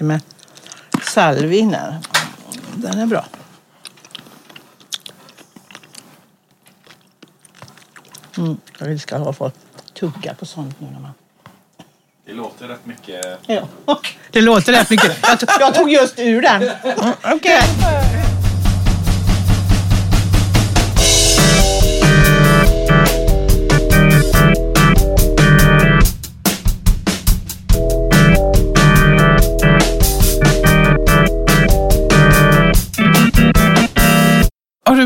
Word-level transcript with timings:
med 0.00 0.20
salvi 1.02 1.58
innan. 1.58 1.94
Den 2.74 2.98
är 2.98 3.06
bra. 3.06 3.24
Mm, 8.38 8.56
jag 8.78 8.90
älskar 8.90 9.16
att 9.16 9.24
ha 9.24 9.32
folk 9.32 9.54
tugga 9.94 10.34
på 10.34 10.46
sånt 10.46 10.80
nu 10.80 10.86
när 10.92 11.00
man... 11.00 11.12
Det 12.26 12.32
låter 12.32 12.68
rätt 12.68 12.86
mycket. 12.86 13.24
Ja, 13.46 13.68
det 14.30 14.40
låter 14.40 14.72
rätt 14.72 14.90
mycket. 14.90 15.18
Jag, 15.22 15.40
tog, 15.40 15.48
jag 15.60 15.74
tog 15.74 15.90
just 15.90 16.18
ur 16.18 16.42
den. 16.42 16.62
Mm, 16.82 17.14
Okej. 17.24 17.60
Har 17.82 18.23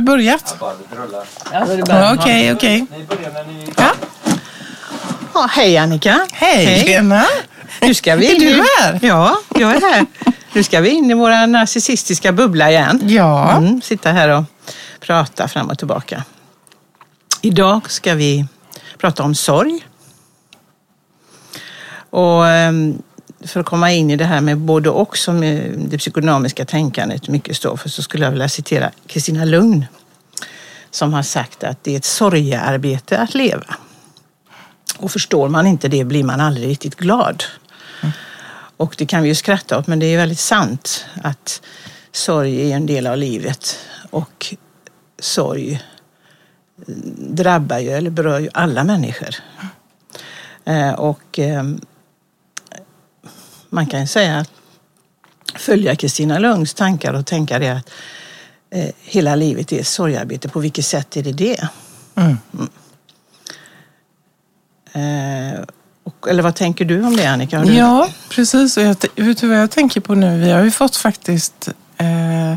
börjat? 0.09 0.57
Ja, 0.61 1.65
det 1.67 1.75
Ja, 1.75 1.85
bara- 1.87 2.15
Okej, 2.15 2.53
okej. 2.53 2.87
Ni 2.99 3.05
börjar 3.05 3.31
när 3.33 3.45
ni... 3.45 3.73
Ja. 3.77 3.91
Ja, 5.35 5.47
hej 5.51 5.79
Annika. 5.79 6.27
Hej, 6.33 6.85
Lena. 6.85 7.25
Nu 7.81 7.95
ska 7.95 8.17
vi 8.17 8.37
Är 8.37 8.41
du 8.41 8.65
här? 8.81 8.99
Ja, 9.03 9.37
jag 9.55 9.71
är 9.77 9.81
här. 9.81 10.07
Nu 10.53 10.63
ska 10.63 10.81
vi 10.81 10.89
in 10.91 11.11
i 11.11 11.15
våra 11.15 11.47
narcissistiska 11.47 12.33
bubbla 12.33 12.71
igen. 12.71 13.01
Ja. 13.03 13.57
Mm, 13.57 13.83
sitta 13.83 14.13
här 14.13 14.29
och 14.29 14.45
prata 15.01 15.49
fram 15.49 15.69
och 15.71 15.79
tillbaka. 15.79 16.25
Idag 17.43 17.91
ska 17.91 18.15
vi 18.15 18.47
prata 18.99 19.23
om 19.23 19.35
sorg. 19.35 19.85
Och 22.11 22.47
ehm, 22.49 23.03
för 23.41 23.61
att 23.61 23.67
komma 23.67 23.93
in 23.93 24.11
i 24.11 24.17
det 24.17 24.25
här 24.25 24.41
med 24.41 24.59
både 24.59 24.91
och 24.91 25.19
som 25.19 25.43
eh, 25.43 25.73
det 25.77 25.99
psykodynamiska 25.99 26.65
tänkandet 26.65 27.29
mycket 27.29 27.57
står 27.57 27.77
för 27.77 27.89
så 27.89 28.03
skulle 28.03 28.25
jag 28.25 28.31
vilja 28.31 28.49
citera 28.49 28.91
Kristina 29.07 29.45
Lugn 29.45 29.87
som 30.91 31.13
har 31.13 31.23
sagt 31.23 31.65
att 31.65 31.85
det 31.85 31.93
är 31.93 31.97
ett 31.97 32.05
sorgearbete 32.05 33.19
att 33.19 33.35
leva. 33.35 33.77
Och 34.99 35.11
förstår 35.11 35.49
man 35.49 35.67
inte 35.67 35.89
det 35.89 36.05
blir 36.05 36.25
man 36.25 36.41
aldrig 36.41 36.69
riktigt 36.69 36.97
glad. 36.97 37.45
Och 38.77 38.95
det 38.99 39.07
kan 39.07 39.23
vi 39.23 39.29
ju 39.29 39.35
skratta 39.35 39.79
åt, 39.79 39.87
men 39.87 39.99
det 39.99 40.07
är 40.07 40.17
väldigt 40.17 40.39
sant 40.39 41.07
att 41.23 41.63
sorg 42.13 42.71
är 42.71 42.77
en 42.77 42.87
del 42.87 43.07
av 43.07 43.17
livet. 43.17 43.79
Och 44.11 44.55
sorg 45.19 45.83
drabbar 47.17 47.79
ju, 47.79 47.91
eller 47.91 48.11
berör 48.11 48.39
ju 48.39 48.49
alla 48.55 48.85
människor. 48.85 49.35
Eh, 50.65 50.93
Och 50.93 51.39
eh, 51.39 51.65
man 53.71 53.87
kan 53.87 54.07
säga 54.09 54.45
följa 55.55 55.97
Kristina 55.97 56.39
Lungs 56.39 56.75
tankar 56.75 57.13
och 57.15 57.27
tänka 57.27 57.59
det 57.59 57.69
att 57.69 57.91
eh, 58.71 58.89
hela 59.03 59.35
livet 59.37 59.73
är 59.73 59.81
ett 59.81 59.87
sorgarbete. 59.87 60.49
På 60.49 60.61
vilket 60.61 60.85
sätt 60.85 61.17
är 61.17 61.23
det 61.23 61.33
det? 61.33 61.69
Mm. 62.15 62.37
Eh, 64.93 65.61
och, 66.05 66.29
eller 66.29 66.43
vad 66.43 66.55
tänker 66.55 66.85
du 66.85 67.05
om 67.05 67.17
det 67.17 67.27
Annika? 67.27 67.61
Du- 67.61 67.75
Ja, 67.75 68.09
precis. 68.31 68.77
Och 68.77 68.83
jag, 68.83 68.97
vet 69.17 69.39
du 69.41 69.49
vad 69.49 69.59
jag 69.59 69.71
tänker 69.71 70.01
på 70.01 70.15
nu? 70.15 70.39
Vi 70.41 70.51
har 70.51 70.63
ju 70.65 70.71
fått 70.71 70.97
faktiskt 70.97 71.69
eh, 71.97 72.55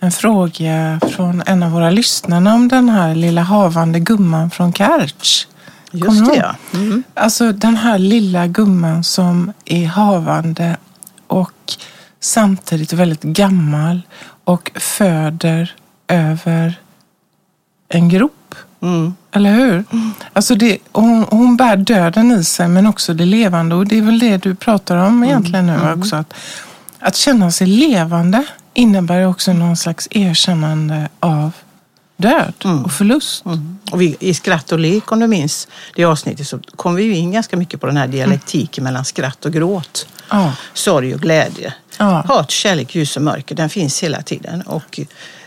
en 0.00 0.12
fråga 0.12 1.00
från 1.10 1.42
en 1.46 1.62
av 1.62 1.70
våra 1.70 1.90
lyssnare 1.90 2.54
om 2.54 2.68
den 2.68 2.88
här 2.88 3.14
lilla 3.14 3.42
havande 3.42 4.00
gumman 4.00 4.50
från 4.50 4.72
Kertch. 4.72 5.46
Just 5.90 6.26
det 6.26 6.36
ja. 6.36 6.54
Mm. 6.74 7.02
Alltså 7.14 7.52
den 7.52 7.76
här 7.76 7.98
lilla 7.98 8.46
gumman 8.46 9.04
som 9.04 9.52
är 9.64 9.86
havande 9.86 10.76
och 11.26 11.76
samtidigt 12.20 12.92
väldigt 12.92 13.22
gammal 13.22 14.02
och 14.44 14.70
föder 14.74 15.74
över 16.08 16.80
en 17.88 18.08
grop. 18.08 18.54
Mm. 18.82 19.14
Eller 19.32 19.52
hur? 19.52 19.84
Alltså 20.32 20.54
det, 20.54 20.78
hon, 20.92 21.26
hon 21.30 21.56
bär 21.56 21.76
döden 21.76 22.32
i 22.32 22.44
sig 22.44 22.68
men 22.68 22.86
också 22.86 23.14
det 23.14 23.24
levande. 23.24 23.74
Och 23.74 23.86
det 23.86 23.98
är 23.98 24.02
väl 24.02 24.18
det 24.18 24.36
du 24.36 24.54
pratar 24.54 24.96
om 24.96 25.24
egentligen 25.24 25.66
nu 25.66 25.92
också. 25.96 26.16
Att, 26.16 26.34
att 26.98 27.16
känna 27.16 27.50
sig 27.50 27.66
levande 27.66 28.44
innebär 28.74 29.26
också 29.26 29.52
någon 29.52 29.76
slags 29.76 30.08
erkännande 30.10 31.08
av 31.20 31.52
död 32.20 32.82
och 32.84 32.92
förlust. 32.92 33.44
Mm. 33.44 33.78
Och 33.90 34.00
vi, 34.00 34.16
I 34.20 34.34
Skratt 34.34 34.72
och 34.72 34.78
lek, 34.78 35.12
om 35.12 35.20
du 35.20 35.26
minns 35.26 35.68
det 35.94 36.04
avsnittet, 36.04 36.46
så 36.46 36.58
kom 36.76 36.94
vi 36.94 37.16
in 37.16 37.32
ganska 37.32 37.56
mycket 37.56 37.80
på 37.80 37.86
den 37.86 37.96
här 37.96 38.08
dialektiken 38.08 38.84
mellan 38.84 39.04
skratt 39.04 39.44
och 39.44 39.52
gråt. 39.52 40.06
Ja. 40.30 40.52
Sorg 40.74 41.14
och 41.14 41.20
glädje. 41.20 41.74
Ja. 41.98 42.24
Hat, 42.28 42.50
kärlek, 42.50 42.94
ljus 42.94 43.16
och 43.16 43.22
mörker, 43.22 43.54
den 43.54 43.68
finns 43.68 44.02
hela 44.02 44.22
tiden. 44.22 44.62
Och, 44.62 45.00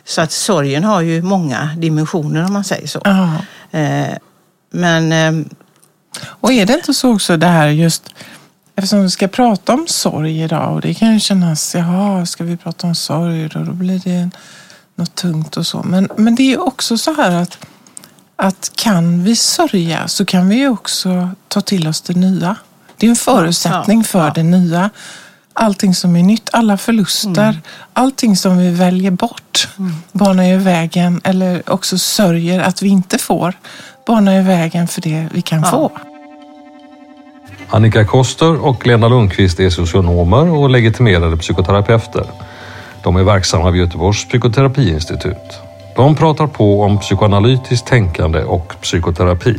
så 0.06 0.22
att 0.22 0.32
sorgen 0.32 0.84
har 0.84 1.02
ju 1.02 1.22
många 1.22 1.70
dimensioner 1.78 2.46
om 2.46 2.54
man 2.54 2.64
säger 2.64 2.88
så. 2.88 3.02
Ja. 3.04 3.36
Eh, 3.80 4.18
men 4.72 5.12
eh, 5.12 5.46
Och 6.26 6.54
är 6.54 6.66
det 6.66 6.74
inte 6.74 6.94
så 6.94 7.14
också 7.14 7.38
det 7.38 7.48
här 7.48 7.68
just 7.68 8.14
Eftersom 8.76 9.02
vi 9.02 9.10
ska 9.10 9.28
prata 9.28 9.74
om 9.74 9.88
sorg 9.88 10.42
idag 10.44 10.74
och 10.74 10.82
det 10.82 10.94
kan 10.94 11.14
ju 11.14 11.20
kännas, 11.20 11.76
jaha, 11.76 12.26
ska 12.26 12.44
vi 12.44 12.58
prata 12.58 12.88
om 12.88 12.96
sorg 12.96 13.50
då, 13.50 13.64
då 13.64 13.72
blir 13.72 14.02
det 14.04 14.12
en, 14.12 14.32
något 14.96 15.16
tungt 15.16 15.58
och 15.58 15.68
så. 15.68 15.84
Men, 15.84 16.10
men 16.18 16.36
det 16.36 16.54
är 16.54 16.62
också 16.68 16.98
så 16.98 17.14
här 17.14 17.32
att, 17.42 17.58
att 18.36 18.72
kan 18.76 19.24
vi 19.24 19.36
sörja 19.36 20.08
så 20.08 20.26
kan 20.26 20.50
vi 20.50 20.68
också 20.68 21.30
ta 21.48 21.62
till 21.62 21.88
oss 21.88 22.02
det 22.02 22.14
nya. 22.14 22.56
Det 22.98 23.06
är 23.06 23.10
en 23.10 23.16
förutsättning 23.16 23.98
Ja, 24.00 24.04
för 24.04 24.26
ja. 24.26 24.32
det 24.36 24.44
nya. 24.44 24.90
Allting 25.56 25.96
som 25.96 26.16
är 26.16 26.24
nytt, 26.24 26.50
alla 26.54 26.78
förluster, 26.78 27.50
Mm. 27.50 27.62
allting 27.94 28.36
som 28.38 28.58
vi 28.58 28.70
väljer 28.72 29.12
bort 29.12 29.68
banar 30.12 30.44
ju 30.44 30.58
vägen, 30.58 31.22
eller 31.24 31.70
också 31.70 31.98
sörjer 31.98 32.60
att 32.60 32.82
vi 32.82 32.90
inte 32.90 33.18
får, 33.18 33.54
banar 34.08 34.34
ju 34.34 34.42
vägen 34.42 34.88
för 34.88 35.02
det 35.02 35.28
vi 35.32 35.42
kan 35.42 35.60
Ja. 35.62 35.66
få. 35.72 35.92
Annika 37.70 38.06
Koster 38.06 38.66
och 38.66 38.88
Lena 38.88 39.08
Lundqvist 39.08 39.60
är 39.60 39.70
socionomer 39.70 40.50
och 40.50 40.70
legitimerade 40.70 41.38
psykoterapeuter. 41.38 42.26
De 43.04 43.16
är 43.16 43.24
verksamma 43.24 43.72
vid 43.72 43.82
Göteborgs 43.82 44.26
psykoterapiinstitut. 44.26 45.60
De 45.96 46.16
pratar 46.16 46.48
på 46.48 46.82
om 46.82 47.00
psykoanalytiskt 47.00 47.88
tänkande 47.88 48.44
och 48.44 48.74
psykoterapi. 48.82 49.58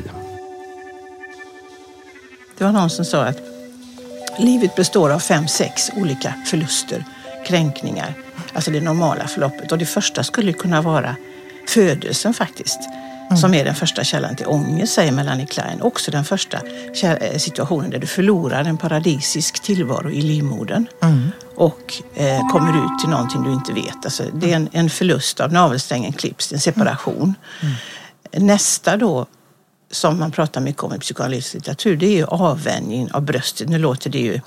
det 2.58 2.64
var 2.64 2.72
någon 2.72 2.90
som 2.90 3.04
sa 3.04 3.24
att 3.24 3.38
livet 4.38 4.74
består 4.74 5.10
av 5.10 5.18
fem, 5.18 5.48
sex 5.48 5.90
olika 5.96 6.34
förluster, 6.46 7.04
kränkningar. 7.46 8.14
Alltså 8.52 8.70
det 8.70 8.80
normala 8.80 9.26
förloppet. 9.26 9.72
Och 9.72 9.78
det 9.78 9.86
första 9.86 10.22
skulle 10.22 10.52
kunna 10.52 10.82
vara 10.82 11.16
födelsen 11.68 12.34
faktiskt. 12.34 12.80
Som 13.40 13.54
är 13.54 13.64
den 13.64 13.74
första 13.74 14.04
källan 14.04 14.36
till 14.36 14.46
ångest, 14.46 14.94
säger 14.94 15.12
Melanie 15.12 15.46
Klein. 15.46 15.82
Också 15.82 16.10
den 16.10 16.24
första 16.24 16.58
eh, 17.02 17.38
situationen 17.38 17.90
där 17.90 17.98
du 17.98 18.06
förlorar 18.06 18.64
en 18.64 18.76
paradisisk 18.76 19.62
tillvaro 19.62 20.10
i 20.10 20.22
livmodern. 20.22 20.86
Och 21.56 21.94
eh, 22.14 22.48
kommer 22.48 22.84
ut 22.84 23.00
till 23.00 23.08
någonting 23.08 23.42
du 23.42 23.52
inte 23.52 23.72
vet. 23.72 24.04
Alltså, 24.04 24.22
det 24.34 24.52
är 24.52 24.56
en, 24.56 24.68
en 24.72 24.90
förlust 24.90 25.40
av 25.40 25.52
navelsträngen 25.52 26.12
klipps, 26.12 26.52
en 26.52 26.60
separation. 26.60 27.34
Nästa 28.32 28.96
då 28.96 29.26
som 29.90 30.18
man 30.18 30.30
pratar 30.30 30.60
mycket 30.60 30.82
om 30.82 30.94
i 30.94 30.98
psykoanalytisk 30.98 31.54
litteratur, 31.54 31.96
det 31.96 32.06
är 32.06 32.16
ju 32.16 32.24
avvänjning 32.24 33.12
av 33.12 33.22
bröstet. 33.22 33.68
Nu 33.68 33.78
låter 33.78 34.10
det 34.10 34.18
ju 34.18 34.40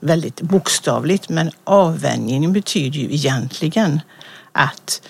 väldigt 0.00 0.40
bokstavligt, 0.40 1.28
men 1.28 1.50
avvänjning 1.64 2.52
betyder 2.52 2.98
ju 2.98 3.14
egentligen 3.14 4.00
att 4.52 5.02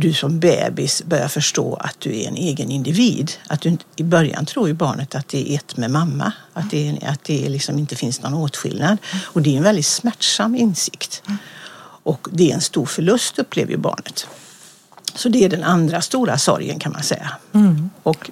du 0.00 0.12
som 0.14 0.38
bebis 0.40 1.02
börjar 1.04 1.28
förstå 1.28 1.74
att 1.74 2.00
du 2.00 2.20
är 2.20 2.28
en 2.28 2.36
egen 2.36 2.70
individ. 2.70 3.32
Att 3.46 3.60
du, 3.60 3.76
I 3.96 4.02
början 4.02 4.46
tror 4.46 4.68
ju 4.68 4.74
barnet 4.74 5.14
att 5.14 5.28
det 5.28 5.50
är 5.50 5.54
ett 5.54 5.76
med 5.76 5.90
mamma, 5.90 6.32
att 6.52 6.70
det, 6.70 6.88
är- 6.88 7.08
att 7.10 7.24
det 7.24 7.48
liksom 7.48 7.78
inte 7.78 7.96
finns 7.96 8.22
någon 8.22 8.34
åtskillnad. 8.34 8.98
Och 9.24 9.42
det 9.42 9.52
är 9.52 9.56
en 9.56 9.62
väldigt 9.62 9.86
smärtsam 9.86 10.54
insikt. 10.56 11.22
Och 12.02 12.28
det 12.32 12.50
är 12.50 12.54
en 12.54 12.60
stor 12.60 12.86
förlust 12.86 13.38
upplever 13.38 13.70
ju 13.72 13.78
barnet. 13.78 14.26
Så 15.14 15.28
det 15.28 15.44
är 15.44 15.48
den 15.48 15.64
andra 15.64 16.00
stora 16.00 16.38
sorgen 16.38 16.78
kan 16.78 16.92
man 16.92 17.02
säga. 17.02 17.30
Och 18.02 18.30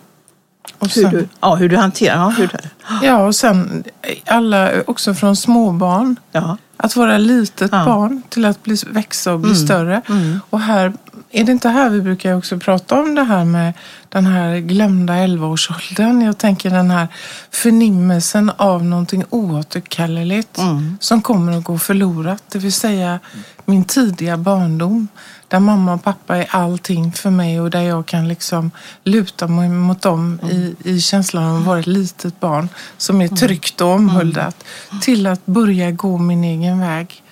Och 0.79 0.89
hur 0.95 1.03
sen- 1.03 1.11
du, 1.11 1.29
ja, 1.41 1.55
hur 1.55 1.69
du 1.69 1.77
hanterar 1.77 2.17
ja, 2.17 2.29
hur 2.29 2.47
du, 2.47 2.59
Ja, 3.07 3.27
och 3.27 3.35
sen 3.35 3.85
alla 4.27 4.71
också 4.87 5.15
från 5.15 5.37
småbarn. 5.37 6.17
ja. 6.33 6.57
Att 6.79 6.97
vara 6.97 7.19
litet 7.19 7.69
Ja. 7.73 7.85
barn 7.85 8.23
till 8.29 8.45
att 8.45 8.63
bli, 8.63 8.77
växa 8.91 9.33
och 9.33 9.41
bli 9.41 9.55
större. 9.55 10.03
Och 10.51 10.61
här, 10.61 10.93
är 11.31 11.45
det 11.45 11.53
inte 11.53 11.69
här 11.69 11.91
vi 11.91 12.01
brukar 12.03 12.35
också 12.35 12.59
prata 12.59 13.01
om 13.01 13.15
det 13.15 13.23
här 13.23 13.45
med 13.45 13.73
den 14.09 14.27
här 14.27 14.57
glömda 14.59 15.15
11-årsåldern? 15.15 16.23
Jag 16.23 16.39
tänker 16.39 16.71
den 16.71 16.91
här 16.91 17.09
förnimmelsen 17.51 18.51
av 18.57 18.85
någonting 18.85 19.25
oåterkalleligt 19.31 20.59
som 21.01 21.23
kommer 21.23 21.59
att 21.59 21.65
gå 21.65 21.79
förlorat. 21.79 22.43
Det 22.53 22.59
vill 22.59 22.73
säga 22.73 23.19
min 23.65 23.85
tidiga 23.85 24.37
barndom. 24.37 25.09
Där 25.49 25.61
mamma 25.61 25.95
och 25.95 26.03
pappa 26.03 26.37
är 26.37 26.47
allting 26.51 27.13
för 27.13 27.31
mig 27.31 27.61
och 27.61 27.71
där 27.71 27.81
jag 27.81 28.07
kan 28.07 28.29
liksom 28.29 28.71
luta 29.05 29.47
mig 29.47 29.69
mot 29.69 30.03
dem 30.03 30.41
i, 30.51 30.77
i 30.85 31.01
känslan 31.01 31.45
av 31.45 31.57
att 31.57 31.67
vara 31.67 31.79
ett 31.79 31.87
litet 31.87 32.41
barn 32.41 32.69
som 32.97 33.21
är 33.21 33.29
tryggt 33.29 33.81
och 33.81 33.89
omhuldat. 33.89 34.65
Till 35.03 35.27
att 35.27 35.47
börja 35.47 35.91
gå 35.91 36.19
min 36.19 36.45
egen 36.45 36.81
väg 36.81 37.23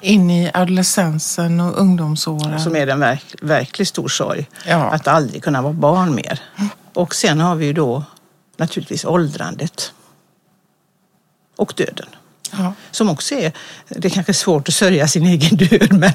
in 0.00 0.30
i 0.30 0.50
adolescensen 0.54 1.60
och 1.60 1.80
ungdomsåren. 1.80 2.60
Som 2.60 2.76
är 2.76 2.86
en 2.86 3.00
verk, 3.00 3.34
verkligt 3.42 3.88
stor 3.88 4.08
sorg. 4.08 4.48
Ja. 4.66 4.90
Att 4.90 5.08
aldrig 5.08 5.42
kunna 5.42 5.62
vara 5.62 5.72
barn 5.72 6.14
mer. 6.14 6.40
Och 6.94 7.14
sen 7.14 7.40
har 7.40 7.56
vi 7.56 7.66
ju 7.66 7.72
då 7.72 8.04
naturligtvis 8.56 9.04
åldrandet. 9.04 9.92
Och 11.56 11.72
döden. 11.76 12.08
Ja. 12.50 12.74
Som 12.90 13.10
också 13.10 13.34
är, 13.34 13.52
det 13.88 14.08
är 14.08 14.10
kanske 14.10 14.34
svårt 14.34 14.68
att 14.68 14.74
sörja 14.74 15.08
sin 15.08 15.26
egen 15.26 15.56
död, 15.56 15.92
men 15.92 16.12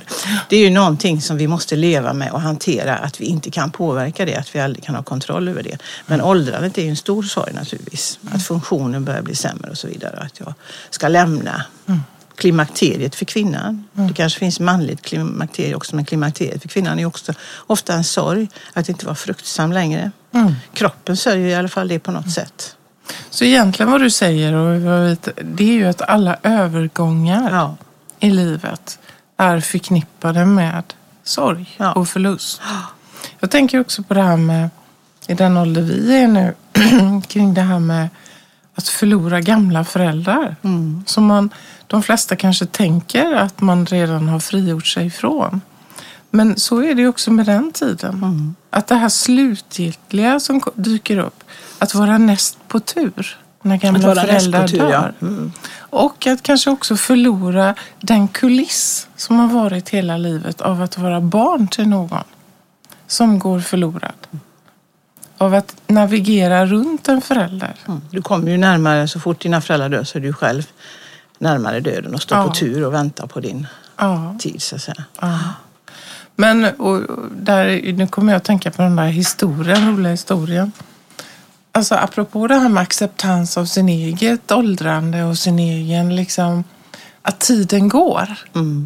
det 0.49 0.55
är 0.55 0.59
ju 0.59 0.69
någonting 0.69 1.21
som 1.21 1.37
vi 1.37 1.47
måste 1.47 1.75
leva 1.75 2.13
med 2.13 2.31
och 2.31 2.41
hantera, 2.41 2.97
att 2.97 3.21
vi 3.21 3.25
inte 3.25 3.51
kan 3.51 3.71
påverka 3.71 4.25
det, 4.25 4.35
att 4.35 4.55
vi 4.55 4.59
aldrig 4.59 4.83
kan 4.83 4.95
ha 4.95 5.03
kontroll 5.03 5.47
över 5.47 5.63
det. 5.63 5.77
Men 6.05 6.21
åldrandet 6.21 6.77
är 6.77 6.81
ju 6.81 6.89
en 6.89 6.95
stor 6.95 7.23
sorg 7.23 7.53
naturligtvis. 7.53 8.19
Att 8.31 8.43
funktionen 8.43 9.05
börjar 9.05 9.21
bli 9.21 9.35
sämre 9.35 9.69
och 9.69 9.77
så 9.77 9.87
vidare. 9.87 10.17
Att 10.17 10.39
jag 10.39 10.53
ska 10.89 11.07
lämna 11.07 11.65
klimakteriet 12.35 13.15
för 13.15 13.25
kvinnan. 13.25 13.83
Det 13.93 14.13
kanske 14.13 14.39
finns 14.39 14.59
manligt 14.59 15.01
klimakterie 15.01 15.75
också, 15.75 15.95
men 15.95 16.05
klimakteriet 16.05 16.61
för 16.61 16.69
kvinnan 16.69 16.99
är 16.99 17.05
också 17.05 17.33
ofta 17.57 17.93
en 17.93 18.03
sorg 18.03 18.47
att 18.73 18.89
inte 18.89 19.05
vara 19.05 19.15
fruktsam 19.15 19.71
längre. 19.71 20.11
Kroppen 20.73 21.17
sörjer 21.17 21.47
i 21.47 21.55
alla 21.55 21.67
fall 21.67 21.87
det 21.87 21.99
på 21.99 22.11
något 22.11 22.31
sätt. 22.31 22.75
Så 23.29 23.45
egentligen 23.45 23.91
vad 23.91 24.01
du 24.01 24.09
säger, 24.09 24.53
och 24.53 25.17
det 25.43 25.63
är 25.69 25.73
ju 25.73 25.85
att 25.87 26.01
alla 26.01 26.37
övergångar 26.43 27.49
Ja. 27.51 27.75
i 28.19 28.31
livet 28.31 28.99
är 29.37 29.59
förknippade 29.59 30.45
med 30.45 30.83
sorg 31.23 31.75
Ja. 31.77 31.93
och 31.93 32.07
förlust. 32.09 32.61
Jag 33.39 33.51
tänker 33.51 33.79
också 33.79 34.03
på 34.03 34.13
det 34.13 34.21
här 34.21 34.37
med, 34.37 34.69
i 35.27 35.33
den 35.33 35.57
ålder 35.57 35.81
vi 35.81 36.15
är 36.23 36.27
nu, 36.27 36.53
kring 37.27 37.53
det 37.53 37.61
här 37.61 37.79
med 37.79 38.09
att 38.75 38.87
förlora 38.87 39.41
gamla 39.41 39.83
föräldrar. 39.83 40.55
Som 41.05 41.25
man, 41.25 41.49
de 41.87 42.03
flesta 42.03 42.35
kanske 42.35 42.65
tänker 42.65 43.33
att 43.33 43.61
man 43.61 43.85
redan 43.85 44.27
har 44.27 44.39
frigjort 44.39 44.87
sig 44.87 45.05
ifrån. 45.05 45.61
Men 46.31 46.59
så 46.59 46.83
är 46.83 46.95
det 46.95 47.07
också 47.07 47.31
med 47.31 47.45
den 47.45 47.71
tiden. 47.71 48.55
Att 48.69 48.87
det 48.87 48.95
här 48.95 49.09
slutgiltiga 49.09 50.39
som 50.39 50.61
dyker 50.75 51.17
upp, 51.17 51.43
att 51.85 51.95
vara 51.95 52.17
näst 52.17 52.57
på 52.67 52.79
tur 52.79 53.37
när 53.61 53.77
gamla 53.77 54.11
Att 54.11 54.19
föräldrar 54.19 54.67
tur, 54.67 54.77
ja. 54.77 54.85
dör. 55.19 55.51
Och 55.77 56.27
att 56.27 56.43
kanske 56.43 56.69
också 56.69 56.95
förlora 56.97 57.75
den 58.01 58.27
kuliss 58.27 59.07
som 59.15 59.39
har 59.39 59.47
varit 59.47 59.89
hela 59.89 60.17
livet 60.17 60.61
av 60.61 60.81
att 60.81 60.97
vara 60.97 61.21
barn 61.21 61.67
till 61.67 61.87
någon 61.87 62.23
som 63.07 63.39
går 63.39 63.59
förlorad. 63.59 64.13
Av 65.37 65.53
att 65.53 65.75
navigera 65.87 66.65
runt 66.65 67.07
en 67.07 67.21
förälder. 67.21 67.75
Mm. 67.87 68.01
Du 68.11 68.21
kommer 68.21 68.51
ju 68.51 68.57
närmare, 68.57 69.07
så 69.07 69.19
fort 69.19 69.41
dina 69.41 69.61
föräldrar 69.61 69.89
dör 69.89 70.03
så 70.03 70.17
är 70.17 70.21
du 70.21 70.33
själv 70.33 70.67
närmare 71.39 71.79
döden 71.79 72.15
och 72.15 72.21
står 72.21 72.37
Ja. 72.37 72.47
på 72.47 72.53
tur 72.53 72.85
och 72.85 72.93
väntar 72.93 73.27
på 73.27 73.39
din 73.39 73.67
Ja. 73.97 74.35
tid 74.39 74.61
så 74.61 74.75
att 74.75 74.81
säga. 74.81 75.03
Men 76.35 76.65
och 76.65 77.01
där, 77.31 77.93
nu 77.93 78.07
kommer 78.07 78.33
jag 78.33 78.37
att 78.37 78.43
tänka 78.43 78.71
på 78.71 78.81
den 78.81 78.95
där 78.95 79.07
historien, 79.07 79.91
roliga 79.91 80.11
historien. 80.11 80.71
Alltså 81.75 81.95
apropå 81.95 82.47
det 82.47 82.55
här 82.55 82.69
med 82.69 82.83
acceptans 82.83 83.57
av 83.57 83.65
sin 83.65 83.89
eget 83.89 84.51
åldrande 84.51 85.23
och 85.23 85.37
sin 85.37 85.59
egen, 85.59 86.15
liksom, 86.15 86.63
att 87.21 87.39
tiden 87.39 87.89
går. 87.89 88.35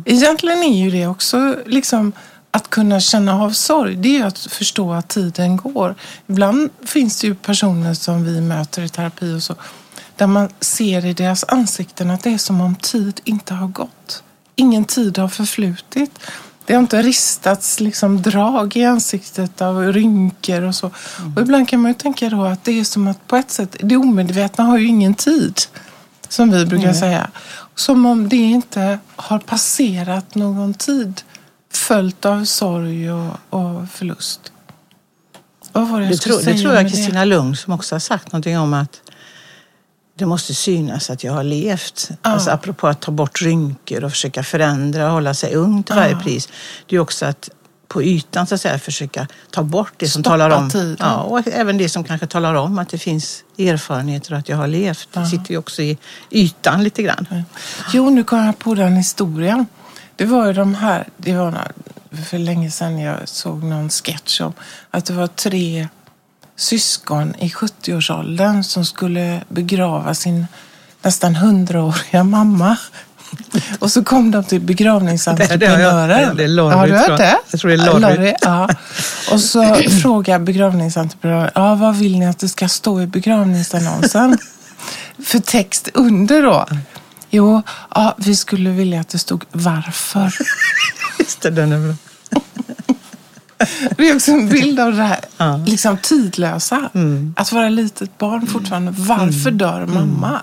Egentligen 0.05 0.63
är 0.63 0.83
ju 0.83 0.91
det 0.91 1.07
också 1.07 1.55
liksom 1.65 2.11
att 2.51 2.69
kunna 2.69 2.99
känna 2.99 3.41
av 3.43 3.51
sorg, 3.51 3.95
det 3.95 4.17
är 4.17 4.25
att 4.25 4.39
förstå 4.39 4.93
att 4.93 5.07
tiden 5.07 5.57
går. 5.57 5.95
Ibland 6.27 6.69
finns 6.85 7.21
det 7.21 7.27
ju 7.27 7.35
personer 7.35 7.93
som 7.93 8.23
vi 8.23 8.41
möter 8.41 8.81
i 8.81 8.89
terapi 8.89 9.33
och 9.33 9.43
så, 9.43 9.55
där 10.15 10.27
man 10.27 10.49
ser 10.59 11.05
i 11.05 11.13
deras 11.13 11.45
ansikten 11.47 12.09
att 12.09 12.23
det 12.23 12.33
är 12.33 12.37
som 12.37 12.61
om 12.61 12.75
tid 12.75 13.21
inte 13.23 13.53
har 13.53 13.67
gått. 13.67 14.23
Ingen 14.55 14.85
tid 14.85 15.17
har 15.17 15.29
förflutit. 15.29 16.19
Det 16.69 16.75
har 16.75 16.81
inte 16.81 17.01
ristats 17.01 17.79
liksom 17.79 18.21
drag 18.21 18.75
i 18.75 18.85
ansiktet 18.85 19.61
av 19.61 19.93
rynkor 19.93 20.61
och 20.61 20.75
så. 20.75 20.91
Och 21.35 21.41
ibland 21.41 21.69
kan 21.69 21.81
man 21.81 21.91
ju 21.91 21.95
tänka 21.95 22.29
då 22.29 22.43
att 22.43 22.63
det 22.63 22.79
är 22.79 22.83
som 22.83 23.07
att 23.07 23.27
på 23.27 23.35
ett 23.35 23.51
sätt, 23.51 23.75
det 23.79 23.97
omedvetna 23.97 24.63
har 24.63 24.77
ju 24.77 24.87
ingen 24.87 25.13
tid. 25.13 25.61
Som 26.27 26.51
vi 26.51 26.65
brukar 26.65 26.93
säga. 26.93 27.29
Som 27.75 28.05
om 28.05 28.29
det 28.29 28.35
inte 28.35 28.99
har 29.15 29.39
passerat 29.39 30.35
någon 30.35 30.73
tid 30.73 31.21
följt 31.73 32.25
av 32.25 32.45
sorg 32.45 33.11
och, 33.11 33.35
och 33.49 33.89
förlust. 33.89 34.51
Vad 35.71 35.87
var 35.87 35.99
det 35.99 36.05
jag 36.05 36.13
Det 36.13 36.17
säga 36.17 36.55
det 36.55 36.61
tror 36.61 36.73
jag 36.73 36.89
Kristina 36.89 37.25
Lugn 37.25 37.55
som 37.55 37.73
också 37.73 37.95
har 37.95 37.99
sagt 37.99 38.31
någonting 38.31 38.59
om 38.59 38.73
att 38.73 39.01
det 40.19 40.25
måste 40.25 40.53
synas 40.53 41.09
att 41.09 41.23
jag 41.23 41.33
har 41.33 41.43
levt. 41.43 42.07
Ja. 42.09 42.17
Alltså 42.21 42.51
apropå 42.51 42.87
att 42.87 43.01
ta 43.01 43.11
bort 43.11 43.41
rynkor 43.41 44.03
och 44.03 44.11
försöka 44.11 44.43
förändra 44.43 45.05
och 45.05 45.11
hålla 45.11 45.33
sig 45.33 45.55
ung 45.55 45.83
till 45.83 45.95
varje 45.95 46.11
Ja. 46.11 46.19
pris. 46.19 46.49
Det 46.87 46.95
är 46.95 46.99
också 46.99 47.25
att 47.25 47.49
på 47.87 48.03
ytan 48.03 48.47
så 48.47 48.55
att 48.55 48.61
säga 48.61 48.79
försöka 48.79 49.27
ta 49.51 49.63
bort 49.63 49.93
det 49.97 50.07
som 50.07 50.23
Stoppa 50.23 50.33
talar 50.37 50.49
om 50.49 50.69
tiden. 50.69 50.97
Ja, 50.99 51.15
och 51.15 51.47
även 51.47 51.77
det 51.77 51.89
som 51.89 52.03
kanske 52.03 52.27
talar 52.27 52.53
om 52.55 52.79
att 52.79 52.89
det 52.89 52.97
finns 52.97 53.43
erfarenheter 53.57 54.33
och 54.33 54.39
att 54.39 54.49
jag 54.49 54.57
har 54.57 54.67
levt. 54.67 55.09
Det 55.13 55.25
sitter 55.25 55.51
ju 55.51 55.57
också 55.57 55.81
i 55.81 55.97
ytan 56.31 56.83
lite 56.83 57.03
grann. 57.03 57.27
Jo, 57.93 58.09
nu 58.09 58.23
kom 58.23 58.45
jag 58.45 58.59
på 58.59 58.75
den 58.75 58.95
historien. 58.95 59.65
Det 60.15 60.25
var 60.25 60.47
ju 60.47 60.53
de 60.53 60.75
här, 60.75 61.07
det 61.17 61.35
var 61.35 61.71
för 62.25 62.37
länge 62.37 62.71
sedan 62.71 62.99
jag 62.99 63.15
såg 63.29 63.63
någon 63.63 63.89
sketch 63.89 64.41
om 64.41 64.53
att 64.91 65.05
det 65.05 65.13
var 65.13 65.27
tre 65.27 65.87
syskon 66.59 67.35
i 67.39 67.49
70-årsåldern 67.49 68.63
som 68.63 68.85
skulle 68.85 69.41
begrava 69.49 70.13
sin 70.15 70.47
nästan 71.01 71.35
100-åriga 71.35 72.23
mamma. 72.23 72.77
Och 73.79 73.91
så 73.91 74.03
kom 74.03 74.31
de 74.31 74.43
till 74.43 74.61
begravningsentreprenören. 74.61 76.35
Det- 76.37 76.43
det 76.47 76.55
det 76.55 76.61
Har 76.61 76.87
du 76.87 76.91
tror 76.91 76.99
hört 76.99 77.09
jag. 77.09 77.19
det? 77.19 77.37
Jag 77.51 77.59
tror 77.59 77.71
det 77.71 77.83
är 77.83 77.99
Lorry. 77.99 78.33
ja. 78.41 78.69
Och 79.31 79.39
så 79.41 79.75
frågar 80.01 80.39
begravningsentreprenören, 80.39 81.51
ja, 81.55 81.75
vad 81.75 81.95
vill 81.95 82.19
ni 82.19 82.25
att 82.27 82.39
det 82.39 82.49
ska 82.49 82.67
stå 82.67 83.01
i 83.01 83.07
begravningsannonsen? 83.07 84.37
För 85.25 85.39
text 85.39 85.89
under 85.93 86.43
då. 86.43 86.67
Jo, 87.29 87.61
ja, 87.95 88.15
vi 88.17 88.35
skulle 88.35 88.69
vilja 88.69 88.99
att 89.01 89.09
det 89.09 89.19
stod 89.19 89.45
varför. 89.51 90.33
Just 91.19 91.41
det, 91.41 91.49
den 91.49 91.71
är 91.71 91.77
bra. 91.87 91.95
Det 93.97 94.09
är 94.09 94.15
också 94.15 94.31
en 94.31 94.49
bild 94.49 94.79
av 94.79 94.91
det 94.95 95.03
här 95.03 95.19
Ja. 95.37 95.57
liksom 95.67 95.97
tidlösa. 95.97 96.89
Att 97.35 97.51
vara 97.51 97.69
litet 97.69 98.17
barn 98.17 98.47
fortfarande. 98.47 98.93
Varför 98.97 99.51
dör 99.51 99.85
mamma? 99.85 100.41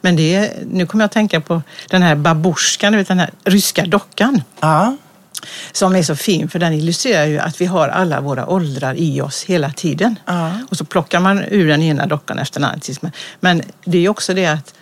Men 0.00 0.16
det 0.16 0.34
är, 0.34 0.52
nu 0.70 0.86
kommer 0.86 1.02
jag 1.02 1.06
att 1.06 1.12
tänka 1.12 1.40
på 1.40 1.62
den 1.90 2.02
här 2.02 2.14
babusjkan, 2.14 2.92
den 2.92 3.18
här 3.18 3.30
ryska 3.44 3.86
dockan. 3.86 4.42
Ja. 4.60 4.96
som 5.72 5.96
är 5.96 6.02
så 6.02 6.16
fin 6.16 6.48
för 6.48 6.58
den 6.58 6.72
illustrerar 6.72 7.26
ju 7.26 7.38
att 7.38 7.60
vi 7.60 7.66
har 7.66 7.88
alla 7.88 8.20
våra 8.20 8.46
åldrar 8.46 8.94
i 8.94 9.20
oss 9.20 9.44
hela 9.44 9.70
tiden. 9.72 10.18
Ja. 10.26 10.52
Och 10.70 10.76
så 10.76 10.84
plockar 10.84 11.20
man 11.20 11.44
ur 11.48 11.68
den 11.68 11.82
ena 11.82 12.06
dockan 12.06 12.38
efter 12.38 12.60
den 12.60 12.70
andra. 12.70 13.10
Men 13.40 13.62
det 13.84 13.98
är 13.98 14.02
ju 14.02 14.08
också 14.08 14.34
det 14.34 14.46
att 14.46 14.74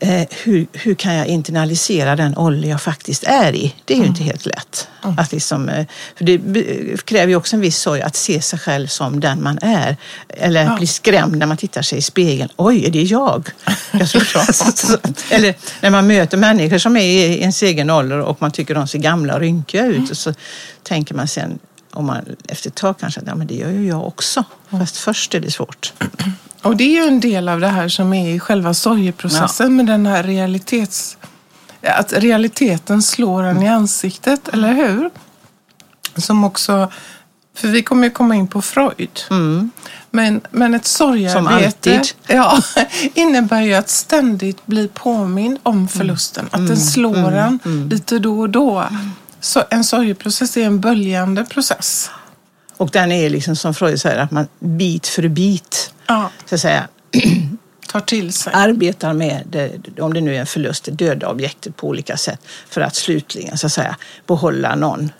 eh, 0.00 0.22
hur, 0.30 0.66
hur 0.72 0.94
kan 0.94 1.14
jag 1.14 1.26
internalisera 1.26 2.16
den 2.16 2.36
ålder 2.38 2.68
jag 2.68 2.82
faktiskt 2.82 3.24
är 3.24 3.52
i? 3.54 3.74
Det 3.84 3.94
är 3.94 3.98
ju 3.98 4.06
inte 4.06 4.22
helt 4.22 4.46
lätt. 4.46 4.88
Att 5.00 5.32
liksom, 5.32 5.68
eh, 5.68 5.86
för 6.16 6.24
det 6.24 6.40
kräver 7.04 7.28
ju 7.28 7.36
också 7.36 7.56
en 7.56 7.60
viss 7.60 7.78
sorg 7.78 8.02
att 8.02 8.16
se 8.16 8.42
sig 8.42 8.58
själv 8.58 8.86
som 8.86 9.20
den 9.20 9.42
man 9.42 9.58
är. 9.62 9.96
Eller 10.28 10.64
Ja. 10.64 10.76
bli 10.76 10.86
skrämd 10.86 11.36
när 11.38 11.46
man 11.46 11.56
tittar 11.56 11.82
sig 11.82 11.98
i 11.98 12.02
spegeln. 12.02 12.50
Oj, 12.56 12.84
är 12.86 12.90
det 12.90 13.02
jag? 13.02 13.48
jag 13.92 14.08
tror, 14.08 14.22
eller 15.30 15.54
när 15.80 15.90
man 15.90 16.06
möter 16.06 16.36
människor 16.36 16.78
som 16.78 16.96
är 16.96 17.02
i 17.02 17.40
ens 17.40 17.62
egen 17.62 17.90
ålder 17.90 18.20
och 18.20 18.42
man 18.42 18.50
tycker 18.50 18.74
de 18.74 18.88
ser 18.88 18.98
gamla 18.98 19.34
och 19.34 19.40
rynkiga 19.40 19.86
ut. 19.86 20.10
Och 20.10 20.16
så 20.16 20.34
tänker 20.82 21.14
man 21.14 21.28
sen, 21.28 21.58
om 21.92 22.06
man 22.06 22.24
efter 22.48 22.68
ett 22.70 22.74
tag 22.74 22.98
kanske, 23.00 23.20
att 23.20 23.26
ja, 23.26 23.34
men 23.34 23.46
det 23.46 23.54
gör 23.54 23.70
ju 23.70 23.86
jag 23.86 24.06
också. 24.06 24.44
Fast 24.70 24.96
först 24.96 25.34
är 25.34 25.40
det 25.40 25.50
svårt. 25.50 25.92
Och 26.62 26.76
det 26.76 26.84
är 26.84 27.02
ju 27.02 27.08
en 27.08 27.20
del 27.20 27.48
av 27.48 27.60
det 27.60 27.68
här 27.68 27.88
som 27.88 28.12
är 28.12 28.34
i 28.34 28.40
själva 28.40 28.74
sorgeprocessen 28.74 29.76
med 29.76 29.86
den 29.86 30.06
här 30.06 30.22
realitets... 30.22 31.16
Att 31.82 32.12
realiteten 32.12 33.02
slår 33.02 33.42
en 33.42 33.62
i 33.62 33.68
ansiktet, 33.68 34.48
eller 34.48 34.72
hur? 34.72 35.10
Som 36.16 36.44
också... 36.44 36.90
För 37.56 37.68
vi 37.68 37.82
kommer 37.82 38.04
ju 38.04 38.10
komma 38.10 38.34
in 38.34 38.48
på 38.48 38.62
Freud. 38.62 39.20
Men, 40.10 40.40
men 40.50 40.74
ett 40.74 40.86
sorgearbete 40.86 41.90
Mm. 41.90 42.04
Ja, 42.26 42.62
innebär 43.14 43.62
ju 43.62 43.74
att 43.74 43.88
ständigt 43.88 44.66
bli 44.66 44.88
påmind 44.88 45.58
om 45.62 45.88
förlusten. 45.88 46.48
Att 46.50 46.66
den 46.66 46.76
slår 46.76 47.32
en 47.32 47.58
lite 47.90 48.18
då 48.18 48.40
och 48.40 48.50
då. 48.50 48.84
Så 49.40 49.62
en 49.70 49.84
sorgeprocess 49.84 50.56
är 50.56 50.64
en 50.64 50.80
böljande 50.80 51.44
process. 51.44 52.10
Och 52.78 52.90
den 52.90 53.12
är 53.12 53.30
liksom 53.30 53.56
som 53.56 53.74
Freud 53.74 54.00
säger, 54.00 54.18
att 54.18 54.30
man 54.30 54.46
bit 54.58 55.06
för 55.06 55.28
bit 55.28 55.92
Ja, 56.06 56.30
så 56.46 56.54
att 56.54 56.60
säga, 56.60 56.88
tar 57.88 58.00
till 58.00 58.32
sig. 58.32 58.52
arbetar 58.56 59.12
med, 59.12 59.42
det, 59.50 60.00
om 60.00 60.14
det 60.14 60.20
nu 60.20 60.34
är 60.36 60.40
en 60.40 60.46
förlust, 60.46 60.84
det 60.84 60.90
döda 60.90 61.28
objektet 61.28 61.76
på 61.76 61.88
olika 61.88 62.16
sätt 62.16 62.40
för 62.68 62.80
att 62.80 62.94
slutligen 62.96 63.58
så 63.58 63.66
att 63.66 63.72
säga 63.72 63.96
behålla 64.26 64.74
någon, 64.74 65.10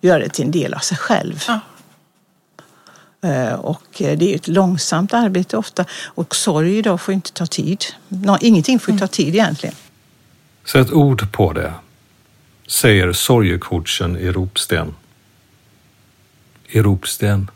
göra 0.00 0.18
det 0.18 0.28
till 0.28 0.44
en 0.44 0.50
del 0.50 0.74
av 0.74 0.78
sig 0.78 0.96
själv. 0.98 1.44
Ja. 1.48 1.60
Eh, 3.28 3.52
Och 3.52 4.02
eh, 4.02 4.18
det 4.18 4.32
är 4.32 4.36
ett 4.36 4.48
långsamt 4.48 5.14
arbete 5.14 5.56
ofta 5.56 5.84
och 6.04 6.36
sorg 6.36 6.78
idag 6.78 7.00
får 7.00 7.14
inte 7.14 7.32
ta 7.32 7.46
tid. 7.46 7.84
Ingenting 8.40 8.78
får 8.78 8.94
ju 8.94 9.00
ta 9.00 9.06
tid 9.06 9.28
egentligen. 9.34 9.74
Sätt 10.64 10.90
ord 10.92 11.32
på 11.32 11.52
det, 11.52 11.72
säger 12.66 13.12
sorgecoachen 13.12 14.16
i 14.16 14.30
Ropsten. 14.30 14.94
I 16.68 16.80
Ropsten. 16.80 17.50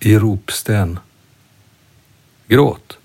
I 0.00 0.18
Ropsten. 0.18 0.98
Gråt. 2.46 2.98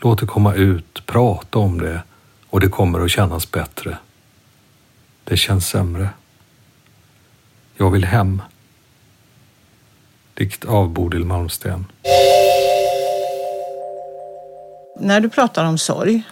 Låt 0.00 0.20
det 0.20 0.26
komma 0.26 0.54
ut, 0.54 1.06
prata 1.06 1.58
om 1.58 1.80
det 1.80 2.02
och 2.50 2.60
det 2.60 2.68
kommer 2.68 3.00
att 3.00 3.10
kännas 3.10 3.50
bättre. 3.50 3.98
Det 5.24 5.36
känns 5.36 5.68
sämre. 5.68 6.08
Jag 7.76 7.90
vill 7.90 8.04
hem. 8.04 8.42
Dikt 10.34 10.64
av 10.64 10.88
Bodil 10.88 11.24
Malmsten. 11.24 11.86
När 15.00 15.20
du 15.20 15.28
pratar 15.28 15.64
om 15.64 15.78
sorg 15.78 16.22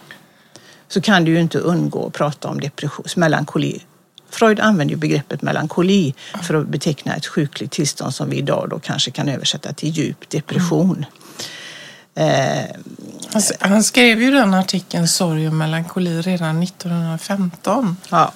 så 0.87 1.01
kan 1.01 1.25
du 1.25 1.31
ju 1.31 1.41
inte 1.41 1.59
undgå 1.59 2.07
att 2.07 2.13
prata 2.13 2.47
om 2.47 2.59
depression, 2.59 3.05
melankoli. 3.15 3.81
Freud 4.31 4.59
använder 4.59 4.93
ju 4.93 4.99
begreppet 4.99 5.41
melankoli 5.41 6.13
för 6.43 6.53
att 6.53 6.67
beteckna 6.67 7.15
ett 7.15 7.25
sjukligt 7.25 7.71
tillstånd 7.71 8.13
som 8.13 8.29
vi 8.29 8.37
idag 8.37 8.67
då 8.69 8.79
kanske 8.79 9.11
kan 9.11 9.29
översätta 9.29 9.73
till 9.73 9.89
djup 9.89 10.29
depression. 10.29 10.95
Mm. 10.95 11.05
Eh, 12.15 12.65
han, 13.33 13.41
han, 13.59 13.83
skrev 13.83 14.21
ju 14.21 14.31
den 14.31 14.53
artikeln 14.53 15.07
Sorg 15.07 15.47
och 15.47 15.53
melankoli 15.53 16.21
redan 16.21 16.63
1915. 16.63 17.97
Ja. 18.09 18.31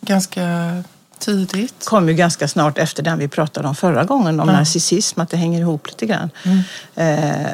Ganska 0.00 0.82
tidigt. 1.18 1.84
kom 1.84 2.08
ju 2.08 2.14
ganska 2.14 2.48
snart 2.48 2.78
efter 2.78 3.02
den 3.02 3.18
vi 3.18 3.28
pratade 3.28 3.68
om 3.68 3.74
förra 3.74 4.04
gången, 4.04 4.40
om 4.40 4.48
mm. 4.48 4.58
narcissism, 4.58 5.20
att 5.20 5.30
det 5.30 5.36
hänger 5.36 5.60
ihop 5.60 5.86
lite 5.86 6.06
grann. 6.06 6.30
Mm. 6.42 6.62
Eh, 6.94 7.52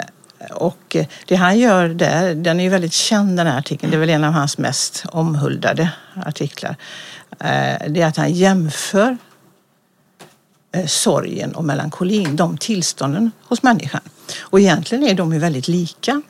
och 0.51 0.97
det 1.27 1.37
han 1.37 1.59
gör 1.59 1.89
där, 1.89 2.35
den 2.35 2.61
är 2.61 2.65
ju 2.65 2.71
väldigt 2.71 2.93
känd 2.93 3.37
den 3.37 3.47
här 3.47 3.59
artikeln, 3.59 3.91
det 3.91 3.97
är 3.97 4.01
väl 4.01 4.11
en 4.11 4.25
av 4.25 4.33
hans 4.33 4.59
mest 4.59 5.05
omhuldade 5.13 5.91
artiklar. 6.27 6.77
Eh, 7.31 7.89
det 7.89 8.01
är 8.01 8.07
att 8.07 8.17
han 8.17 8.33
jämför 8.33 9.17
eh, 10.73 10.87
sorgen 10.87 11.55
och 11.55 11.65
melankolin, 11.65 12.37
de 12.37 12.59
tillstånden 12.59 13.31
hos 13.43 13.63
människan. 13.63 14.01
Och 14.41 14.61
egentligen 14.61 15.05
är 15.05 15.15
de 15.15 15.33
ju 15.33 15.39
väldigt 15.39 15.69
lika. 15.69 16.23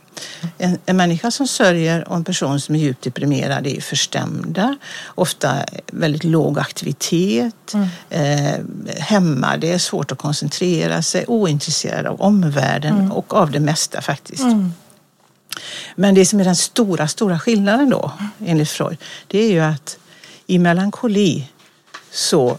En, 0.58 0.78
en 0.86 0.96
människa 0.96 1.30
som 1.30 1.46
sörjer 1.48 2.08
och 2.08 2.16
en 2.16 2.24
person 2.24 2.60
som 2.60 2.74
är 2.74 2.78
djupt 2.78 3.04
deprimerad 3.04 3.66
är 3.66 3.80
förstämda, 3.80 4.76
ofta 5.06 5.56
väldigt 5.92 6.24
låg 6.24 6.58
aktivitet, 6.58 7.74
mm. 7.74 7.88
eh, 8.10 8.60
hämmade, 8.98 9.66
är 9.66 9.78
svårt 9.78 10.12
att 10.12 10.18
koncentrera 10.18 11.02
sig, 11.02 11.24
ointresserade 11.28 12.10
av 12.10 12.20
omvärlden 12.20 12.98
mm. 12.98 13.12
och 13.12 13.34
av 13.34 13.50
det 13.50 13.60
mesta 13.60 14.00
faktiskt. 14.00 14.42
Mm. 14.42 14.72
Men 15.94 16.14
det 16.14 16.26
som 16.26 16.40
är 16.40 16.44
den 16.44 16.56
stora, 16.56 17.08
stora 17.08 17.38
skillnaden 17.38 17.90
då, 17.90 18.12
enligt 18.46 18.70
Freud, 18.70 18.98
det 19.26 19.38
är 19.38 19.50
ju 19.50 19.60
att 19.60 19.98
i 20.46 20.58
melankoli 20.58 21.48
så 22.10 22.58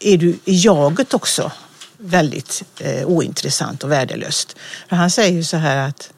är 0.00 0.18
du 0.18 0.28
i 0.28 0.40
jaget 0.44 1.14
också 1.14 1.52
väldigt 1.98 2.62
eh, 2.78 3.06
ointressant 3.06 3.84
och 3.84 3.92
värdelöst. 3.92 4.56
För 4.88 4.96
han 4.96 5.10
säger 5.10 5.32
ju 5.32 5.44
så 5.44 5.56
här 5.56 5.88
att 5.88 6.10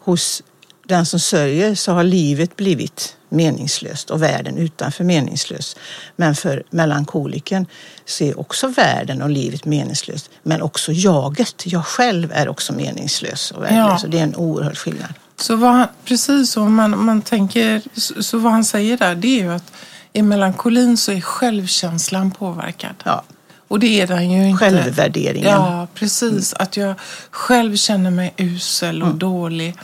hos 0.00 0.42
den 0.86 1.06
som 1.06 1.20
sörjer 1.20 1.74
så 1.74 1.92
har 1.92 2.04
livet 2.04 2.56
blivit 2.56 3.16
meningslöst 3.28 4.10
och 4.10 4.22
världen 4.22 4.58
utanför 4.58 5.04
meningslös. 5.04 5.76
Men 6.16 6.34
för 6.34 6.62
melankoliken 6.70 7.66
så 8.04 8.24
är 8.24 8.40
också 8.40 8.68
världen 8.68 9.22
och 9.22 9.30
livet 9.30 9.64
meningslöst. 9.64 10.30
Men 10.42 10.62
också 10.62 10.92
jaget, 10.92 11.62
jag 11.66 11.86
själv 11.86 12.32
är 12.34 12.48
också 12.48 12.72
meningslös 12.72 13.50
och 13.50 13.62
värdelös. 13.62 14.00
Ja. 14.02 14.04
Och 14.04 14.10
det 14.10 14.18
är 14.18 14.22
en 14.22 14.36
oerhörd 14.36 14.78
skillnad. 14.78 15.14
Så 15.36 15.56
vad, 15.56 15.88
precis 16.04 16.50
så 16.50 16.64
man, 16.64 17.04
man 17.04 17.22
tänker, 17.22 17.82
så 18.22 18.38
vad 18.38 18.52
han 18.52 18.64
säger 18.64 18.96
där 18.96 19.14
det 19.14 19.40
är 19.40 19.42
ju 19.42 19.52
att 19.52 19.72
i 20.12 20.22
melankolin 20.22 20.96
så 20.96 21.12
är 21.12 21.20
självkänslan 21.20 22.30
påverkad. 22.30 22.94
Ja. 23.04 23.22
Och 23.70 23.80
det 23.80 24.00
är 24.00 24.06
den 24.06 24.30
ju 24.30 24.48
inte. 24.48 24.64
Självvärderingen. 24.64 25.50
Ja, 25.50 25.88
precis. 25.94 26.52
Mm. 26.52 26.64
Att 26.64 26.76
jag 26.76 26.94
själv 27.30 27.76
känner 27.76 28.10
mig 28.10 28.34
usel 28.36 29.02
och 29.02 29.08
mm. 29.08 29.18
dålig 29.18 29.74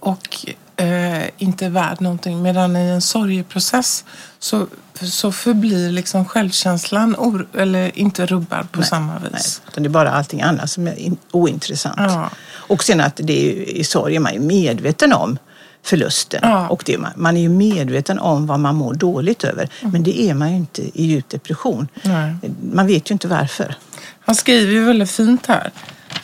och 0.00 0.46
eh, 0.76 1.22
inte 1.38 1.68
värd 1.68 2.00
någonting. 2.00 2.42
Medan 2.42 2.76
i 2.76 2.88
en 2.88 3.00
sorgeprocess 3.00 4.04
så, 4.38 4.66
så 5.02 5.32
förblir 5.32 5.90
liksom 5.90 6.24
självkänslan 6.24 7.16
or, 7.18 7.46
eller 7.54 7.98
inte 7.98 8.26
rubbad 8.26 8.72
på 8.72 8.80
nej, 8.80 8.88
samma 8.88 9.18
vis. 9.18 9.62
Nej, 9.64 9.72
det 9.74 9.88
är 9.88 9.88
bara 9.88 10.10
allting 10.10 10.42
annat 10.42 10.70
som 10.70 10.86
är 10.86 10.98
in, 10.98 11.16
ointressant. 11.30 11.96
Ja. 11.98 12.30
Och 12.50 12.84
sen 12.84 13.00
att 13.00 13.20
det 13.22 13.48
är, 13.48 13.70
i 13.70 13.84
sorg 13.84 14.16
är 14.16 14.20
man 14.20 14.34
ju 14.34 14.40
medveten 14.40 15.12
om 15.12 15.38
förlusten. 15.82 16.40
Ja. 16.42 16.68
Och 16.68 16.82
det, 16.86 16.98
man 17.16 17.36
är 17.36 17.40
ju 17.40 17.48
medveten 17.48 18.18
om 18.18 18.46
vad 18.46 18.60
man 18.60 18.74
mår 18.74 18.94
dåligt 18.94 19.44
över. 19.44 19.68
Mm. 19.80 19.92
Men 19.92 20.02
det 20.02 20.20
är 20.22 20.34
man 20.34 20.50
ju 20.50 20.56
inte 20.56 20.82
i 20.82 21.06
djup 21.06 21.28
depression. 21.28 21.88
Nej. 22.02 22.34
Man 22.72 22.86
vet 22.86 23.10
ju 23.10 23.12
inte 23.12 23.28
varför. 23.28 23.74
Han 24.20 24.34
skriver 24.34 24.72
ju 24.72 24.84
väldigt 24.84 25.10
fint 25.10 25.46
här. 25.46 25.70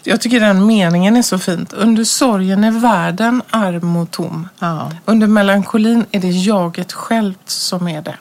Jag 0.02 0.20
tycker 0.20 0.40
den 0.40 0.66
meningen 0.66 1.16
är 1.16 1.22
så 1.22 1.38
fint. 1.38 1.72
Under 1.72 2.04
sorgen 2.04 2.64
är 2.64 2.70
världen 2.70 3.42
arm 3.50 3.96
och 3.96 4.10
tom. 4.10 4.48
Ja. 4.58 4.92
Under 5.04 5.26
melankolin 5.26 6.06
är 6.10 6.20
det 6.20 6.30
jaget 6.30 6.92
självt 6.92 7.50
som 7.50 7.88
är 7.88 8.02
det. 8.02 8.16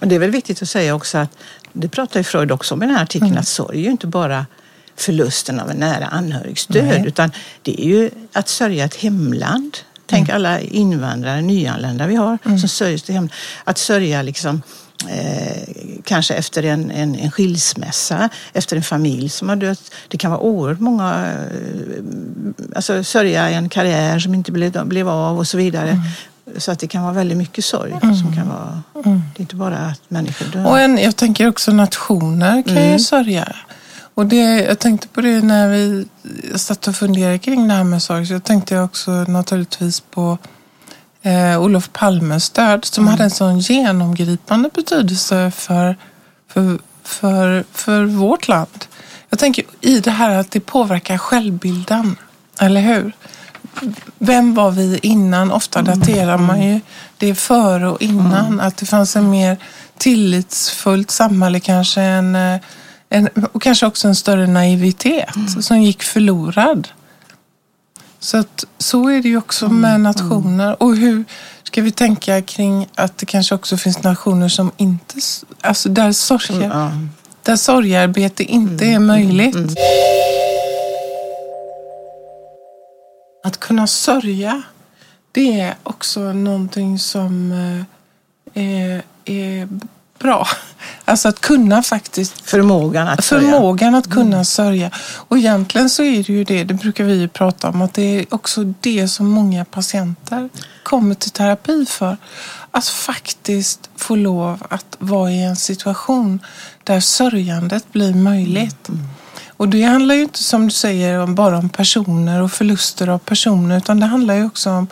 Och 0.00 0.08
det 0.08 0.14
är 0.14 0.18
väl 0.18 0.30
viktigt 0.30 0.62
att 0.62 0.68
säga 0.68 0.94
också 0.94 1.18
att 1.18 1.38
det 1.72 1.88
pratar 1.88 2.20
ju 2.20 2.24
Freud 2.24 2.52
också 2.52 2.74
om 2.74 2.82
i 2.82 2.86
den 2.86 2.96
här 2.96 3.02
artikeln, 3.02 3.30
mm. 3.30 3.40
att 3.40 3.48
sorg 3.48 3.78
är 3.78 3.82
ju 3.82 3.90
inte 3.90 4.06
bara 4.06 4.46
förlusten 4.96 5.60
av 5.60 5.70
en 5.70 5.76
nära 5.76 6.06
anhörigs 6.06 6.66
död, 6.66 7.06
utan 7.06 7.32
det 7.62 7.82
är 7.82 7.86
ju 7.86 8.10
att 8.32 8.48
sörja 8.48 8.84
ett 8.84 8.94
hemland. 8.94 9.78
Tänk 10.12 10.28
mm. 10.28 10.36
alla 10.36 10.60
invandrare, 10.60 11.42
nyanlända 11.42 12.06
vi 12.06 12.14
har 12.14 12.38
mm. 12.44 12.58
som 12.58 12.68
sörjer 12.68 12.98
till 12.98 13.14
hemland. 13.14 13.32
Att 13.64 13.78
sörja 13.78 14.22
liksom 14.22 14.62
Eh, 15.08 15.62
kanske 16.04 16.34
efter 16.34 16.62
en, 16.62 16.90
en, 16.90 17.14
en 17.14 17.30
skilsmässa, 17.30 18.28
efter 18.52 18.76
en 18.76 18.82
familj 18.82 19.28
som 19.28 19.48
har 19.48 19.56
dött. 19.56 19.92
Det 20.08 20.18
kan 20.18 20.30
vara 20.30 20.40
oerhört 20.40 20.80
många, 20.80 21.26
eh, 21.26 22.04
alltså 22.76 23.04
sörja 23.04 23.50
en 23.50 23.68
karriär 23.68 24.18
som 24.18 24.34
inte 24.34 24.52
blev, 24.52 24.86
blev 24.86 25.08
av 25.08 25.38
och 25.38 25.46
så 25.46 25.56
vidare. 25.56 25.90
Mm. 25.90 26.02
Så 26.56 26.72
att 26.72 26.78
det 26.78 26.86
kan 26.86 27.02
vara 27.02 27.12
väldigt 27.12 27.38
mycket 27.38 27.64
sorg. 27.64 27.94
Mm. 28.02 28.16
Som 28.16 28.36
kan 28.36 28.48
vara, 28.48 28.82
mm. 29.04 29.22
Det 29.34 29.40
är 29.40 29.42
inte 29.42 29.56
bara 29.56 29.76
att 29.76 30.00
människor 30.08 30.46
dör. 30.46 30.66
Och 30.66 30.80
en, 30.80 30.98
jag 30.98 31.16
tänker 31.16 31.48
också 31.48 31.72
nationer 31.72 32.62
kan 32.62 32.76
mm. 32.76 32.92
ju 32.92 32.98
sörja. 32.98 33.56
Och 34.14 34.26
det, 34.26 34.60
jag 34.60 34.78
tänkte 34.78 35.08
på 35.08 35.20
det 35.20 35.42
när 35.42 35.68
vi 35.68 36.06
satt 36.56 36.88
och 36.88 36.96
funderade 36.96 37.38
kring 37.38 37.68
det 37.68 37.74
här 37.74 37.84
med 37.84 38.02
sorg. 38.02 38.26
Så 38.26 38.32
jag 38.32 38.44
tänkte 38.44 38.80
också 38.80 39.10
naturligtvis 39.10 40.00
på 40.00 40.38
eh, 41.22 41.62
Olof 41.62 41.90
Palmes 41.92 42.50
död 42.50 42.84
som 42.84 43.04
mm. 43.04 43.10
hade 43.10 43.24
en 43.24 43.30
sån 43.30 43.58
genomgripande 43.58 44.70
betydelse 44.74 45.50
för, 45.50 45.96
för, 46.48 46.78
för, 47.02 47.64
för 47.72 48.04
vårt 48.04 48.48
land. 48.48 48.84
Jag 49.30 49.38
tänker 49.38 49.64
i 49.80 50.00
det 50.00 50.10
här 50.10 50.30
att 50.30 50.50
det 50.50 50.60
påverkar 50.60 51.18
självbilden, 51.18 52.16
eller 52.58 52.80
hur? 52.80 53.12
Vem 54.18 54.54
var 54.54 54.70
vi 54.70 54.98
innan? 55.02 55.52
Ofta 55.52 55.78
mm. 55.78 55.98
daterar 55.98 56.38
man 56.38 56.62
ju 56.62 56.80
det 57.18 57.34
före 57.34 57.88
och 57.88 58.02
innan. 58.02 58.46
Mm. 58.46 58.60
Att 58.60 58.76
det 58.76 58.86
fanns 58.86 59.16
en 59.16 59.30
mer 59.30 59.56
tillitsfullt 59.98 61.10
samhälle 61.10 61.60
kanske. 61.60 62.00
En, 62.00 62.36
eh, 62.36 62.60
en, 63.12 63.28
och 63.52 63.62
kanske 63.62 63.86
också 63.86 64.08
en 64.08 64.14
större 64.14 64.46
naivitet 64.46 65.36
mm. 65.36 65.48
som 65.48 65.82
gick 65.82 66.02
förlorad. 66.02 66.88
Så, 68.18 68.36
att, 68.36 68.64
så 68.78 69.08
är 69.08 69.22
det 69.22 69.28
ju 69.28 69.36
också 69.36 69.68
med 69.68 69.90
mm, 69.90 70.02
nationer. 70.02 70.66
Mm. 70.66 70.76
Och 70.80 70.96
hur 70.96 71.24
ska 71.62 71.82
vi 71.82 71.90
tänka 71.90 72.42
kring 72.42 72.88
att 72.94 73.18
det 73.18 73.26
kanske 73.26 73.54
också 73.54 73.76
finns 73.76 74.02
nationer 74.02 74.48
som 74.48 74.70
inte... 74.76 75.14
Alltså 75.60 75.88
där, 75.88 76.12
sorg, 76.12 76.64
mm, 76.64 77.10
där 77.42 77.56
sorgarbete 77.56 78.44
inte 78.44 78.86
är 78.86 78.98
möjligt. 78.98 79.56
Att 83.44 83.60
kunna 83.60 83.86
sörja, 83.86 84.62
det 85.32 85.60
är 85.60 85.74
också 85.82 86.32
någonting 86.32 86.98
som 86.98 87.52
eh, 88.54 88.62
är, 88.64 89.02
är 89.24 89.68
bra. 90.22 90.46
Alltså 91.04 91.28
att 91.28 91.40
kunna 91.40 91.82
faktiskt... 91.82 92.50
Förmågan 92.50 93.08
att 93.08 93.24
sörja. 93.24 93.50
Förmågan 93.50 93.94
att 93.94 94.10
kunna 94.10 94.36
mm. 94.36 94.44
sörja. 94.44 94.90
Och 95.28 95.38
egentligen 95.38 95.90
så 95.90 96.02
är 96.02 96.16
det 96.16 96.28
ju 96.28 96.44
det, 96.44 96.64
det 96.64 96.74
brukar 96.74 97.04
vi 97.04 97.28
prata 97.28 97.68
om, 97.68 97.82
att 97.82 97.94
det 97.94 98.02
är 98.02 98.26
också 98.30 98.64
det 98.80 99.08
som 99.08 99.26
många 99.26 99.64
patienter 99.64 100.48
kommer 100.82 101.14
till 101.14 101.30
terapi 101.30 101.86
för. 101.86 102.16
Att 102.70 102.86
faktiskt 102.86 103.90
få 103.96 104.16
lov 104.16 104.66
att 104.70 104.96
vara 104.98 105.30
i 105.30 105.44
en 105.44 105.56
situation 105.56 106.40
där 106.84 107.00
sörjandet 107.00 107.92
blir 107.92 108.14
möjligt. 108.14 108.88
Mm. 108.88 109.00
Och 109.56 109.68
det 109.68 109.82
handlar 109.82 110.14
ju 110.14 110.22
inte 110.22 110.42
som 110.42 110.64
du 110.64 110.70
säger 110.70 111.26
bara 111.26 111.58
om 111.58 111.68
personer 111.68 112.42
och 112.42 112.52
förluster 112.52 113.08
av 113.08 113.18
personer 113.18 113.78
utan 113.78 114.00
det 114.00 114.06
handlar 114.06 114.34
ju 114.34 114.46
också 114.46 114.70
om 114.70 114.86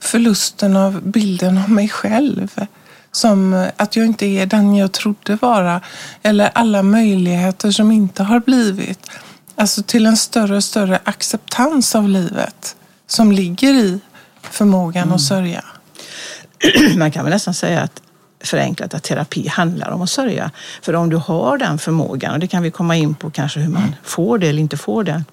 förlusten 0.00 0.76
av 0.76 1.02
bilden 1.02 1.58
av 1.58 1.70
mig 1.70 1.88
själv. 1.88 2.66
Som 3.16 3.68
att 3.76 3.96
jag 3.96 4.06
inte 4.06 4.26
är 4.26 4.46
den 4.46 4.74
jag 4.74 4.92
trodde 4.92 5.36
vara. 5.36 5.80
Eller 6.22 6.50
alla 6.54 6.82
möjligheter 6.82 7.70
som 7.70 7.92
inte 7.92 8.22
har 8.22 8.40
blivit. 8.40 9.10
Alltså 9.54 9.82
till 9.82 10.06
en 10.06 10.16
större 10.16 10.56
och 10.56 10.64
större 10.64 11.00
acceptans 11.04 11.94
av 11.94 12.08
livet 12.08 12.76
som 13.06 13.32
ligger 13.32 13.74
i 13.74 14.00
förmågan 14.42 15.02
mm. 15.02 15.14
att 15.14 15.20
sörja. 15.20 15.64
man 16.96 17.12
kan 17.12 17.24
väl 17.24 17.32
nästan 17.32 17.54
säga 17.54 17.80
att 17.80 18.02
förenklat 18.40 18.94
att 18.94 19.02
terapi 19.02 19.48
handlar 19.48 19.90
om 19.90 20.02
att 20.02 20.10
sörja. 20.10 20.50
För 20.82 20.94
om 20.94 21.10
du 21.10 21.16
har 21.16 21.58
den 21.58 21.78
förmågan, 21.78 22.32
och 22.32 22.38
det 22.38 22.46
kan 22.46 22.62
vi 22.62 22.70
komma 22.70 22.96
in 22.96 23.14
på 23.14 23.30
kanske 23.30 23.60
hur 23.60 23.72
man 23.72 23.94
får 24.02 24.38
det 24.38 24.48
eller 24.48 24.60
inte 24.60 24.76
får 24.76 25.04
det, 25.04 25.24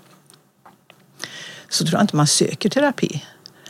så 1.69 1.85
tror 1.85 1.93
jag 1.93 2.03
inte 2.03 2.15
man 2.15 2.27
söker 2.27 2.69
terapi. 2.69 3.23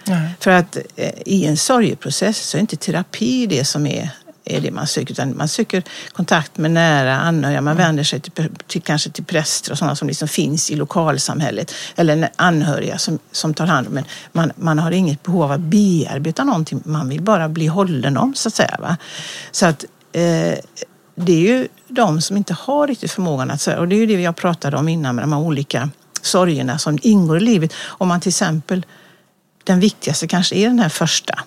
Nej. 0.06 0.30
För 0.40 0.52
att 0.52 0.78
eh, 0.96 1.12
i 1.26 1.46
en 1.46 1.58
sorgeprocess 1.58 2.38
så 2.38 2.58
är 2.58 2.62
inte 2.62 2.76
terapi 2.76 3.46
det 3.46 3.66
som 3.66 3.88
är, 3.88 4.10
är 4.46 4.62
det 4.62 4.72
man 4.72 4.88
söker, 4.88 5.12
utan 5.12 5.38
man 5.38 5.48
söker 5.48 5.84
kontakt 6.12 6.58
med 6.58 6.72
nära 6.72 7.18
anhöriga. 7.18 7.62
Man 7.62 7.78
vänder 7.78 8.04
sig 8.04 8.20
till, 8.20 8.50
till, 8.68 8.82
kanske 8.82 9.10
till 9.10 9.24
präster 9.24 9.72
och 9.72 9.78
sådana 9.78 9.96
som 9.96 10.08
liksom 10.08 10.28
finns 10.28 10.72
i 10.72 10.76
lokalsamhället 10.76 11.74
eller 11.96 12.30
anhöriga 12.36 12.98
som, 12.98 13.20
som 13.32 13.54
tar 13.54 13.66
hand 13.66 13.88
om 13.88 13.98
en. 13.98 14.06
Man, 14.32 14.52
man 14.56 14.80
har 14.80 14.92
inget 14.92 15.24
behov 15.24 15.44
av 15.44 15.52
att 15.52 15.62
bearbeta 15.62 16.44
någonting, 16.44 16.82
man 16.86 17.10
vill 17.10 17.22
bara 17.22 17.50
bli 17.50 17.68
hållen 17.68 18.18
om 18.18 18.36
så 18.36 18.48
att 18.48 18.56
säga. 18.56 18.78
Va? 18.80 18.98
Så 19.52 19.66
att 19.66 19.86
eh, 20.12 20.58
det 21.16 21.34
är 21.34 21.40
ju 21.40 21.68
de 21.88 22.22
som 22.22 22.38
inte 22.38 22.54
har 22.54 22.88
riktigt 22.88 23.12
förmågan 23.12 23.52
att 23.52 23.62
säga, 23.62 23.80
och 23.80 23.88
det 23.88 23.96
är 23.96 24.00
ju 24.00 24.06
det 24.06 24.22
jag 24.22 24.36
pratade 24.36 24.78
om 24.78 24.90
innan 24.90 25.16
med 25.16 25.24
de 25.24 25.34
här 25.34 25.40
olika 25.40 25.90
sorgerna 26.22 26.78
som 26.78 27.00
ingår 27.02 27.38
i 27.38 27.40
livet. 27.40 27.74
Om 27.84 28.08
man 28.08 28.22
till 28.22 28.30
exempel 28.30 28.86
den 29.63 29.79
viktigaste 29.79 30.27
kanske 30.27 30.55
är 30.55 30.67
den 30.67 30.79
här 30.79 30.89
första, 30.89 31.39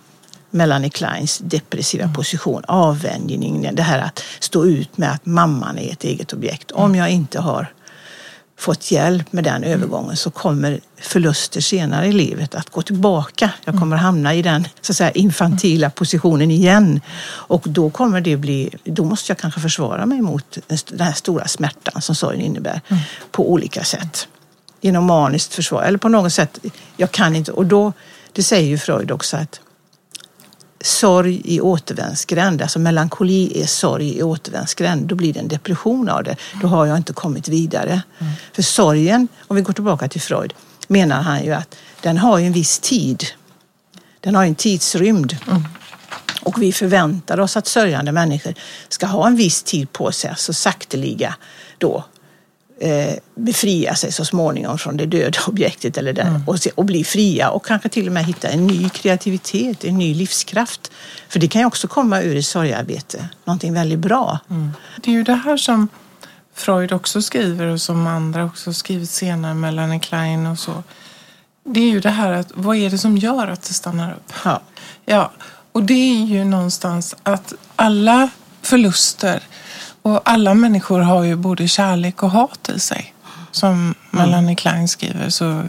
Melanie 0.51 0.91
Kleins 0.91 1.39
depressiva 1.39 2.09
position, 2.15 2.63
avvänjningen, 2.69 3.75
det 3.75 3.83
här 3.83 3.99
att 3.99 4.23
stå 4.39 4.65
ut 4.65 4.99
med 4.99 5.13
att 5.13 5.27
mamman 5.27 5.79
är 5.79 5.93
ett 5.93 6.05
eget 6.05 6.33
objekt. 6.33 6.71
Om 6.71 6.95
jag 6.95 7.11
inte 7.11 7.41
har 7.41 7.73
fått 8.59 8.91
hjälp 8.91 9.33
med 9.33 9.45
den 9.45 9.65
övergången 9.65 10.17
så 10.17 10.31
kommer 10.31 10.81
förluster 11.01 11.61
senare 11.61 12.07
i 12.07 12.13
livet 12.13 12.55
att 12.55 12.71
gå 12.71 12.83
tillbaka. 12.83 13.51
Jag 13.65 13.79
kommer 13.79 13.97
hamna 13.97 14.35
i 14.35 14.43
den 14.43 14.69
så 14.81 14.93
att 14.93 14.97
säga, 14.97 15.11
infantila 15.11 15.91
positionen 15.91 16.51
igen. 16.51 17.01
Och 17.27 17.63
då 17.65 17.91
kommer 17.91 18.21
det 18.21 18.37
bli, 18.37 18.71
då 18.85 19.05
måste 19.05 19.31
jag 19.31 19.39
kanske 19.39 19.61
försvara 19.61 20.07
mig 20.07 20.21
mot 20.21 20.59
den 20.89 21.01
här 21.01 21.13
stora 21.13 21.49
smärtan 21.49 22.03
som 22.03 22.15
sorgen 22.15 22.41
innebär 22.41 22.81
på 23.31 23.53
olika 23.53 23.85
sätt. 23.85 24.29
Genom 24.87 25.05
maniskt 25.05 25.55
försvar 25.55 25.83
eller 25.83 25.99
på 25.99 26.09
något 26.09 26.33
sätt. 26.33 26.59
Jag 26.97 27.11
kan 27.11 27.37
inte. 27.37 27.53
Och 27.53 27.67
då, 27.67 27.93
det 28.33 28.43
säger 28.43 28.69
ju 28.69 28.79
Freud 28.79 29.11
också 29.11 29.37
att 29.37 29.61
sorg 30.81 31.43
i 31.45 31.61
återvändsgränd, 31.61 32.63
alltså 32.63 32.79
melankoli 32.79 33.63
är 33.63 33.67
sorg 33.67 34.19
i 34.19 34.23
återvändsgränd, 34.23 35.07
då 35.07 35.15
blir 35.15 35.33
det 35.33 35.41
en 35.41 35.49
depression 35.49 36.09
av 36.09 36.25
det. 36.25 36.37
Då 36.63 36.69
har 36.69 36.87
jag 36.87 36.97
inte 36.97 37.13
kommit 37.13 37.49
vidare. 37.49 38.03
Mm. 38.19 38.33
För 38.53 38.63
sorgen, 38.63 39.29
om 39.47 39.57
vi 39.57 39.63
går 39.63 39.73
tillbaka 39.73 40.09
till 40.09 40.21
Freud, 40.21 40.55
menar 40.89 41.23
han 41.23 41.45
ju 41.45 41.53
att 41.53 41.77
den 42.01 42.19
har 42.19 42.41
en 42.41 42.53
viss 42.53 42.79
tid. 42.79 43.25
Den 44.21 44.35
har 44.35 44.45
en 44.45 44.55
tidsrymd. 44.55 45.37
Mm. 45.49 45.65
Och 46.43 46.63
vi 46.63 46.73
förväntar 46.73 47.41
oss 47.41 47.57
att 47.57 47.67
sörjande 47.67 48.13
människor 48.13 48.55
ska 48.89 49.07
ha 49.07 49.27
en 49.27 49.37
viss 49.37 49.63
tid 49.63 49.93
på 49.93 50.13
sig, 50.13 50.31
alltså 50.31 50.53
sakteliga 50.53 51.35
då 51.79 52.05
eh, 52.81 53.15
befria 53.35 53.95
sig 53.95 54.13
så 54.13 54.25
småningom 54.25 54.79
från 54.79 54.97
det 54.97 55.07
döda 55.07 55.39
objektet 55.47 55.99
eller 55.99 56.13
där, 56.13 56.27
mm. 56.27 56.43
och, 56.47 56.59
se, 56.59 56.71
och 56.75 56.85
bli 56.85 57.05
fria 57.05 57.51
och 57.51 57.67
kanske 57.67 57.89
till 57.89 58.07
och 58.07 58.13
med 58.13 58.25
hitta 58.25 58.49
en 58.49 58.67
ny 58.67 58.89
kreativitet, 58.89 59.85
en 59.85 59.99
ny 59.99 60.15
livskraft. 60.15 60.91
För 61.29 61.39
det 61.39 61.49
kan 61.49 61.61
ju 61.61 61.67
också 61.67 61.89
komma 61.89 62.23
ur 62.23 62.37
ett 62.37 62.47
sorgarbete, 62.47 63.29
någonting 63.45 63.75
väldigt 63.75 63.99
bra. 63.99 64.39
Mm. 64.51 64.71
Det 65.03 65.11
är 65.11 65.15
ju 65.15 65.23
det 65.23 65.35
här 65.35 65.57
som 65.57 65.89
Freud 66.55 66.93
också 66.93 67.23
skriver 67.23 67.67
och 67.67 67.81
som 67.81 68.07
andra 68.07 68.45
också 68.45 68.73
skrivit 68.73 69.11
senare, 69.11 69.55
Melanie 69.55 70.01
Klein 70.01 70.47
och 70.47 70.59
så. 70.59 70.83
Det 71.65 71.81
är 71.81 71.91
ju 71.91 72.01
det 72.01 72.11
här 72.11 72.33
att 72.33 72.49
vad 72.55 72.77
är 72.77 72.91
det 72.91 72.99
som 72.99 73.19
gör 73.19 73.49
att 73.49 73.63
det 73.63 73.75
stannar 73.75 74.13
upp? 74.13 74.33
Ja. 74.45 74.61
ja 75.05 75.33
och 75.73 75.83
det 75.83 76.21
är 76.21 76.25
ju 76.25 76.45
någonstans 76.45 77.15
att 77.23 77.53
alla 77.77 78.31
förluster 78.63 79.43
och 80.07 80.21
alla 80.25 80.55
människor 80.55 81.01
har 81.01 81.23
ju 81.23 81.37
både 81.37 81.69
kärlek 81.69 82.23
och 82.23 82.31
hat 82.31 82.69
i 82.69 82.81
sig. 82.81 83.15
Som 83.51 83.95
Melanie 84.11 84.57
Klein 84.57 84.89
skriver. 84.89 85.31
Så, 85.31 85.63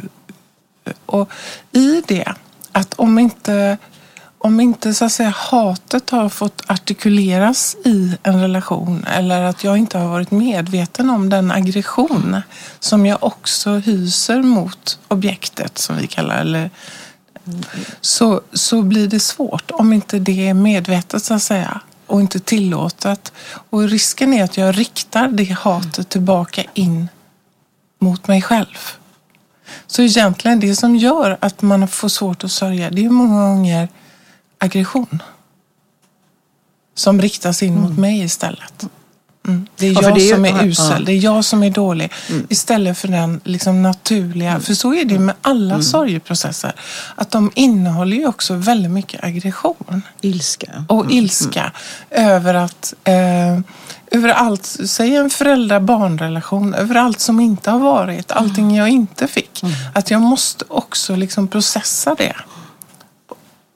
och 1.06 1.30
i 1.72 2.04
det, 2.08 2.34
att 2.72 2.94
om 2.94 3.20
inte, 3.20 3.78
om 4.38 4.60
inte 4.60 4.94
så 4.94 5.06
att 5.06 5.12
säga, 5.12 5.30
hatet 5.30 6.10
har 6.10 6.30
fått 6.30 6.62
artikuleras 6.68 7.76
i 7.86 8.18
en 8.24 8.42
relation 8.42 9.04
eller 9.04 9.42
att 9.42 9.64
jag 9.64 9.78
inte 9.78 9.98
har 9.98 10.08
varit 10.08 10.32
medveten 10.32 11.10
om 11.10 11.30
den 11.30 11.52
aggression 11.52 12.42
som 12.80 13.06
jag 13.06 13.24
också 13.24 13.70
hyser 13.76 14.42
mot 14.42 15.00
objektet 15.08 15.78
som 15.78 15.98
vi 15.98 16.08
kallar 16.08 16.38
eller 16.38 16.70
så, 18.02 18.42
så 18.54 18.82
blir 18.82 19.08
det 19.08 19.20
svårt 19.20 19.72
om 19.72 19.94
inte 19.94 20.20
det 20.20 20.48
är 20.48 20.54
medvetet 20.54 21.24
så 21.24 21.34
att 21.34 21.44
säga 21.44 21.82
och 22.08 22.22
inte 22.22 22.40
tillåtet. 22.40 23.34
Och 23.70 23.90
risken 23.90 24.34
är 24.34 24.44
att 24.44 24.58
jag 24.58 24.80
riktar 24.80 25.28
det 25.28 25.44
hatet 25.44 26.10
tillbaka 26.10 26.64
in 26.74 27.10
mot 28.00 28.28
mig 28.28 28.42
själv. 28.42 28.78
Så 29.88 30.02
egentligen 30.02 30.60
det 30.60 30.76
som 30.76 30.96
gör 30.96 31.38
att 31.42 31.62
man 31.62 31.88
får 31.88 32.10
svårt 32.10 32.44
att 32.44 32.52
sörja, 32.52 32.90
det 32.90 33.06
är 33.06 33.10
många 33.10 33.48
gånger 33.48 33.88
aggression. 34.58 35.24
Som 36.96 37.22
riktas 37.22 37.64
in 37.64 37.76
mot 37.76 37.90
mm. 37.90 38.02
mig 38.02 38.20
istället. 38.20 38.86
Mm. 39.48 39.68
Det 39.76 39.88
är 39.88 39.94
ja, 39.94 40.02
jag 40.02 40.16
det 40.16 40.30
är, 40.30 40.36
som 40.36 40.46
är 40.46 40.66
usel, 40.66 40.96
ja. 41.00 41.06
det 41.06 41.12
är 41.12 41.24
jag 41.24 41.46
som 41.46 41.64
är 41.64 41.70
dålig. 41.70 42.12
Mm. 42.30 42.48
Istället 42.50 42.98
för 42.98 43.08
den 43.08 43.42
liksom, 43.44 43.84
naturliga, 43.84 44.50
mm. 44.50 44.62
för 44.62 44.74
så 44.74 44.94
är 44.94 45.06
det 45.06 45.20
med 45.20 45.36
alla 45.42 45.74
mm. 45.74 45.84
sorgeprocesser. 45.84 46.74
Att 47.16 47.32
de 47.32 47.52
innehåller 47.56 48.18
ju 48.18 48.28
också 48.28 48.54
väldigt 48.54 48.92
mycket 48.92 49.24
aggression. 49.24 50.02
Ilska. 50.22 50.86
Och 50.88 51.02
mm. 51.02 51.18
ilska 51.18 51.72
över 52.12 52.54
att 52.54 52.94
eh, 53.04 53.60
över 54.12 54.30
allt, 54.30 54.66
säg 54.66 55.16
en 55.16 55.30
föräldrar-barnrelation, 55.30 56.74
över 56.74 56.96
allt 56.96 57.20
som 57.20 57.40
inte 57.40 57.72
har 57.72 57.80
varit, 57.80 58.32
allting 58.32 58.76
jag 58.76 58.90
inte 58.90 59.28
fick. 59.28 59.64
Att 59.94 60.12
jag 60.12 60.22
måste 60.22 60.66
också 60.68 61.16
liksom 61.16 61.48
processa 61.48 62.16
det 62.16 62.36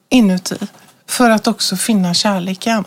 inuti 0.08 0.56
för 1.06 1.30
att 1.30 1.46
också 1.46 1.76
finna 1.76 2.14
kärleken. 2.14 2.84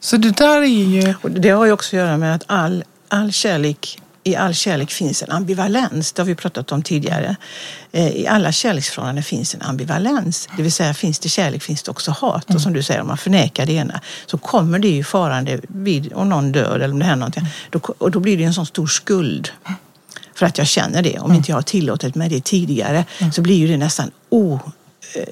Så 0.00 0.16
det 0.16 0.36
där 0.36 0.62
är 0.62 0.66
ju... 0.66 1.14
Och 1.22 1.30
det 1.30 1.50
har 1.50 1.66
ju 1.66 1.72
också 1.72 1.96
att 1.96 2.00
göra 2.00 2.16
med 2.16 2.34
att 2.34 2.44
all, 2.46 2.84
all 3.08 3.32
kärlek 3.32 3.98
i 4.28 4.36
all 4.36 4.54
kärlek 4.54 4.90
finns 4.90 5.22
en 5.22 5.30
ambivalens. 5.30 6.12
Det 6.12 6.22
har 6.22 6.26
vi 6.26 6.34
pratat 6.34 6.72
om 6.72 6.82
tidigare. 6.82 7.36
Eh, 7.92 8.08
I 8.08 8.26
alla 8.26 8.52
kärleksförhållanden 8.52 9.24
finns 9.24 9.54
en 9.54 9.62
ambivalens. 9.62 10.48
Det 10.56 10.62
vill 10.62 10.72
säga 10.72 10.94
finns 10.94 11.18
det 11.18 11.28
kärlek 11.28 11.62
finns 11.62 11.82
det 11.82 11.90
också 11.90 12.10
hat. 12.10 12.48
Mm. 12.48 12.56
Och 12.56 12.62
som 12.62 12.72
du 12.72 12.82
säger, 12.82 13.00
om 13.00 13.06
man 13.06 13.18
förnekar 13.18 13.66
det 13.66 13.72
ena 13.72 14.00
så 14.26 14.38
kommer 14.38 14.78
det 14.78 14.88
ju 14.88 15.04
farande 15.04 15.60
vid 15.68 16.12
om 16.12 16.28
någon 16.28 16.52
dör 16.52 16.80
eller 16.80 16.94
om 16.94 16.98
det 16.98 17.04
händer 17.04 17.20
någonting. 17.20 17.46
Då, 17.70 17.80
och 17.98 18.10
då 18.10 18.20
blir 18.20 18.36
det 18.36 18.44
en 18.44 18.54
sån 18.54 18.66
stor 18.66 18.86
skuld. 18.86 19.50
För 20.34 20.46
att 20.46 20.58
jag 20.58 20.66
känner 20.66 21.02
det. 21.02 21.18
Om 21.18 21.24
mm. 21.24 21.36
inte 21.36 21.50
jag 21.50 21.56
har 21.56 21.62
tillåtit 21.62 22.14
mig 22.14 22.28
det 22.28 22.44
tidigare 22.44 23.04
så 23.32 23.42
blir 23.42 23.56
ju 23.56 23.66
det 23.66 23.76
nästan 23.76 24.10
o 24.28 24.60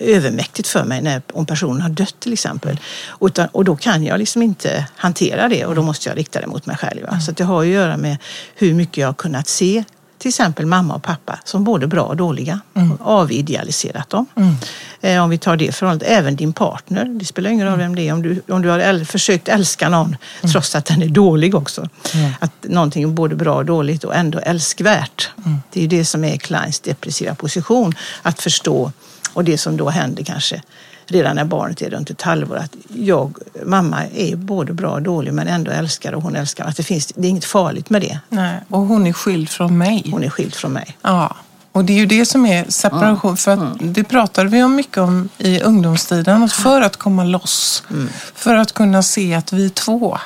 övermäktigt 0.01 0.69
för 0.69 0.85
mig 0.85 1.03
när, 1.03 1.23
om 1.33 1.47
personen 1.47 1.81
har 1.83 1.89
dött 1.89 2.21
till 2.21 2.33
exempel. 2.33 2.81
Utan, 3.21 3.49
och 3.53 3.65
då 3.65 3.77
kan 3.77 4.05
jag 4.05 4.19
liksom 4.19 4.43
inte 4.43 4.87
hantera 4.97 5.49
det 5.49 5.65
och 5.65 5.75
då 5.75 5.83
måste 5.83 6.09
jag 6.09 6.19
rikta 6.19 6.41
det 6.41 6.47
mot 6.47 6.67
mig 6.67 6.77
själv. 6.77 7.05
Mm. 7.05 7.21
Så 7.21 7.33
det 7.33 7.45
har 7.45 7.61
att 7.62 7.69
göra 7.69 7.97
med 7.97 8.17
hur 8.55 8.75
mycket 8.75 8.97
jag 8.97 9.09
har 9.09 9.15
kunnat 9.15 9.49
se 9.49 9.85
till 10.19 10.29
exempel 10.29 10.67
mamma 10.67 10.95
och 10.95 11.03
pappa 11.03 11.39
som 11.45 11.65
både 11.65 11.87
bra 11.87 12.03
och 12.03 12.17
dåliga. 12.17 12.61
Mm. 12.75 12.99
Avidealiserat 13.01 14.11
dem. 14.11 14.27
Mm. 14.37 14.55
Eh, 15.01 15.23
om 15.23 15.31
vi 15.31 15.39
tar 15.39 15.57
det 15.57 15.75
förhållandet, 15.75 16.09
även 16.09 16.37
din 16.37 16.53
partner. 16.53 17.05
Det 17.05 17.25
spelar 17.25 17.51
ingen 17.51 17.67
roll 17.67 17.79
vem 17.79 17.95
det 17.95 18.09
är. 18.09 18.12
Om 18.12 18.23
du, 18.23 18.43
om 18.49 18.62
du 18.62 18.69
har 18.69 18.79
äl, 18.79 19.05
försökt 19.05 19.49
älska 19.49 19.89
någon 19.89 20.07
mm. 20.07 20.53
trots 20.53 20.75
att 20.75 20.85
den 20.85 21.03
är 21.03 21.09
dålig 21.09 21.55
också. 21.55 21.89
Mm. 22.15 22.33
Att 22.41 22.53
någonting 22.62 23.03
är 23.03 23.09
både 23.09 23.35
bra 23.35 23.55
och 23.55 23.65
dåligt 23.65 24.05
och 24.05 24.15
ändå 24.15 24.39
älskvärt. 24.39 25.31
Mm. 25.45 25.59
Det 25.73 25.85
är 25.85 25.89
det 25.89 26.05
som 26.05 26.25
är 26.25 26.37
Kleins 26.37 26.81
depressiva 26.81 27.35
position. 27.35 27.95
Att 28.23 28.43
förstå 28.43 28.93
och 29.37 29.44
det 29.44 29.59
som 29.59 29.77
då 29.77 29.88
händer 29.88 30.25
kanske 30.25 30.62
redan 31.07 31.37
när 31.37 31.44
barnet 31.44 31.83
är 31.83 31.90
runt 31.90 32.11
ett 32.11 32.22
halvår 32.22 32.57
att 32.57 32.77
jag, 32.94 33.37
mamma 33.64 34.05
är 34.07 34.37
både 34.37 34.72
bra 34.72 34.90
och 34.90 35.03
dålig 35.03 35.33
men 35.33 35.49
ändå 35.49 35.70
älskar 35.70 36.12
och 36.12 36.22
hon 36.22 36.37
älskar. 36.37 36.64
Att 36.64 36.77
det, 36.77 36.83
finns, 36.83 37.12
det 37.16 37.27
är 37.27 37.31
inget 37.31 37.44
farligt 37.44 37.90
med 37.90 38.03
det. 38.03 38.18
Nej, 38.29 38.61
och 38.68 38.81
hon 38.81 39.07
är 39.07 39.12
skild 39.12 39.49
från 39.49 39.79
mig. 39.79 40.09
Hon 40.11 40.25
är 40.25 40.31
skild 40.31 40.55
från 40.55 40.72
mig. 40.72 40.96
Ja, 41.03 41.37
och 41.72 41.85
det 41.85 41.92
är 41.92 41.96
ju 41.96 42.07
det 42.07 42.27
som 42.27 42.46
är 42.46 42.64
separation. 42.68 43.31
Mm. 43.31 43.37
För 43.37 43.51
att 43.51 43.59
mm. 43.59 43.92
det 43.92 44.05
pratade 44.05 44.49
vi 44.49 44.62
om 44.62 44.75
mycket 44.75 44.99
om 44.99 45.29
i 45.38 45.61
ungdomstiden. 45.61 46.49
För 46.49 46.81
att 46.81 46.96
komma 46.96 47.25
loss, 47.25 47.83
mm. 47.90 48.09
för 48.35 48.55
att 48.55 48.72
kunna 48.72 49.03
se 49.03 49.35
att 49.35 49.53
vi 49.53 49.64
är 49.64 49.70
två 49.70 50.18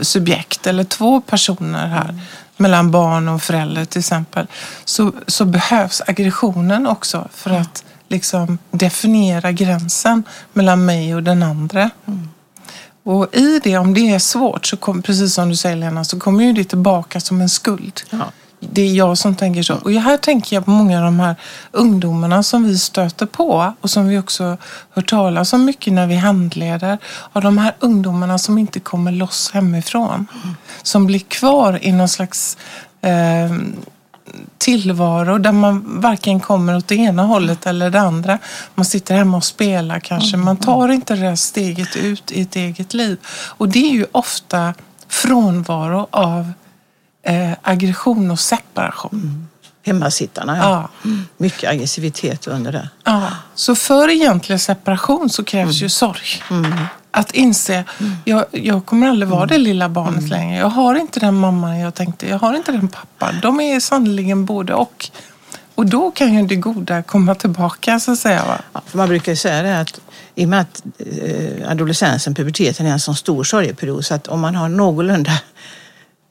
subjekt 0.00 0.66
eller 0.66 0.84
två 0.84 1.20
personer 1.20 1.86
här 1.86 2.08
mm. 2.08 2.20
mellan 2.56 2.90
barn 2.90 3.28
och 3.28 3.42
förälder 3.42 3.84
till 3.84 3.98
exempel, 3.98 4.46
så, 4.84 5.12
så 5.26 5.44
behövs 5.44 6.02
aggressionen 6.06 6.86
också 6.86 7.28
för 7.32 7.50
att 7.50 7.84
liksom 8.14 8.58
definiera 8.70 9.52
gränsen 9.52 10.22
mellan 10.52 10.84
mig 10.84 11.14
och 11.14 11.22
den 11.22 11.42
andra. 11.42 11.90
Mm. 12.06 12.28
Och 13.04 13.34
i 13.34 13.60
det, 13.64 13.78
om 13.78 13.94
det 13.94 14.10
är 14.10 14.18
svårt, 14.18 14.66
så 14.66 14.76
kom, 14.76 15.02
precis 15.02 15.34
som 15.34 15.48
du 15.48 15.56
säger 15.56 15.76
Lena, 15.76 16.04
så 16.04 16.20
kommer 16.20 16.44
ju 16.44 16.52
det 16.52 16.64
tillbaka 16.64 17.20
som 17.20 17.40
en 17.40 17.48
skuld. 17.48 18.00
Ja. 18.10 18.24
det 18.60 18.82
är 18.82 18.92
jag 18.94 19.18
som 19.18 19.36
tänker 19.36 19.62
så. 19.62 19.74
Och 19.74 19.90
här 19.90 20.16
tänker 20.16 20.56
jag 20.56 20.64
på 20.64 20.70
många 20.70 20.98
av 20.98 21.04
de 21.04 21.20
här 21.20 21.36
ungdomarna 21.72 22.42
som 22.42 22.64
vi 22.64 22.78
stöter 22.78 23.26
på 23.26 23.74
och 23.80 23.90
som 23.90 24.08
vi 24.08 24.18
också 24.18 24.56
hör 24.90 25.02
talas 25.02 25.52
om 25.52 25.64
mycket 25.64 25.92
när 25.92 26.06
vi 26.06 26.16
handleder. 26.16 26.98
Av 27.32 27.42
de 27.42 27.58
här 27.58 27.74
ungdomarna 27.80 28.38
som 28.38 28.58
inte 28.58 28.80
kommer 28.80 29.12
loss 29.12 29.50
hemifrån. 29.54 30.26
Som 30.82 31.06
blir 31.06 31.18
kvar 31.18 31.78
i 31.82 31.92
någon 31.92 32.08
slags 32.08 32.56
eh, 33.00 33.50
tillvaro 34.58 35.38
där 35.38 35.52
man 35.52 36.00
varken 36.00 36.40
kommer 36.40 36.76
åt 36.76 36.88
det 36.88 36.94
ena 36.94 37.22
hållet 37.22 37.66
eller 37.66 37.90
det 37.90 38.00
andra. 38.00 38.38
Man 38.74 38.84
sitter 38.84 39.14
hemma 39.14 39.36
och 39.36 39.44
spelar 39.44 40.00
kanske. 40.00 40.36
Man 40.36 40.56
tar 40.56 40.88
inte 40.88 41.14
det 41.14 41.20
där 41.20 41.36
steget 41.36 41.96
ut 41.96 42.32
i 42.32 42.42
ett 42.42 42.56
eget 42.56 42.94
liv. 42.94 43.18
Och 43.28 43.68
det 43.68 43.90
är 43.90 43.92
ju 43.92 44.06
ofta 44.12 44.74
frånvaro 45.08 46.06
av 46.10 46.52
eh, 47.22 47.52
aggression 47.62 48.30
och 48.30 48.40
separation. 48.40 49.12
Mm. 49.12 49.48
Hemmasittarna, 49.86 50.58
ja. 50.58 50.88
ja. 51.02 51.10
Mycket 51.36 51.70
aggressivitet 51.70 52.46
under 52.46 52.72
det. 52.72 52.88
Ja. 53.04 53.28
Så 53.54 53.74
för 53.74 54.08
egentlig 54.08 54.60
separation 54.60 55.30
så 55.30 55.44
krävs 55.44 55.64
mm. 55.70 55.82
ju 55.82 55.88
sorg. 55.88 56.42
Mm. 56.50 56.72
Att 57.16 57.32
inse, 57.32 57.84
mm. 58.00 58.12
jag, 58.24 58.44
jag 58.50 58.86
kommer 58.86 59.08
aldrig 59.08 59.28
vara 59.28 59.46
det 59.46 59.58
lilla 59.58 59.88
barnet 59.88 60.18
mm. 60.18 60.30
längre. 60.30 60.58
Jag 60.58 60.68
har 60.68 60.94
inte 60.94 61.20
den 61.20 61.34
mamman 61.34 61.78
jag 61.78 61.94
tänkte, 61.94 62.28
jag 62.28 62.38
har 62.38 62.54
inte 62.54 62.72
den 62.72 62.88
pappan. 62.88 63.34
De 63.42 63.60
är 63.60 63.80
sannerligen 63.80 64.44
både 64.44 64.74
och. 64.74 65.10
Och 65.74 65.86
då 65.86 66.10
kan 66.10 66.34
ju 66.34 66.46
det 66.46 66.56
goda 66.56 67.02
komma 67.02 67.34
tillbaka 67.34 68.00
så 68.00 68.12
att 68.12 68.18
säga. 68.18 68.60
Ja, 68.72 68.80
man 68.92 69.08
brukar 69.08 69.32
ju 69.32 69.36
säga 69.36 69.62
det 69.62 69.80
att 69.80 70.00
i 70.34 70.44
och 70.44 70.48
med 70.48 70.60
att 70.60 70.82
eh, 70.98 71.70
adolescensen, 71.70 72.34
puberteten 72.34 72.86
är 72.86 72.90
en 72.90 73.00
sån 73.00 73.16
stor 73.16 73.44
sorgeperiod 73.44 74.04
så 74.04 74.14
att 74.14 74.26
om 74.26 74.40
man 74.40 74.54
har 74.54 74.68
någorlunda 74.68 75.32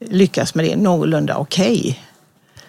lyckas 0.10 0.56
med 0.56 0.66
det 0.66 0.76
någorlunda 0.76 1.36
okej 1.36 1.80
okay, 1.80 1.96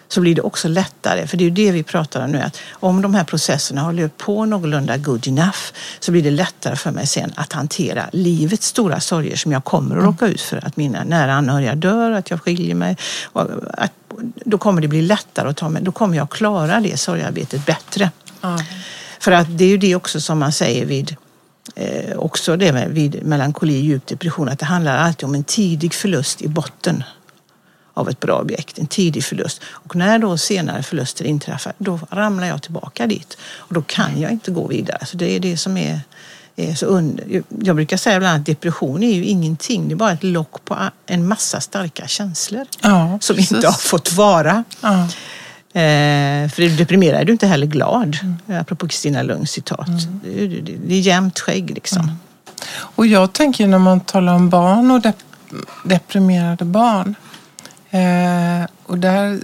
så 0.07 0.21
blir 0.21 0.35
det 0.35 0.41
också 0.41 0.67
lättare. 0.67 1.27
För 1.27 1.37
det 1.37 1.43
är 1.43 1.45
ju 1.45 1.55
det 1.55 1.71
vi 1.71 1.83
pratar 1.83 2.23
om 2.23 2.31
nu. 2.31 2.41
Att 2.41 2.59
om 2.71 3.01
de 3.01 3.13
här 3.13 3.23
processerna 3.23 3.81
har 3.81 3.93
löpt 3.93 4.17
på 4.17 4.45
någorlunda 4.45 4.97
good 4.97 5.27
enough 5.27 5.57
så 5.99 6.11
blir 6.11 6.23
det 6.23 6.31
lättare 6.31 6.75
för 6.75 6.91
mig 6.91 7.07
sen 7.07 7.33
att 7.35 7.53
hantera 7.53 8.09
livets 8.11 8.67
stora 8.67 8.99
sorger 8.99 9.35
som 9.35 9.51
jag 9.51 9.63
kommer 9.63 9.95
att 9.95 10.01
mm. 10.01 10.05
råka 10.05 10.27
ut 10.27 10.41
för. 10.41 10.65
Att 10.65 10.77
mina 10.77 11.03
nära 11.03 11.33
anhöriga 11.33 11.75
dör, 11.75 12.11
att 12.11 12.29
jag 12.29 12.41
skiljer 12.41 12.75
mig. 12.75 12.97
Att, 13.33 13.91
då 14.45 14.57
kommer 14.57 14.81
det 14.81 14.87
bli 14.87 15.01
lättare 15.01 15.49
att 15.49 15.57
ta 15.57 15.69
mig. 15.69 15.83
Då 15.83 15.91
kommer 15.91 16.17
jag 16.17 16.29
klara 16.29 16.79
det 16.79 16.97
sorgearbetet 16.97 17.65
bättre. 17.65 18.11
Mm. 18.43 18.59
För 19.19 19.31
att 19.31 19.57
det 19.57 19.63
är 19.63 19.69
ju 19.69 19.77
det 19.77 19.95
också 19.95 20.21
som 20.21 20.39
man 20.39 20.51
säger 20.51 20.85
vid 20.85 21.15
eh, 21.75 22.17
också 22.17 22.57
det 22.57 22.73
med 22.73 22.89
vid 22.89 23.25
melankoli, 23.25 23.73
djup 23.73 24.07
depression, 24.07 24.49
att 24.49 24.59
det 24.59 24.65
handlar 24.65 24.97
alltid 24.97 25.23
om 25.23 25.35
en 25.35 25.43
tidig 25.43 25.93
förlust 25.93 26.41
i 26.41 26.47
botten 26.47 27.03
av 27.95 28.09
ett 28.09 28.19
bra 28.19 28.41
objekt, 28.41 28.79
en 28.79 28.87
tidig 28.87 29.23
förlust. 29.23 29.61
Och 29.67 29.95
när 29.95 30.19
då 30.19 30.37
senare 30.37 30.83
förluster 30.83 31.25
inträffar, 31.25 31.73
då 31.77 31.99
ramlar 32.09 32.47
jag 32.47 32.61
tillbaka 32.61 33.07
dit. 33.07 33.37
Och 33.57 33.73
då 33.73 33.81
kan 33.81 34.21
jag 34.21 34.31
inte 34.31 34.51
gå 34.51 34.67
vidare. 34.67 35.05
Så 35.05 35.17
det 35.17 35.35
är 35.35 35.39
det 35.39 35.57
som 35.57 35.77
är, 35.77 35.99
är 36.55 36.75
så 36.75 36.85
under... 36.85 37.43
Jag 37.59 37.75
brukar 37.75 37.97
säga 37.97 38.15
ibland 38.15 38.39
att 38.39 38.45
depression 38.45 39.03
är 39.03 39.13
ju 39.13 39.25
ingenting, 39.25 39.87
det 39.87 39.93
är 39.93 39.95
bara 39.95 40.11
ett 40.11 40.23
lock 40.23 40.65
på 40.65 40.77
en 41.05 41.27
massa 41.27 41.61
starka 41.61 42.07
känslor 42.07 42.65
ja, 42.81 43.17
som 43.21 43.35
precis. 43.35 43.51
inte 43.51 43.67
har 43.67 43.73
fått 43.73 44.11
vara. 44.11 44.63
Ja. 44.81 45.07
Eh, 45.79 46.49
för 46.49 46.77
deprimerad 46.77 47.21
är 47.21 47.25
du 47.25 47.31
inte 47.31 47.47
heller 47.47 47.67
glad, 47.67 48.17
mm. 48.21 48.61
apropå 48.61 48.87
Kristina 48.87 49.23
Lungs 49.23 49.51
citat. 49.51 49.87
Mm. 49.87 50.21
Det, 50.23 50.43
är, 50.43 50.77
det 50.87 50.95
är 50.95 50.99
jämnt 50.99 51.39
skägg 51.39 51.69
liksom. 51.69 52.01
Mm. 52.01 52.15
Och 52.71 53.07
jag 53.07 53.33
tänker 53.33 53.67
när 53.67 53.79
man 53.79 53.99
talar 53.99 54.33
om 54.33 54.49
barn 54.49 54.91
och 54.91 55.01
dep 55.01 55.15
deprimerade 55.83 56.65
barn 56.65 57.15
Eh, 57.95 58.67
och 58.85 58.97
där, 58.97 59.39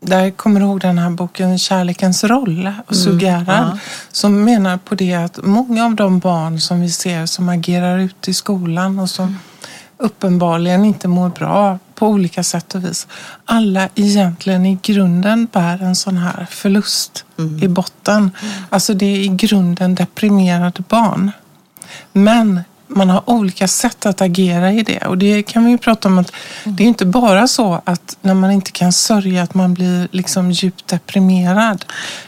där 0.00 0.30
kommer 0.30 0.60
du 0.60 0.66
ihåg 0.66 0.80
den 0.80 0.98
här 0.98 1.10
boken 1.10 1.58
Kärlekens 1.58 2.24
roll 2.24 2.72
och 2.86 2.96
Sugerad 2.96 3.48
mm, 3.48 3.68
ja. 3.68 3.78
som 4.12 4.44
menar 4.44 4.76
på 4.76 4.94
det 4.94 5.14
att 5.14 5.38
många 5.42 5.84
av 5.84 5.94
de 5.94 6.18
barn 6.18 6.60
som 6.60 6.80
vi 6.80 6.90
ser 6.90 7.26
som 7.26 7.48
agerar 7.48 7.98
ute 7.98 8.30
i 8.30 8.34
skolan 8.34 8.98
och 8.98 9.10
som 9.10 9.38
uppenbarligen 9.98 10.84
inte 10.84 11.08
mår 11.08 11.28
bra 11.28 11.78
på 11.94 12.08
olika 12.08 12.42
sätt 12.42 12.74
och 12.74 12.84
vis. 12.84 13.06
Alla 13.44 13.88
egentligen 13.94 14.66
i 14.66 14.78
grunden 14.82 15.48
bär 15.52 15.82
en 15.82 15.96
sån 15.96 16.16
här 16.16 16.46
förlust 16.50 17.24
mm. 17.38 17.62
i 17.62 17.68
botten. 17.68 18.16
Mm. 18.16 18.54
Alltså 18.70 18.94
det 18.94 19.06
är 19.06 19.18
i 19.18 19.28
grunden 19.28 19.94
deprimerade 19.94 20.82
barn. 20.88 21.32
Men 22.12 22.60
man 22.94 23.10
har 23.10 23.30
olika 23.30 23.68
sätt 23.68 24.06
att 24.06 24.20
agera 24.20 24.72
i 24.72 24.82
det. 24.82 24.98
Och 24.98 25.18
det 25.18 25.42
kan 25.42 25.64
vi 25.64 25.70
ju 25.70 25.78
prata 25.78 26.08
om 26.08 26.18
att 26.18 26.32
det 26.64 26.82
är 26.82 26.88
inte 26.88 27.06
bara 27.06 27.48
så 27.48 27.82
att 27.84 28.16
när 28.20 28.34
man 28.34 28.50
inte 28.50 28.72
kan 28.72 28.92
sörja 28.92 29.42
att 29.42 29.54
man 29.54 29.74
blir 29.74 30.08
liksom 30.10 30.50
djupt 30.50 30.88
deprimerad. 30.88 31.84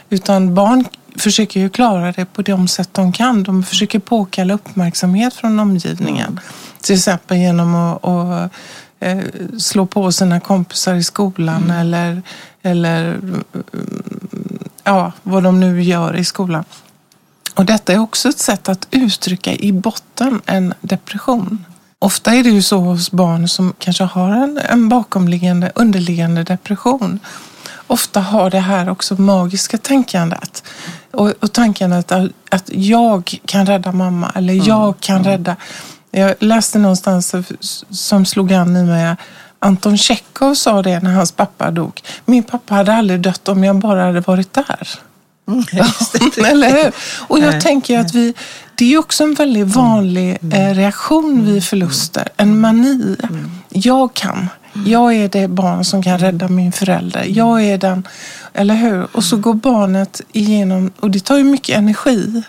Utan 0.09 0.55
barn 0.55 0.85
försöker 1.15 1.59
ju 1.59 1.69
klara 1.69 2.11
det 2.11 2.25
på 2.25 2.41
de 2.41 2.67
sätt 2.67 2.89
de 2.91 3.11
kan. 3.11 3.43
De 3.43 3.63
försöker 3.63 3.99
påkalla 3.99 4.53
uppmärksamhet 4.53 5.33
från 5.33 5.59
omgivningen. 5.59 6.27
Mm. 6.27 6.39
Till 6.81 6.95
exempel 6.95 7.37
genom 7.37 7.75
att, 7.75 8.05
att 8.05 8.51
eh, 8.99 9.19
slå 9.59 9.85
på 9.85 10.11
sina 10.11 10.39
kompisar 10.39 10.95
i 10.95 11.03
skolan 11.03 11.63
mm. 11.63 11.77
eller, 11.77 12.21
eller 12.61 13.19
ja, 14.83 15.11
vad 15.23 15.43
de 15.43 15.59
nu 15.59 15.83
gör 15.83 16.15
i 16.15 16.23
skolan. 16.23 16.63
Och 17.57 17.65
detta 17.65 17.93
är 17.93 17.99
också 17.99 18.29
ett 18.29 18.39
sätt 18.39 18.69
att 18.69 18.87
uttrycka 18.91 19.53
i 19.53 19.71
botten 19.71 20.41
en 20.45 20.73
depression. 20.81 21.65
Ofta 21.99 22.33
är 22.33 22.43
det 22.43 22.49
ju 22.49 22.61
så 22.61 22.77
hos 22.77 23.11
barn 23.11 23.47
som 23.47 23.73
kanske 23.79 24.03
har 24.03 24.29
en, 24.29 24.57
en 24.57 24.89
bakomliggande, 24.89 25.71
underliggande 25.75 26.43
depression. 26.43 27.19
Ofta 27.87 28.19
har 28.19 28.49
det 28.49 28.59
här 28.59 28.89
också 28.89 29.21
magiska 29.21 29.77
tänkandet. 29.77 30.63
Och, 31.11 31.33
och 31.39 31.53
tanken 31.53 31.93
att, 31.93 32.11
att 32.49 32.69
jag 32.73 33.39
kan 33.45 33.65
rädda 33.65 33.91
mamma 33.91 34.31
eller 34.35 34.53
mm. 34.53 34.65
jag 34.65 34.99
kan 34.99 35.15
mm. 35.15 35.27
rädda. 35.27 35.55
Jag 36.11 36.35
läste 36.39 36.79
någonstans 36.79 37.35
som 37.89 38.25
slog 38.25 38.53
an 38.53 38.77
i 38.77 38.83
mig 38.83 39.15
Anton 39.59 39.97
Tjechov 39.97 40.55
sa 40.55 40.81
det 40.81 40.99
när 40.99 41.13
hans 41.13 41.31
pappa 41.31 41.71
dog. 41.71 42.01
Min 42.25 42.43
pappa 42.43 42.75
hade 42.75 42.93
aldrig 42.93 43.21
dött 43.21 43.47
om 43.47 43.63
jag 43.63 43.75
bara 43.75 44.05
hade 44.05 44.19
varit 44.19 44.53
där. 44.53 44.89
Mm, 45.47 45.63
Eller 46.45 46.83
hur? 46.83 46.91
Och 47.27 47.39
jag 47.39 47.61
tänker 47.61 47.99
att 47.99 48.15
vi, 48.15 48.33
det 48.75 48.93
är 48.93 48.97
också 48.97 49.23
en 49.23 49.33
väldigt 49.33 49.67
vanlig 49.67 50.37
mm. 50.41 50.61
Eh, 50.61 50.75
reaktion 50.75 51.45
vid 51.45 51.63
förluster. 51.63 52.27
En 52.37 52.59
mani. 52.59 53.15
Mm. 53.23 53.51
Jag 53.69 54.13
kan. 54.13 54.49
Jag 54.85 55.13
är 55.13 55.29
det 55.29 55.47
barn 55.47 55.85
som 55.85 56.03
kan 56.03 56.19
rädda 56.19 56.47
min 56.47 56.71
förälder. 56.71 57.25
Jag 57.27 57.63
är 57.63 57.77
den, 57.77 58.07
eller 58.53 58.75
hur? 58.75 59.07
Och 59.11 59.23
så 59.23 59.37
går 59.37 59.53
barnet 59.53 60.21
igenom, 60.31 60.91
och 60.99 61.11
det 61.11 61.19
tar 61.19 61.37
ju 61.37 61.43
mycket 61.43 61.77
energi 61.77 62.43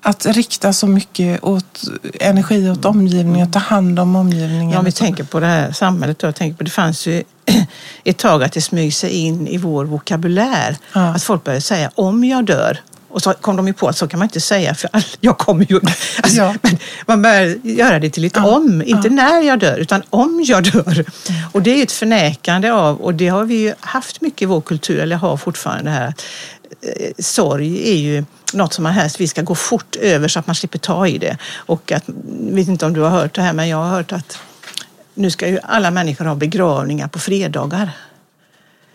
att 0.00 0.26
rikta 0.26 0.72
så 0.72 0.86
mycket 0.86 1.44
åt 1.44 1.84
energi 2.20 2.70
åt 2.70 2.84
omgivningen, 2.84 3.46
att 3.46 3.52
ta 3.52 3.58
hand 3.58 3.98
om 3.98 4.16
omgivningen. 4.16 4.70
Ja, 4.70 4.78
om 4.78 4.84
vi 4.84 4.92
tänker 4.92 5.24
på 5.24 5.40
det 5.40 5.46
här 5.46 5.72
samhället 5.72 6.18
då, 6.18 6.32
tänker 6.32 6.56
på, 6.56 6.64
det 6.64 6.70
fanns 6.70 7.06
ju 7.06 7.22
ett 8.04 8.18
tag 8.18 8.42
att 8.42 8.52
det 8.52 8.60
smög 8.60 8.94
sig 8.94 9.10
in 9.10 9.48
i 9.48 9.58
vår 9.58 9.84
vokabulär. 9.84 10.76
Ja. 10.92 11.00
Att 11.00 11.22
folk 11.22 11.44
började 11.44 11.60
säga 11.60 11.90
om 11.94 12.24
jag 12.24 12.44
dör. 12.44 12.80
Och 13.08 13.22
så 13.22 13.32
kom 13.32 13.56
de 13.56 13.66
ju 13.66 13.72
på 13.72 13.88
att 13.88 13.96
så 13.96 14.08
kan 14.08 14.18
man 14.18 14.26
inte 14.26 14.40
säga 14.40 14.74
för 14.74 14.90
jag 15.20 15.38
kommer 15.38 15.66
ju... 15.72 15.80
Alltså, 16.22 16.40
ja. 16.40 16.54
men 16.62 16.78
man 17.06 17.22
börjar 17.22 17.56
göra 17.62 17.98
det 17.98 18.10
till 18.10 18.24
ett 18.24 18.36
ja. 18.36 18.56
om, 18.56 18.82
inte 18.82 19.08
när 19.08 19.42
jag 19.42 19.58
dör 19.58 19.78
utan 19.78 20.02
om 20.10 20.42
jag 20.46 20.64
dör. 20.64 21.04
Och 21.52 21.62
det 21.62 21.70
är 21.70 21.82
ett 21.82 21.92
förnekande 21.92 22.70
av, 22.72 23.00
och 23.00 23.14
det 23.14 23.28
har 23.28 23.44
vi 23.44 23.54
ju 23.54 23.74
haft 23.80 24.20
mycket 24.20 24.42
i 24.42 24.46
vår 24.46 24.60
kultur, 24.60 24.98
eller 24.98 25.16
har 25.16 25.36
fortfarande 25.36 25.90
här, 25.90 26.14
eh, 26.82 27.12
sorg 27.18 27.90
är 27.92 27.96
ju 27.96 28.24
något 28.52 28.72
som 28.72 28.82
man 28.82 28.92
helst 28.92 29.20
vill 29.20 29.28
ska 29.28 29.42
gå 29.42 29.54
fort 29.54 29.96
över 29.96 30.28
så 30.28 30.38
att 30.38 30.46
man 30.46 30.56
slipper 30.56 30.78
ta 30.78 31.06
i 31.06 31.18
det. 31.18 31.36
Och 31.54 31.92
att, 31.92 32.04
jag 32.46 32.54
vet 32.54 32.68
inte 32.68 32.86
om 32.86 32.92
du 32.92 33.00
har 33.00 33.10
hört 33.10 33.34
det 33.34 33.42
här, 33.42 33.52
men 33.52 33.68
jag 33.68 33.76
har 33.76 33.88
hört 33.88 34.12
att 34.12 34.38
nu 35.16 35.30
ska 35.30 35.48
ju 35.48 35.58
alla 35.62 35.90
människor 35.90 36.24
ha 36.24 36.34
begravningar 36.34 37.08
på 37.08 37.18
fredagar. 37.18 37.90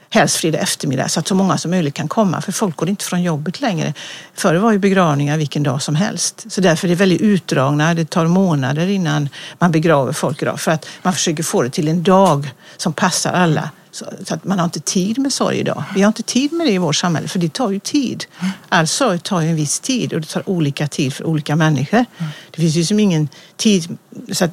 Helst 0.10 0.36
fredag 0.36 0.60
eftermiddag 0.60 1.08
så 1.08 1.20
att 1.20 1.28
så 1.28 1.36
många 1.36 1.58
som 1.58 1.72
möjligt 1.72 1.94
kan 1.94 2.08
komma 2.08 2.42
för 2.42 2.52
folk 2.52 2.76
går 2.76 2.90
inte 2.90 3.06
från 3.06 3.24
jobbet 3.24 3.62
längre. 3.62 3.94
Förr 4.34 4.56
var 4.56 4.72
ju 4.72 4.80
begravningar 4.80 5.38
vilken 5.38 5.64
dag 5.64 5.82
som 5.82 5.96
helst. 5.96 6.46
Så 6.52 6.62
därför 6.62 6.88
är 6.88 6.90
det 6.90 6.96
väldigt 6.96 7.22
utdragna, 7.22 7.94
det 7.94 8.10
tar 8.10 8.28
månader 8.28 8.88
innan 8.88 9.30
man 9.60 9.72
begraver 9.72 10.14
folk 10.14 10.42
idag. 10.42 10.60
För 10.60 10.72
att 10.72 10.88
man 11.02 11.14
försöker 11.14 11.44
få 11.44 11.62
det 11.62 11.70
till 11.70 11.88
en 11.88 12.04
dag 12.04 12.52
som 12.78 12.94
passar 12.94 13.34
alla. 13.34 13.70
Så, 13.92 14.06
att 14.30 14.44
man 14.44 14.60
har 14.60 14.66
inte 14.66 14.80
tid 14.80 15.18
med 15.18 15.34
sorg 15.34 15.58
idag. 15.58 15.84
Vi 15.96 16.02
har 16.02 16.08
inte 16.08 16.24
tid 16.24 16.54
med 16.54 16.68
det 16.68 16.72
i 16.72 16.78
vårt 16.78 16.96
samhälle 16.96 17.28
för 17.28 17.40
det 17.40 17.54
tar 17.54 17.70
ju 17.70 17.80
tid. 17.80 18.26
All 18.70 18.88
sorg 18.88 19.20
tar 19.20 19.42
ju 19.42 19.50
en 19.50 19.56
viss 19.56 19.80
tid 19.80 20.14
och 20.14 20.22
det 20.22 20.28
tar 20.28 20.50
olika 20.50 20.88
tid 20.88 21.14
för 21.14 21.24
olika 21.24 21.56
människor. 21.56 22.06
Det 22.52 22.62
finns 22.62 22.76
ju 22.76 22.86
som 22.86 23.00
ingen 23.00 23.30
tid. 23.58 23.98
Så 24.32 24.46
att 24.46 24.52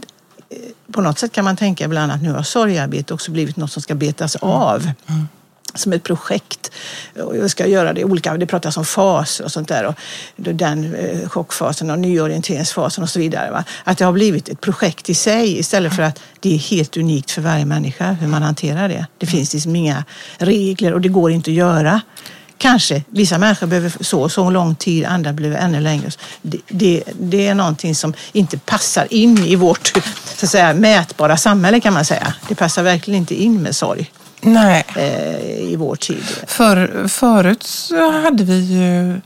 på 0.93 1.01
något 1.01 1.19
sätt 1.19 1.33
kan 1.33 1.45
man 1.45 1.57
tänka 1.57 1.85
ibland 1.85 2.13
att 2.13 2.23
nu 2.23 2.33
har 2.33 2.43
sorgarbete 2.43 3.15
också 3.15 3.31
blivit 3.31 3.57
något 3.57 3.73
som 3.73 3.83
ska 3.83 3.95
betas 3.95 4.37
av. 4.37 4.91
Mm. 5.07 5.29
som 5.75 5.93
ett 5.93 6.03
projekt. 6.03 6.71
Och 7.23 7.37
jag 7.37 7.51
ska 7.51 7.67
göra 7.67 7.93
det 7.93 8.05
olika, 8.05 8.37
det 8.37 8.47
pratas 8.47 8.77
om 8.77 8.85
faser 8.85 9.45
och 9.45 9.53
sånt 9.53 9.69
där. 9.69 9.87
Och 9.87 9.95
den 10.37 10.95
eh, 10.95 11.29
chockfasen 11.29 11.91
och 11.91 11.99
nyorienteringsfasen 11.99 13.05
och 13.05 13.11
så 13.11 13.19
vidare. 13.19 13.51
Va? 13.51 13.65
Att 13.85 13.99
det 13.99 14.05
har 14.05 14.13
blivit 14.13 14.49
ett 14.49 14.61
projekt 14.61 15.11
i 15.11 15.15
sig 15.15 15.59
istället 15.59 15.97
för 15.97 16.03
att 16.03 16.21
det 16.41 16.55
är 16.55 16.59
helt 16.59 16.97
unikt 16.97 17.31
för 17.31 17.43
varje 17.43 17.65
människa 17.65 18.13
hur 18.13 18.29
man 18.29 18.43
hanterar 18.43 18.89
det. 18.89 19.07
Det 19.19 19.27
finns 19.27 19.53
liksom 19.53 19.77
inga 19.77 20.05
regler 20.39 20.95
och 20.95 21.01
det 21.01 21.09
går 21.09 21.31
inte 21.31 21.51
att 21.51 21.55
göra. 21.55 22.01
Kanske. 22.59 23.03
Vissa 23.09 23.39
människor 23.39 23.67
behöver 23.67 23.93
så 24.01 24.29
så 24.29 24.51
lång 24.51 24.75
tid, 24.75 25.05
andra 25.05 25.33
behöver 25.33 25.59
ännu 25.59 25.81
längre. 25.81 26.11
Det, 26.43 26.59
det, 26.69 27.03
det, 27.21 27.47
är 27.47 27.55
någonting 27.55 27.95
som 27.95 28.15
inte 28.33 28.59
passar 28.59 29.07
in 29.11 29.39
i 29.39 29.57
vårt 29.57 29.93
så 30.37 30.47
att 30.47 30.51
säga, 30.51 30.75
mätbara 30.75 31.37
samhälle 31.37 31.81
kan 31.81 31.95
man 31.95 32.05
säga. 32.05 32.35
Det 32.49 32.55
passar 32.55 32.83
verkligen 32.83 33.19
inte 33.19 33.43
in 33.43 33.63
med 33.63 33.77
sorg. 33.77 34.13
Nej. 34.41 34.85
Eh, 34.97 35.73
I 35.73 35.77
vår 35.77 35.97
tid. 35.97 36.25
För, 36.47 37.09
förut 37.09 37.63
så 37.63 38.11
hade 38.11 38.45
vi 38.45 38.59
ju 38.59 39.21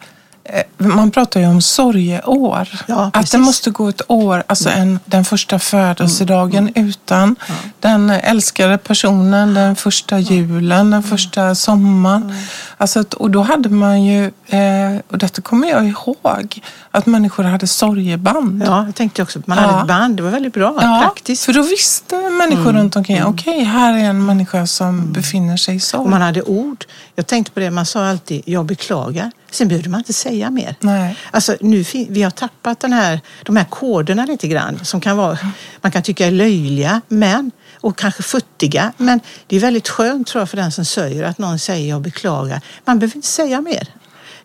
Eh, 0.45 0.63
man 0.77 1.11
pratar 1.11 1.41
ju 1.41 1.47
om 1.47 1.63
sorgeår. 1.63 2.69
Ja, 2.87 3.11
att 3.15 3.31
det 3.31 3.39
måste 3.39 3.71
gå 3.71 3.89
ett 3.89 4.03
år, 4.09 4.43
alltså 4.47 4.69
mm. 4.69 4.83
en, 4.83 5.01
den 5.05 5.25
första 5.25 5.59
födelsedagen 5.59 6.69
mm. 6.69 6.89
utan 6.89 7.37
ja. 7.49 7.55
den 7.81 8.11
älskade 8.11 8.79
personen, 8.79 9.55
den 9.55 9.77
första 9.77 10.19
julen, 10.19 10.91
den 10.91 11.03
första 11.03 11.55
sommaren. 11.55 12.23
Mm. 12.23 12.37
Alltså, 12.83 13.05
och 13.17 13.31
då 13.31 13.41
hade 13.41 13.69
man 13.69 14.03
ju, 14.03 14.25
eh, 14.47 15.01
och 15.09 15.19
detta 15.19 15.43
kommer 15.43 15.69
jag 15.69 15.89
ihåg, 15.89 16.63
att 16.91 17.07
människor 17.07 17.45
hade 17.45 17.67
sorgeband. 17.67 18.63
Ja, 18.67 18.85
jag 18.87 18.95
tänkte 18.95 19.23
också 19.23 19.39
att 19.39 19.47
man 19.47 19.59
hade 19.59 19.81
ett 19.81 19.89
band. 19.89 20.17
Det 20.17 20.23
var 20.23 20.31
väldigt 20.31 20.53
bra, 20.53 20.79
ja, 20.81 21.01
praktiskt. 21.03 21.45
för 21.45 21.53
då 21.53 21.63
visste 21.63 22.17
människor 22.17 22.71
mm. 22.71 22.77
runt 22.77 22.97
omkring, 22.97 23.17
mm. 23.17 23.29
okej, 23.29 23.55
okay, 23.55 23.65
här 23.65 23.99
är 23.99 24.05
en 24.05 24.27
människa 24.27 24.67
som 24.67 24.89
mm. 24.89 25.13
befinner 25.13 25.57
sig 25.57 25.77
i 25.77 25.81
sorg. 25.81 26.03
Och 26.03 26.11
man 26.11 26.23
hade 26.23 26.43
ord. 26.43 26.85
Jag 27.15 27.27
tänkte 27.27 27.53
på 27.53 27.61
det, 27.61 27.71
man 27.71 27.87
sa 27.87 28.07
alltid, 28.07 28.43
jag 28.45 28.65
beklagar. 28.65 29.31
Sen 29.51 29.69
behövde 29.69 29.89
man 29.89 30.01
inte 30.01 30.13
säga 30.13 30.51
mer. 30.51 30.77
Nej. 30.81 31.17
Alltså, 31.31 31.57
nu, 31.61 31.85
vi 32.09 32.23
har 32.23 32.31
tappat 32.31 32.81
den 32.81 32.93
här, 32.93 33.21
de 33.43 33.57
här 33.57 33.65
koderna 33.65 34.27
lite 34.27 34.49
grann 34.49 34.85
som 34.85 35.01
kan 35.01 35.17
vara, 35.17 35.39
man 35.81 35.93
kan 35.93 36.03
tycka 36.03 36.27
är 36.27 36.31
löjliga 36.31 37.01
men, 37.09 37.51
och 37.83 37.99
kanske 37.99 38.23
futtiga. 38.23 38.93
Men 38.97 39.21
det 39.47 39.57
är 39.57 39.61
väldigt 39.61 39.89
skönt 39.89 40.27
tror 40.27 40.41
jag 40.41 40.49
för 40.51 40.57
den 40.57 40.73
som 40.73 40.85
sörjer 40.85 41.25
att 41.25 41.39
någon 41.39 41.59
säger 41.59 41.89
jag 41.89 42.01
beklagar. 42.01 42.61
Man 42.85 42.99
behöver 42.99 43.17
inte 43.17 43.29
säga 43.29 43.61
mer. 43.61 43.89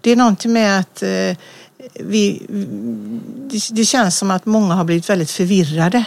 Det 0.02 0.12
är 0.12 0.16
någonting 0.16 0.54
med 0.54 0.80
att 0.80 1.04
eh, 1.04 1.38
vi, 1.94 2.46
det, 3.50 3.60
det 3.72 3.86
känns 3.86 4.18
som 4.18 4.32
att 4.32 4.46
många 4.46 4.74
har 4.74 4.84
blivit 4.84 5.10
väldigt 5.10 5.32
förvirrade 5.32 6.06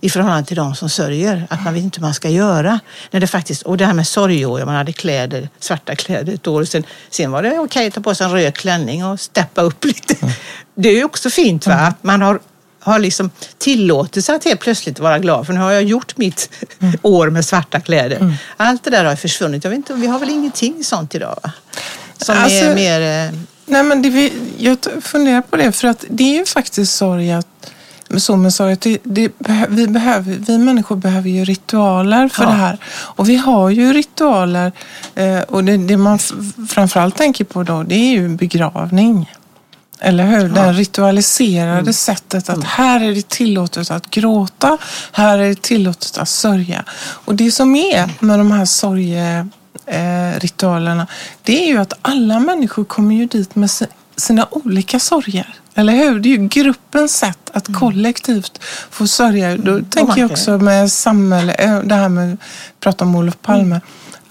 i 0.00 0.10
förhållande 0.10 0.44
till 0.44 0.56
de 0.56 0.74
som 0.74 0.88
sörjer. 0.88 1.46
Att 1.50 1.64
man 1.64 1.74
vet 1.74 1.82
inte 1.82 2.00
hur 2.00 2.06
man 2.06 2.14
ska 2.14 2.28
göra. 2.28 2.80
När 3.10 3.20
det 3.20 3.26
faktiskt, 3.26 3.62
och 3.62 3.76
det 3.76 3.86
här 3.86 3.94
med 3.94 4.06
sorgår, 4.06 4.64
man 4.64 4.74
hade 4.74 4.92
kläder, 4.92 5.48
svarta 5.58 5.96
kläder 5.96 6.34
ett 6.34 6.46
år. 6.46 6.64
Sen, 6.64 6.84
sen 7.10 7.30
var 7.30 7.42
det 7.42 7.48
okej 7.48 7.60
okay 7.60 7.86
att 7.86 7.94
ta 7.94 8.00
på 8.00 8.14
sig 8.14 8.26
en 8.26 8.32
röd 8.32 8.54
klänning 8.54 9.04
och 9.04 9.20
steppa 9.20 9.62
upp 9.62 9.84
lite. 9.84 10.16
Mm. 10.20 10.34
Det 10.74 10.88
är 10.88 10.96
ju 10.96 11.04
också 11.04 11.30
fint 11.30 11.66
va? 11.66 11.74
att 11.74 12.02
man 12.04 12.22
har 12.22 12.40
har 12.82 12.98
liksom 12.98 13.30
tillåtelse 13.58 14.34
att 14.34 14.44
helt 14.44 14.60
plötsligt 14.60 14.98
vara 14.98 15.18
glad 15.18 15.46
för 15.46 15.52
nu 15.52 15.60
har 15.60 15.72
jag 15.72 15.82
gjort 15.82 16.16
mitt 16.16 16.50
mm. 16.80 16.94
år 17.02 17.30
med 17.30 17.44
svarta 17.44 17.80
kläder. 17.80 18.16
Mm. 18.16 18.32
Allt 18.56 18.84
det 18.84 18.90
där 18.90 19.04
har 19.04 19.16
försvunnit. 19.16 19.64
Jag 19.64 19.70
vet 19.70 19.76
inte, 19.76 19.94
vi 19.94 20.06
har 20.06 20.18
väl 20.18 20.30
ingenting 20.30 20.84
sånt 20.84 21.14
idag? 21.14 21.38
Va? 21.42 21.52
Som 22.18 22.38
alltså, 22.38 22.64
är 22.64 22.74
mer... 22.74 23.26
Eh... 23.26 23.32
Nej, 23.66 23.82
men 23.82 24.02
det, 24.02 24.32
jag 24.58 24.78
funderar 25.00 25.40
på 25.40 25.56
det 25.56 25.72
för 25.72 25.88
att 25.88 26.04
det 26.08 26.24
är 26.24 26.38
ju 26.38 26.44
faktiskt 26.44 26.94
sorg 26.94 27.32
att 27.32 27.46
så 28.16 28.36
med 28.36 28.54
sorg, 28.54 28.76
det, 28.80 28.98
det, 29.02 29.32
vi, 29.68 29.86
behöver, 29.86 30.32
vi 30.46 30.58
människor 30.58 30.96
behöver 30.96 31.30
ju 31.30 31.44
ritualer 31.44 32.28
för 32.28 32.42
ja. 32.42 32.48
det 32.48 32.56
här. 32.56 32.78
Och 32.88 33.28
vi 33.28 33.36
har 33.36 33.70
ju 33.70 33.92
ritualer 33.92 34.72
eh, 35.14 35.40
och 35.40 35.64
det, 35.64 35.76
det 35.76 35.96
man 35.96 36.18
framförallt 36.68 37.16
tänker 37.16 37.44
på 37.44 37.62
då 37.62 37.82
det 37.82 37.94
är 37.94 38.12
ju 38.12 38.28
begravning. 38.28 39.30
Eller 40.02 40.26
hur? 40.26 40.52
Ja. 40.56 40.62
Det 40.62 40.72
ritualiserade 40.72 41.78
mm. 41.78 41.92
sättet 41.92 42.48
att 42.48 42.56
mm. 42.56 42.68
här 42.68 43.00
är 43.00 43.14
det 43.14 43.28
tillåtet 43.28 43.90
att 43.90 44.10
gråta, 44.10 44.78
här 45.12 45.38
är 45.38 45.48
det 45.48 45.62
tillåtet 45.62 46.18
att 46.18 46.28
sörja. 46.28 46.84
Och 47.00 47.34
det 47.34 47.50
som 47.50 47.76
är 47.76 48.10
med 48.18 48.40
de 48.40 48.50
här 48.50 48.64
sorgeritualerna, 48.64 51.06
det 51.42 51.64
är 51.64 51.66
ju 51.66 51.78
att 51.78 51.92
alla 52.02 52.40
människor 52.40 52.84
kommer 52.84 53.14
ju 53.14 53.26
dit 53.26 53.54
med 53.54 53.70
sina 54.16 54.46
olika 54.50 55.00
sorger. 55.00 55.54
Eller 55.74 55.92
hur? 55.92 56.20
Det 56.20 56.28
är 56.28 56.38
ju 56.38 56.48
gruppens 56.48 57.18
sätt 57.18 57.50
att 57.52 57.68
mm. 57.68 57.80
kollektivt 57.80 58.60
få 58.90 59.06
sörja. 59.06 59.56
Då 59.56 59.72
mm. 59.72 59.84
tänker 59.84 60.20
jag 60.20 60.30
också 60.30 60.58
med 60.58 60.92
samhälle, 60.92 61.52
eh, 61.52 61.80
det 61.80 61.94
här 61.94 62.08
med 62.08 62.32
att 62.32 62.38
prata 62.80 63.04
om 63.04 63.16
Olof 63.16 63.36
Palme. 63.42 63.66
Mm. 63.66 63.80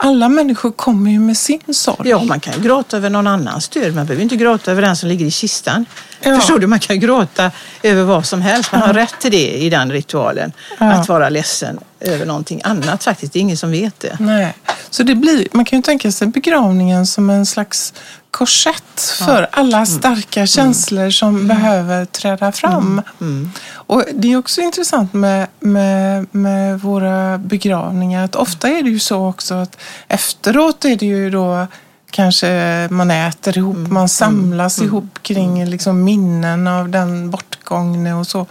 Alla 0.03 0.29
människor 0.29 0.71
kommer 0.71 1.11
ju 1.11 1.19
med 1.19 1.37
sin 1.37 1.73
sorg. 1.73 2.09
Ja, 2.09 2.23
man 2.23 2.39
kan 2.39 2.53
ju 2.53 2.61
gråta 2.61 2.97
över 2.97 3.09
någon 3.09 3.27
annans 3.27 3.69
död. 3.69 3.95
Man 3.95 4.05
behöver 4.05 4.23
inte 4.23 4.35
gråta 4.35 4.71
över 4.71 4.81
den 4.81 4.95
som 4.95 5.09
ligger 5.09 5.25
i 5.25 5.31
kistan. 5.31 5.85
Ja. 6.21 6.35
Förstår 6.35 6.59
du? 6.59 6.67
Man 6.67 6.79
kan 6.79 6.99
gråta 6.99 7.51
över 7.83 8.03
vad 8.03 8.25
som 8.25 8.41
helst. 8.41 8.71
Man 8.71 8.81
har 8.81 8.93
rätt 8.93 9.19
till 9.19 9.31
det 9.31 9.57
i 9.57 9.69
den 9.69 9.91
ritualen. 9.91 10.51
Ja. 10.79 10.91
Att 10.91 11.09
vara 11.09 11.29
ledsen 11.29 11.79
över 12.01 12.25
någonting 12.25 12.61
annat 12.63 13.03
faktiskt. 13.03 13.33
Det 13.33 13.39
är 13.39 13.41
ingen 13.41 13.57
som 13.57 13.71
vet 13.71 13.99
det. 13.99 14.17
Nej. 14.19 14.53
Så 14.89 15.03
det 15.03 15.15
blir, 15.15 15.47
man 15.51 15.65
kan 15.65 15.79
ju 15.79 15.83
tänka 15.83 16.11
sig 16.11 16.27
begravningen 16.27 17.07
som 17.07 17.29
en 17.29 17.45
slags 17.45 17.93
korsett 18.31 19.01
för 19.17 19.47
alla 19.51 19.77
mm. 19.77 19.85
starka 19.85 20.39
mm. 20.39 20.47
känslor 20.47 21.09
som 21.09 21.29
mm. 21.29 21.47
behöver 21.47 22.05
träda 22.05 22.51
fram. 22.51 23.01
Mm. 23.19 23.33
mm. 23.33 23.51
Och 23.73 24.03
Det 24.13 24.31
är 24.31 24.37
också 24.37 24.61
intressant 24.61 25.13
med, 25.13 25.47
med, 25.59 26.27
med 26.31 26.81
våra 26.81 27.37
begravningar 27.37 28.25
att 28.25 28.35
ofta 28.35 28.69
är 28.69 28.83
det 28.83 28.89
ju 28.89 28.99
så 28.99 29.27
också 29.27 29.53
att 29.53 29.77
efteråt 30.07 30.85
är 30.85 30.95
det 30.95 31.05
ju 31.05 31.29
då 31.29 31.67
kanske 32.11 32.87
man 32.91 33.11
äter 33.11 33.57
ihop, 33.57 33.75
mm. 33.75 33.93
man 33.93 34.09
samlas 34.09 34.81
ihop 34.81 35.19
kring 35.21 35.65
liksom 35.65 36.03
minnen 36.03 36.67
av 36.67 36.89
den 36.89 37.29
bortgångne 37.29 38.13
och 38.13 38.27
så. 38.27 38.45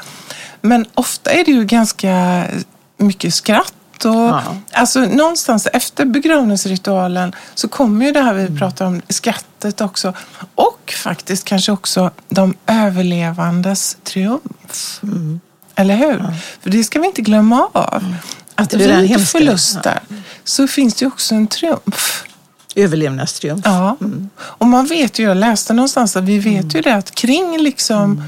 Men 0.60 0.86
ofta 0.94 1.30
är 1.30 1.44
det 1.44 1.50
ju 1.50 1.64
ganska 1.64 2.44
mycket 3.00 3.34
skratt 3.34 3.74
och, 4.04 4.14
ja. 4.14 4.56
Alltså 4.72 5.00
någonstans 5.00 5.66
efter 5.72 6.04
begravningsritualen 6.04 7.32
så 7.54 7.68
kommer 7.68 8.06
ju 8.06 8.12
det 8.12 8.20
här 8.20 8.34
vi 8.34 8.42
mm. 8.42 8.58
pratar 8.58 8.86
om, 8.86 9.02
skrattet 9.08 9.80
också. 9.80 10.14
Och 10.54 10.94
faktiskt 11.02 11.44
kanske 11.44 11.72
också 11.72 12.10
de 12.28 12.54
överlevandes 12.66 13.96
triumf. 14.04 15.00
Mm. 15.02 15.40
Eller 15.74 15.96
hur? 15.96 16.18
Ja. 16.18 16.34
För 16.60 16.70
det 16.70 16.84
ska 16.84 17.00
vi 17.00 17.06
inte 17.06 17.22
glömma 17.22 17.68
av. 17.72 18.02
Mm. 18.02 18.14
Att 18.54 18.74
vid 18.74 19.28
förluster 19.28 20.00
ja. 20.08 20.16
så 20.44 20.68
finns 20.68 20.94
det 20.94 21.06
också 21.06 21.34
en 21.34 21.46
triumf. 21.46 22.24
Överlevnadstriumf. 22.76 23.62
Ja, 23.64 23.96
mm. 24.00 24.30
och 24.38 24.66
man 24.66 24.86
vet 24.86 25.18
ju, 25.18 25.24
jag 25.24 25.36
läste 25.36 25.72
någonstans 25.72 26.16
att 26.16 26.24
vi 26.24 26.38
vet 26.38 26.62
mm. 26.62 26.68
ju 26.74 26.80
det 26.80 26.94
att 26.94 27.14
kring 27.14 27.58
liksom 27.58 28.02
mm. 28.02 28.24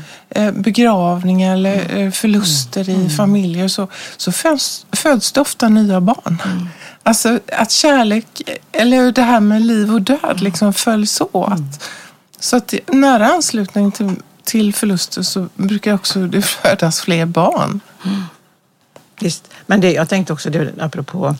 Begravningar 0.53 1.53
eller 1.53 1.75
mm. 1.75 2.07
eh, 2.07 2.13
förluster 2.13 2.89
i 2.89 2.95
mm. 2.95 3.11
familjer 3.11 3.69
så, 3.69 3.89
så 4.17 4.33
föds, 4.33 4.87
föds 4.93 5.33
det 5.33 5.41
ofta 5.41 5.69
nya 5.69 6.01
barn. 6.01 6.43
Mm. 6.45 6.69
Alltså 7.03 7.41
att 7.53 7.71
kärlek, 7.71 8.27
eller 8.73 9.13
det 9.13 9.23
här 9.23 9.41
med 9.41 9.63
liv 9.63 9.95
och 9.95 10.03
död 10.03 10.41
liksom 10.41 10.73
följs 10.73 11.23
åt. 11.33 11.91
Så 12.41 12.57
att 12.57 12.75
nära 12.87 13.27
anslutning 13.27 13.93
till, 13.93 14.17
till 14.45 14.75
förluster 14.75 15.23
så 15.23 15.49
brukar 15.55 15.95
också 15.95 16.27
det 16.27 16.43
födas 16.63 17.01
fler 17.01 17.27
barn. 17.27 17.81
Visst, 19.21 19.49
men 19.67 19.81
det, 19.81 19.93
jag 19.93 20.09
tänkte 20.09 20.33
också 20.33 20.51
det 20.51 20.73
apropå 20.81 21.37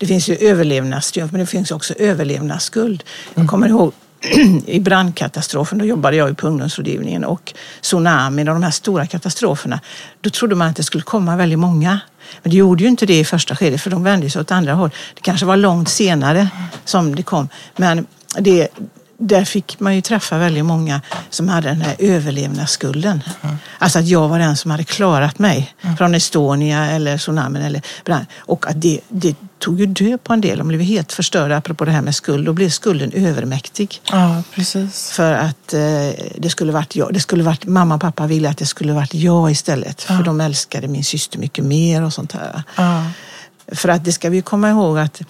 det 0.00 0.06
finns 0.06 0.28
ju 0.28 0.36
överlevnadstriumf 0.36 1.32
men 1.32 1.40
det 1.40 1.46
finns 1.46 1.70
också 1.70 1.94
överlevnadsskuld. 1.94 3.04
Jag 3.34 3.48
kommer 3.48 3.68
ihåg 3.68 3.92
i 4.66 4.80
brandkatastrofen, 4.80 5.78
då 5.78 5.84
jobbade 5.84 6.16
jag 6.16 6.28
ju 6.28 6.34
på 6.34 6.46
ungdomsrådgivningen 6.46 7.24
och 7.24 7.54
tsunamin 7.80 8.48
och 8.48 8.54
de 8.54 8.62
här 8.62 8.70
stora 8.70 9.06
katastroferna. 9.06 9.80
Då 10.20 10.30
trodde 10.30 10.54
man 10.54 10.68
att 10.68 10.76
det 10.76 10.82
skulle 10.82 11.02
komma 11.02 11.36
väldigt 11.36 11.58
många. 11.58 12.00
Men 12.42 12.50
det 12.50 12.56
gjorde 12.56 12.82
ju 12.82 12.88
inte 12.88 13.06
det 13.06 13.18
i 13.18 13.24
första 13.24 13.56
skedet 13.56 13.80
för 13.80 13.90
de 13.90 14.04
vände 14.04 14.30
sig 14.30 14.40
åt 14.40 14.50
andra 14.50 14.72
håll. 14.72 14.90
Det 15.14 15.20
kanske 15.20 15.46
var 15.46 15.56
långt 15.56 15.88
senare 15.88 16.48
som 16.84 17.14
det 17.14 17.22
kom. 17.22 17.48
Men 17.76 18.06
det, 18.38 18.68
där 19.20 19.44
fick 19.44 19.80
man 19.80 19.94
ju 19.94 20.00
träffa 20.00 20.38
väldigt 20.38 20.64
många 20.64 21.00
som 21.30 21.48
hade 21.48 21.68
den 21.68 21.80
här 21.80 21.96
överlevnadsskulden. 21.98 23.22
Mm. 23.42 23.56
Alltså 23.78 23.98
att 23.98 24.06
jag 24.06 24.28
var 24.28 24.38
den 24.38 24.56
som 24.56 24.70
hade 24.70 24.84
klarat 24.84 25.38
mig 25.38 25.74
mm. 25.82 25.96
från 25.96 26.14
Estonia 26.14 26.86
eller 26.86 27.18
tsunamin 27.18 27.62
eller 27.62 27.82
brand. 28.04 28.26
Och 28.38 28.66
att 28.66 28.80
det, 28.80 29.00
det 29.08 29.36
tog 29.58 29.80
ju 29.80 29.86
död 29.86 30.24
på 30.24 30.32
en 30.32 30.40
del. 30.40 30.58
De 30.58 30.68
blev 30.68 30.80
helt 30.80 31.12
förstörda 31.12 31.56
apropå 31.56 31.84
det 31.84 31.90
här 31.90 32.02
med 32.02 32.14
skuld. 32.14 32.46
Då 32.46 32.52
blev 32.52 32.68
skulden 32.68 33.12
övermäktig. 33.12 34.00
Ja, 34.10 34.42
precis. 34.54 35.10
För 35.10 35.32
att 35.32 35.74
eh, 35.74 35.80
det 36.38 36.50
skulle 36.50 36.72
varit 36.72 36.96
jag. 36.96 37.14
Det 37.14 37.20
skulle 37.20 37.42
varit, 37.42 37.66
mamma 37.66 37.94
och 37.94 38.00
pappa 38.00 38.26
ville 38.26 38.48
att 38.48 38.58
det 38.58 38.66
skulle 38.66 38.92
varit 38.92 39.14
jag 39.14 39.50
istället. 39.50 40.06
Ja. 40.08 40.16
För 40.16 40.24
de 40.24 40.40
älskade 40.40 40.88
min 40.88 41.04
syster 41.04 41.38
mycket 41.38 41.64
mer 41.64 42.02
och 42.02 42.12
sånt 42.12 42.32
här. 42.32 42.62
Ja. 42.76 43.04
För 43.72 43.88
att 43.88 44.04
det 44.04 44.12
ska 44.12 44.30
vi 44.30 44.42
komma 44.42 44.70
ihåg 44.70 44.98
att 44.98 45.20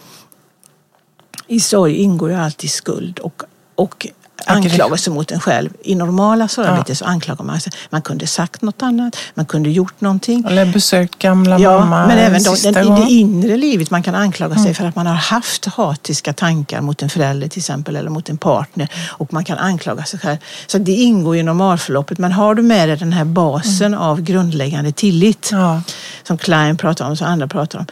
i 1.46 1.60
sorg 1.60 1.96
ingår 1.96 2.30
ju 2.30 2.36
alltid 2.36 2.70
skuld 2.70 3.18
och 3.18 3.42
och 3.80 4.06
anklagelse 4.46 5.10
mot 5.10 5.30
en 5.30 5.40
själv. 5.40 5.70
I 5.82 5.94
normala 5.94 6.48
sorgarbete 6.48 6.92
ja. 6.92 6.96
så 6.96 7.04
anklagar 7.04 7.44
man 7.44 7.60
sig. 7.60 7.72
Man 7.90 8.02
kunde 8.02 8.26
sagt 8.26 8.62
något 8.62 8.82
annat, 8.82 9.16
man 9.34 9.46
kunde 9.46 9.70
gjort 9.70 10.00
någonting. 10.00 10.44
Eller 10.48 10.66
besökt 10.66 11.18
gamla 11.18 11.58
ja, 11.58 11.78
mamma 11.78 12.06
men 12.06 12.18
även 12.18 12.42
då, 12.42 12.54
den, 12.72 12.98
i 12.98 13.02
det 13.02 13.10
inre 13.10 13.56
livet. 13.56 13.90
Man 13.90 14.02
kan 14.02 14.14
anklaga 14.14 14.54
sig 14.54 14.62
mm. 14.62 14.74
för 14.74 14.84
att 14.84 14.96
man 14.96 15.06
har 15.06 15.14
haft 15.14 15.64
hatiska 15.64 16.32
tankar 16.32 16.80
mot 16.80 17.02
en 17.02 17.10
förälder 17.10 17.48
till 17.48 17.60
exempel 17.60 17.96
eller 17.96 18.10
mot 18.10 18.28
en 18.28 18.38
partner 18.38 18.88
och 19.08 19.32
man 19.32 19.44
kan 19.44 19.58
anklaga 19.58 20.04
sig 20.04 20.20
själv. 20.20 20.38
Så 20.66 20.78
det 20.78 20.92
ingår 20.92 21.36
i 21.36 21.42
normalförloppet. 21.42 22.18
Men 22.18 22.32
har 22.32 22.54
du 22.54 22.62
med 22.62 22.88
dig 22.88 22.96
den 22.96 23.12
här 23.12 23.24
basen 23.24 23.86
mm. 23.86 24.00
av 24.00 24.20
grundläggande 24.20 24.92
tillit 24.92 25.48
ja. 25.52 25.82
som 26.22 26.38
Klein 26.38 26.76
pratar 26.76 27.08
om, 27.08 27.16
som 27.16 27.26
andra 27.26 27.48
pratar 27.48 27.78
om 27.78 27.86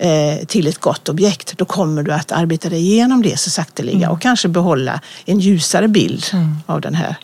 Eh, 0.00 0.46
till 0.46 0.66
ett 0.66 0.78
gott 0.78 1.08
objekt, 1.08 1.54
då 1.56 1.64
kommer 1.64 2.02
du 2.02 2.12
att 2.12 2.32
arbeta 2.32 2.68
dig 2.68 2.80
igenom 2.80 3.22
det 3.22 3.40
så 3.40 3.50
sakteliga 3.50 3.96
mm. 3.96 4.10
och 4.10 4.20
kanske 4.20 4.48
behålla 4.48 5.00
en 5.24 5.40
ljusare 5.40 5.88
bild 5.88 6.24
mm. 6.32 6.56
av 6.66 6.80
den 6.80 6.94
här 6.94 7.16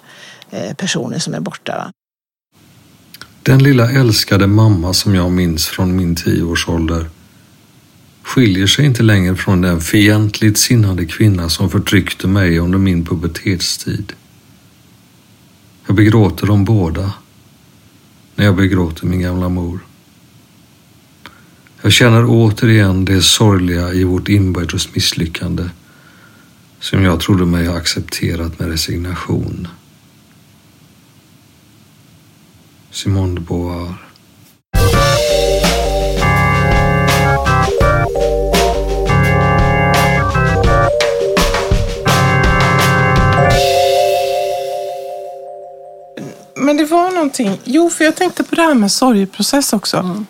eh, 0.50 0.74
personen 0.74 1.20
som 1.20 1.34
är 1.34 1.40
borta. 1.40 1.76
Va? 1.76 1.92
Den 3.42 3.62
lilla 3.62 3.90
älskade 3.90 4.46
mamma 4.46 4.92
som 4.92 5.14
jag 5.14 5.32
minns 5.32 5.66
från 5.66 5.96
min 5.96 6.16
tioårsålder 6.16 7.06
skiljer 8.22 8.66
sig 8.66 8.84
inte 8.84 9.02
längre 9.02 9.36
från 9.36 9.60
den 9.60 9.80
fientligt 9.80 10.58
sinnade 10.58 11.06
kvinna 11.06 11.48
som 11.48 11.70
förtryckte 11.70 12.26
mig 12.26 12.58
under 12.58 12.78
min 12.78 13.04
pubertetstid. 13.06 14.12
Jag 15.86 15.96
begråter 15.96 16.46
dem 16.46 16.64
båda 16.64 17.12
när 18.34 18.44
jag 18.44 18.56
begråter 18.56 19.06
min 19.06 19.20
gamla 19.20 19.48
mor. 19.48 19.80
Jag 21.84 21.92
känner 21.92 22.24
återigen 22.28 23.04
det 23.04 23.22
sorgliga 23.22 23.92
i 23.92 24.04
vårt 24.04 24.28
inbördes 24.28 24.94
misslyckande 24.94 25.64
som 26.80 27.04
jag 27.04 27.20
trodde 27.20 27.46
mig 27.46 27.66
ha 27.66 27.76
accepterat 27.76 28.58
med 28.58 28.68
resignation. 28.68 29.68
Simone 32.90 33.34
de 33.34 33.44
Beauvoir 33.44 33.94
Men 46.54 46.76
det 46.76 46.84
var 46.84 47.10
någonting, 47.10 47.60
jo 47.64 47.90
för 47.90 48.04
jag 48.04 48.16
tänkte 48.16 48.44
på 48.44 48.54
det 48.54 48.62
här 48.62 48.74
med 48.74 48.92
sorgeprocess 48.92 49.72
också. 49.72 49.96
Mm. 49.96 50.26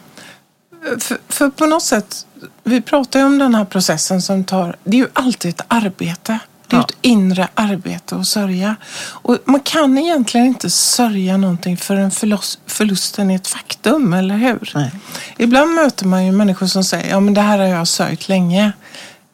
För, 0.99 1.18
för, 1.29 1.49
på 1.49 1.66
något 1.66 1.83
sätt, 1.83 2.27
vi 2.64 2.81
pratar 2.81 3.20
ju 3.20 3.27
om 3.27 3.38
den 3.38 3.55
här 3.55 3.64
processen 3.64 4.23
som 4.23 4.44
tar, 4.44 4.77
det 4.85 4.97
är 4.97 5.01
ju 5.01 5.09
alltid 5.12 5.49
ett 5.49 5.64
arbete. 5.68 6.38
Det 6.66 6.77
är 6.77 6.81
ja. 6.81 6.85
ett 6.85 6.97
inre 7.01 7.49
arbete 7.55 8.16
att 8.16 8.27
sörja. 8.27 8.77
Och 8.97 9.38
man 9.44 9.61
kan 9.61 9.99
egentligen 9.99 10.47
inte 10.47 10.70
sörja 10.70 11.37
någonting 11.37 11.77
förrän 11.77 12.11
förlust, 12.11 12.61
förlusten 12.66 13.31
är 13.31 13.37
ett 13.37 13.47
faktum, 13.47 14.12
eller 14.12 14.37
hur? 14.37 14.73
Nej. 14.75 14.90
Ibland 15.37 15.75
möter 15.75 16.07
man 16.07 16.27
ju 16.27 16.33
människor 16.33 16.66
som 16.66 16.85
säger, 16.85 17.11
ja 17.11 17.20
men 17.20 17.35
det 17.35 17.40
här 17.40 17.59
har 17.59 17.66
jag 17.66 17.88
sörjt 17.88 18.29
länge. 18.29 18.73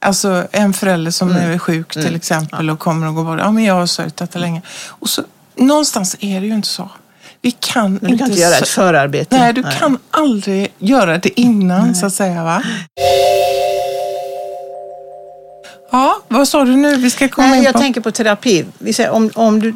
Alltså 0.01 0.47
en 0.53 0.73
förälder 0.73 1.11
som 1.11 1.31
mm. 1.31 1.51
är 1.51 1.59
sjuk 1.59 1.93
till 1.93 2.03
mm. 2.03 2.15
exempel 2.15 2.71
och 2.71 2.79
kommer 2.79 3.07
och 3.07 3.15
går 3.15 3.25
bort. 3.25 3.41
Ja 3.41 3.51
men 3.51 3.65
jag 3.65 3.75
har 3.75 3.87
sörjt 3.87 4.17
detta 4.17 4.39
länge. 4.39 4.63
Och 4.89 5.11
så, 5.11 5.23
någonstans 5.57 6.17
är 6.21 6.41
det 6.41 6.47
ju 6.47 6.55
inte 6.55 6.69
så. 6.69 6.91
Vi 7.43 7.51
kan 7.51 7.99
Men 8.03 8.11
du 8.11 8.19
kan 8.19 8.29
inte 8.29 8.41
göra 8.41 8.57
ett 8.57 8.69
förarbete. 8.69 9.39
Nej, 9.39 9.53
du 9.53 9.63
Nej. 9.63 9.77
kan 9.79 9.99
aldrig 10.11 10.73
göra 10.79 11.19
det 11.19 11.41
innan 11.41 11.87
Nej. 11.87 11.95
så 11.95 12.07
att 12.07 12.13
säga. 12.13 12.45
Va? 12.45 12.63
Ja, 15.93 16.23
vad 16.29 16.49
sa 16.49 16.65
du 16.65 16.77
nu? 16.77 16.97
Vi 16.97 17.11
ska 17.11 17.29
komma 17.29 17.47
Nej, 17.47 17.59
in 17.59 17.65
på... 17.65 17.69
Jag 17.69 17.81
tänker 17.81 18.01
på 18.01 18.11
terapi. 18.11 18.67
Om, 19.11 19.31
om 19.35 19.61
du, 19.61 19.75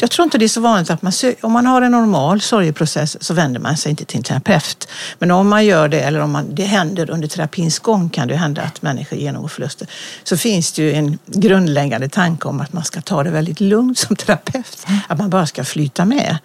jag 0.00 0.10
tror 0.10 0.24
inte 0.24 0.38
det 0.38 0.44
är 0.44 0.48
så 0.48 0.60
vanligt 0.60 0.90
att 0.90 1.02
man 1.02 1.12
om 1.40 1.52
man 1.52 1.66
har 1.66 1.82
en 1.82 1.92
normal 1.92 2.40
sorgeprocess 2.40 3.24
så 3.24 3.34
vänder 3.34 3.60
man 3.60 3.76
sig 3.76 3.90
inte 3.90 4.04
till 4.04 4.16
en 4.16 4.22
terapeut. 4.22 4.88
Men 5.18 5.30
om 5.30 5.48
man 5.48 5.64
gör 5.64 5.88
det 5.88 6.00
eller 6.00 6.20
om 6.20 6.30
man, 6.30 6.54
det 6.54 6.64
händer 6.64 7.10
under 7.10 7.28
terapins 7.28 7.78
gång 7.78 8.08
kan 8.08 8.28
det 8.28 8.36
hända 8.36 8.62
att 8.62 8.82
människor 8.82 9.18
genomgår 9.18 9.48
förluster. 9.48 9.88
Så 10.24 10.36
finns 10.36 10.72
det 10.72 10.82
ju 10.82 10.92
en 10.92 11.18
grundläggande 11.26 12.08
tanke 12.08 12.48
om 12.48 12.60
att 12.60 12.72
man 12.72 12.84
ska 12.84 13.00
ta 13.00 13.22
det 13.22 13.30
väldigt 13.30 13.60
lugnt 13.60 13.98
som 13.98 14.16
terapeut. 14.16 14.86
Att 15.08 15.18
man 15.18 15.30
bara 15.30 15.46
ska 15.46 15.64
flyta 15.64 16.04
med. 16.04 16.38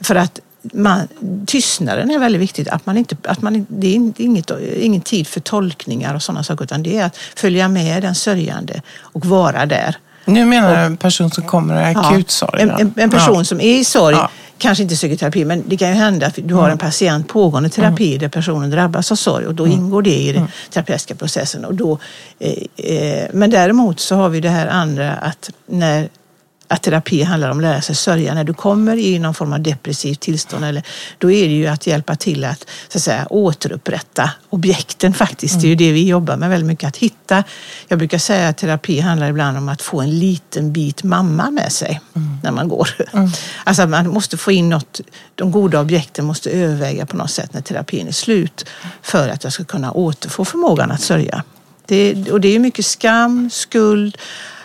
För 0.00 0.14
att 0.14 0.40
man, 0.62 1.08
tystnaden 1.46 2.10
är 2.10 2.18
väldigt 2.18 2.40
viktigt. 2.40 2.68
Att 2.68 2.86
man 2.86 2.96
inte, 2.96 3.16
att 3.24 3.42
man, 3.42 3.66
det 3.68 3.86
är 3.86 4.20
inget, 4.20 4.50
ingen 4.76 5.00
tid 5.00 5.26
för 5.26 5.40
tolkningar 5.40 6.14
och 6.14 6.22
sådana 6.22 6.42
saker 6.42 6.64
utan 6.64 6.82
det 6.82 6.98
är 6.98 7.04
att 7.04 7.16
följa 7.16 7.68
med 7.68 8.02
den 8.02 8.14
sörjande 8.14 8.82
och 8.98 9.26
vara 9.26 9.66
där. 9.66 9.96
Nu 10.32 10.44
menar 10.44 10.76
du 10.76 10.76
en 10.76 10.96
person 10.96 11.30
som 11.30 11.44
kommer 11.44 11.90
i 11.90 11.94
akut 11.94 12.30
sorg? 12.30 12.62
En, 12.62 12.70
en, 12.70 12.94
en, 12.96 13.10
person 13.10 13.38
ja. 13.38 13.44
som 13.44 13.60
är 13.60 13.74
i 13.74 13.84
sorg 13.84 14.16
ja. 14.16 14.30
kanske 14.58 14.82
inte 14.82 14.96
söker 14.96 15.16
terapi 15.16 15.44
men 15.44 15.62
det 15.66 15.76
kan 15.76 15.88
ju 15.88 15.94
hända 15.94 16.26
att 16.26 16.38
du 16.44 16.54
har 16.54 16.62
en 16.62 16.68
mm. 16.68 16.78
patient 16.78 17.28
pågående 17.28 17.68
terapi 17.68 18.08
mm. 18.08 18.18
där 18.18 18.28
personen 18.28 18.70
drabbas 18.70 19.12
av 19.12 19.16
sorg 19.16 19.46
och 19.46 19.54
då 19.54 19.64
mm. 19.64 19.78
ingår 19.78 20.02
det 20.02 20.16
i 20.16 20.26
den 20.26 20.36
mm. 20.36 20.50
terapeutiska 20.70 21.14
processen. 21.14 21.64
Och 21.64 21.74
då, 21.74 21.98
eh, 22.38 22.94
eh, 22.96 23.26
men 23.32 23.50
däremot 23.50 24.00
så 24.00 24.14
har 24.14 24.28
vi 24.28 24.40
det 24.40 24.48
här 24.48 24.66
andra 24.66 25.12
att 25.12 25.50
när 25.66 26.08
att 26.70 26.82
terapi 26.82 27.22
handlar 27.22 27.50
om 27.50 27.56
att 27.56 27.62
lära 27.62 27.80
sig 27.80 27.94
sörja. 27.94 28.34
När 28.34 28.44
du 28.44 28.54
kommer 28.54 28.96
i 28.96 29.18
någon 29.18 29.34
form 29.34 29.52
av 29.52 29.60
depressivt 29.60 30.20
tillstånd, 30.20 30.64
eller, 30.64 30.82
då 31.18 31.30
är 31.30 31.48
det 31.48 31.54
ju 31.54 31.66
att 31.66 31.86
hjälpa 31.86 32.16
till 32.16 32.44
att, 32.44 32.66
så 32.88 32.98
att 32.98 33.02
säga, 33.02 33.26
återupprätta 33.30 34.30
objekten 34.50 35.14
faktiskt. 35.14 35.54
Mm. 35.54 35.62
Det 35.62 35.66
är 35.66 35.68
ju 35.68 35.74
det 35.74 35.92
vi 35.92 36.08
jobbar 36.08 36.36
med 36.36 36.50
väldigt 36.50 36.66
mycket. 36.66 36.88
Att 36.88 36.96
hitta, 36.96 37.44
jag 37.88 37.98
brukar 37.98 38.18
säga 38.18 38.48
att 38.48 38.56
terapi 38.56 39.00
handlar 39.00 39.30
ibland 39.30 39.58
om 39.58 39.68
att 39.68 39.82
få 39.82 40.00
en 40.00 40.18
liten 40.18 40.72
bit 40.72 41.02
mamma 41.02 41.50
med 41.50 41.72
sig 41.72 42.00
mm. 42.16 42.38
när 42.42 42.50
man 42.50 42.68
går. 42.68 42.88
Mm. 43.12 43.30
Alltså 43.64 43.86
man 43.86 44.08
måste 44.08 44.36
få 44.36 44.52
in 44.52 44.68
något, 44.68 45.00
de 45.34 45.50
goda 45.50 45.80
objekten 45.80 46.24
måste 46.24 46.50
överväga 46.50 47.06
på 47.06 47.16
något 47.16 47.30
sätt 47.30 47.54
när 47.54 47.60
terapin 47.60 48.08
är 48.08 48.12
slut 48.12 48.64
för 49.02 49.28
att 49.28 49.44
jag 49.44 49.52
ska 49.52 49.64
kunna 49.64 49.92
återfå 49.92 50.44
förmågan 50.44 50.90
att 50.90 51.02
sörja. 51.02 51.44
Det, 51.86 52.30
och 52.30 52.40
det 52.40 52.48
är 52.48 52.58
mycket 52.58 52.86
skam, 52.86 53.50
skuld, 53.52 54.18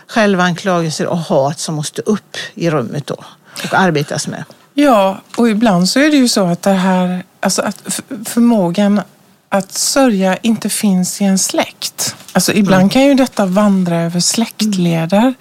självanklagelser 0.07 1.07
och 1.07 1.17
hat 1.17 1.59
som 1.59 1.75
måste 1.75 2.01
upp 2.01 2.37
i 2.53 2.69
rummet 2.69 3.07
då 3.07 3.17
och 3.63 3.73
arbetas 3.73 4.27
med. 4.27 4.43
Ja, 4.73 5.21
och 5.37 5.49
ibland 5.49 5.89
så 5.89 5.99
är 5.99 6.11
det 6.11 6.17
ju 6.17 6.27
så 6.27 6.45
att 6.45 6.61
det 6.61 6.71
här, 6.71 7.23
alltså 7.39 7.61
att 7.61 8.01
förmågan 8.25 9.01
att 9.49 9.71
sörja 9.71 10.37
inte 10.37 10.69
finns 10.69 11.21
i 11.21 11.25
en 11.25 11.37
släkt. 11.37 12.15
Alltså 12.33 12.53
ibland 12.53 12.81
mm. 12.81 12.89
kan 12.89 13.05
ju 13.05 13.13
detta 13.13 13.45
vandra 13.45 14.01
över 14.01 14.19
släktleder. 14.19 15.33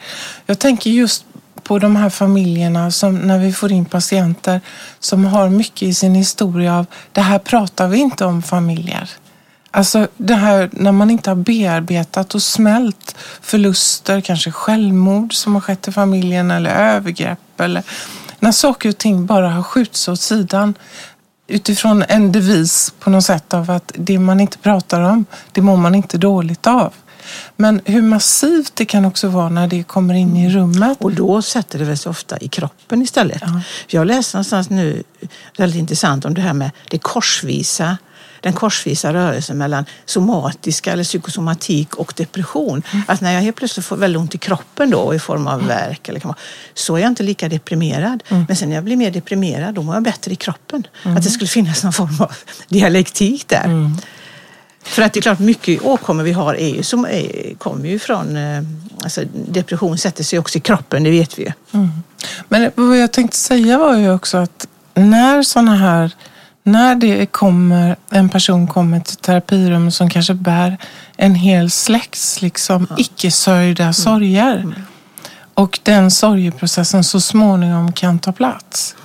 Jag 0.46 0.58
tänker 0.58 0.90
just 0.90 1.24
på 1.62 1.78
de 1.78 1.96
här 1.96 2.10
familjerna 2.10 2.90
som 2.90 3.18
när 3.18 3.38
vi 3.38 3.52
får 3.52 3.72
in 3.72 3.84
patienter 3.84 4.60
som 5.00 5.24
har 5.24 5.48
mycket 5.48 5.82
i 5.82 5.94
sin 5.94 6.14
historia 6.14 6.78
av 6.78 6.86
det 7.12 7.20
här 7.20 7.38
pratar 7.38 7.88
vi 7.88 7.98
inte 7.98 8.24
om 8.24 8.42
familjer. 8.42 9.10
Alltså 9.76 10.08
det 10.16 10.34
här 10.34 10.70
när 10.72 10.92
man 10.92 11.10
inte 11.10 11.30
har 11.30 11.34
bearbetat 11.34 12.34
och 12.34 12.42
smält 12.42 13.16
förluster, 13.40 14.20
kanske 14.20 14.50
självmord 14.50 15.34
som 15.34 15.54
har 15.54 15.60
skett 15.60 15.88
i 15.88 15.92
familjen 15.92 16.50
eller 16.50 16.70
övergrepp 16.70 17.60
eller 17.60 17.82
när 18.38 18.52
saker 18.52 18.88
och 18.88 18.98
ting 18.98 19.26
bara 19.26 19.50
har 19.50 19.62
skjutits 19.62 20.08
åt 20.08 20.20
sidan 20.20 20.74
utifrån 21.46 22.04
en 22.08 22.32
devis 22.32 22.94
på 23.00 23.10
något 23.10 23.24
sätt 23.24 23.54
av 23.54 23.70
att 23.70 23.92
det 23.94 24.18
man 24.18 24.40
inte 24.40 24.58
pratar 24.58 25.00
om, 25.00 25.24
det 25.52 25.60
mår 25.60 25.76
man 25.76 25.94
inte 25.94 26.18
dåligt 26.18 26.66
av. 26.66 26.92
Men 27.56 27.80
hur 27.84 28.02
massivt 28.02 28.76
det 28.76 28.84
kan 28.84 29.04
också 29.04 29.28
vara 29.28 29.48
när 29.48 29.68
det 29.68 29.82
kommer 29.82 30.14
in 30.14 30.36
i 30.36 30.50
rummet. 30.50 30.98
Och 31.00 31.12
då 31.12 31.42
sätter 31.42 31.78
det 31.78 31.84
väl 31.84 31.98
sig 31.98 32.10
ofta 32.10 32.38
i 32.38 32.48
kroppen 32.48 33.02
istället. 33.02 33.42
Ja. 33.42 33.60
Jag 33.86 34.06
läste 34.06 34.36
någonstans 34.36 34.70
nu, 34.70 35.02
väldigt 35.58 35.78
intressant, 35.78 36.24
om 36.24 36.34
det 36.34 36.40
här 36.40 36.52
med 36.52 36.70
det 36.90 36.98
korsvisa 36.98 37.96
den 38.44 38.52
korsvisa 38.52 39.12
rörelsen 39.12 39.58
mellan 39.58 39.84
somatiska 40.04 40.92
eller 40.92 41.04
psykosomatik 41.04 41.94
och 41.94 42.12
depression. 42.16 42.82
Mm. 42.92 43.04
Att 43.08 43.20
när 43.20 43.32
jag 43.32 43.40
helt 43.40 43.56
plötsligt 43.56 43.86
får 43.86 43.96
väldigt 43.96 44.20
ont 44.20 44.34
i 44.34 44.38
kroppen 44.38 44.90
då 44.90 45.14
i 45.14 45.18
form 45.18 45.46
av 45.46 45.66
värk 45.66 46.08
eller 46.08 46.34
så 46.74 46.96
är 46.96 47.00
jag 47.00 47.08
inte 47.08 47.22
lika 47.22 47.48
deprimerad. 47.48 48.22
Mm. 48.28 48.44
Men 48.48 48.56
sen 48.56 48.68
när 48.68 48.76
jag 48.76 48.84
blir 48.84 48.96
mer 48.96 49.10
deprimerad 49.10 49.74
då 49.74 49.82
mår 49.82 49.94
jag 49.94 50.02
bättre 50.02 50.32
i 50.32 50.36
kroppen. 50.36 50.86
Mm. 51.02 51.16
Att 51.16 51.22
det 51.22 51.30
skulle 51.30 51.48
finnas 51.48 51.84
någon 51.84 51.92
form 51.92 52.16
av 52.20 52.32
dialektik 52.68 53.48
där. 53.48 53.64
Mm. 53.64 53.96
För 54.82 55.02
att 55.02 55.12
det 55.12 55.20
är 55.20 55.22
klart, 55.22 55.38
mycket 55.38 55.82
åkommor 55.82 56.22
vi 56.22 56.32
har 56.32 56.54
är 56.54 56.68
ju, 56.68 56.82
som 56.82 57.04
är, 57.04 57.54
kommer 57.54 57.88
ju 57.88 57.98
från... 57.98 58.36
Eh, 58.36 58.62
alltså 59.02 59.22
depression 59.48 59.98
sätter 59.98 60.24
sig 60.24 60.38
också 60.38 60.58
i 60.58 60.60
kroppen, 60.60 61.02
det 61.02 61.10
vet 61.10 61.38
vi 61.38 61.42
ju. 61.42 61.52
Mm. 61.72 61.90
Men 62.48 62.70
vad 62.74 62.98
jag 62.98 63.12
tänkte 63.12 63.36
säga 63.36 63.78
var 63.78 63.96
ju 63.96 64.12
också 64.12 64.36
att 64.36 64.66
när 64.94 65.42
sådana 65.42 65.76
här 65.76 66.10
när 66.66 66.94
det 66.94 67.26
kommer, 67.26 67.96
en 68.10 68.28
person 68.28 68.66
kommer 68.66 69.00
till 69.00 69.16
terapirum 69.16 69.90
som 69.90 70.10
kanske 70.10 70.34
bär 70.34 70.78
en 71.16 71.34
hel 71.34 71.70
släkts 71.70 72.42
liksom, 72.42 72.86
ja. 72.90 72.96
icke-sörjda 72.98 73.82
mm. 73.82 73.94
sorger 73.94 74.56
mm. 74.56 74.74
och 75.54 75.80
den 75.82 76.10
sorgeprocessen 76.10 77.04
så 77.04 77.20
småningom 77.20 77.92
kan 77.92 78.18
ta 78.18 78.32
plats 78.32 78.96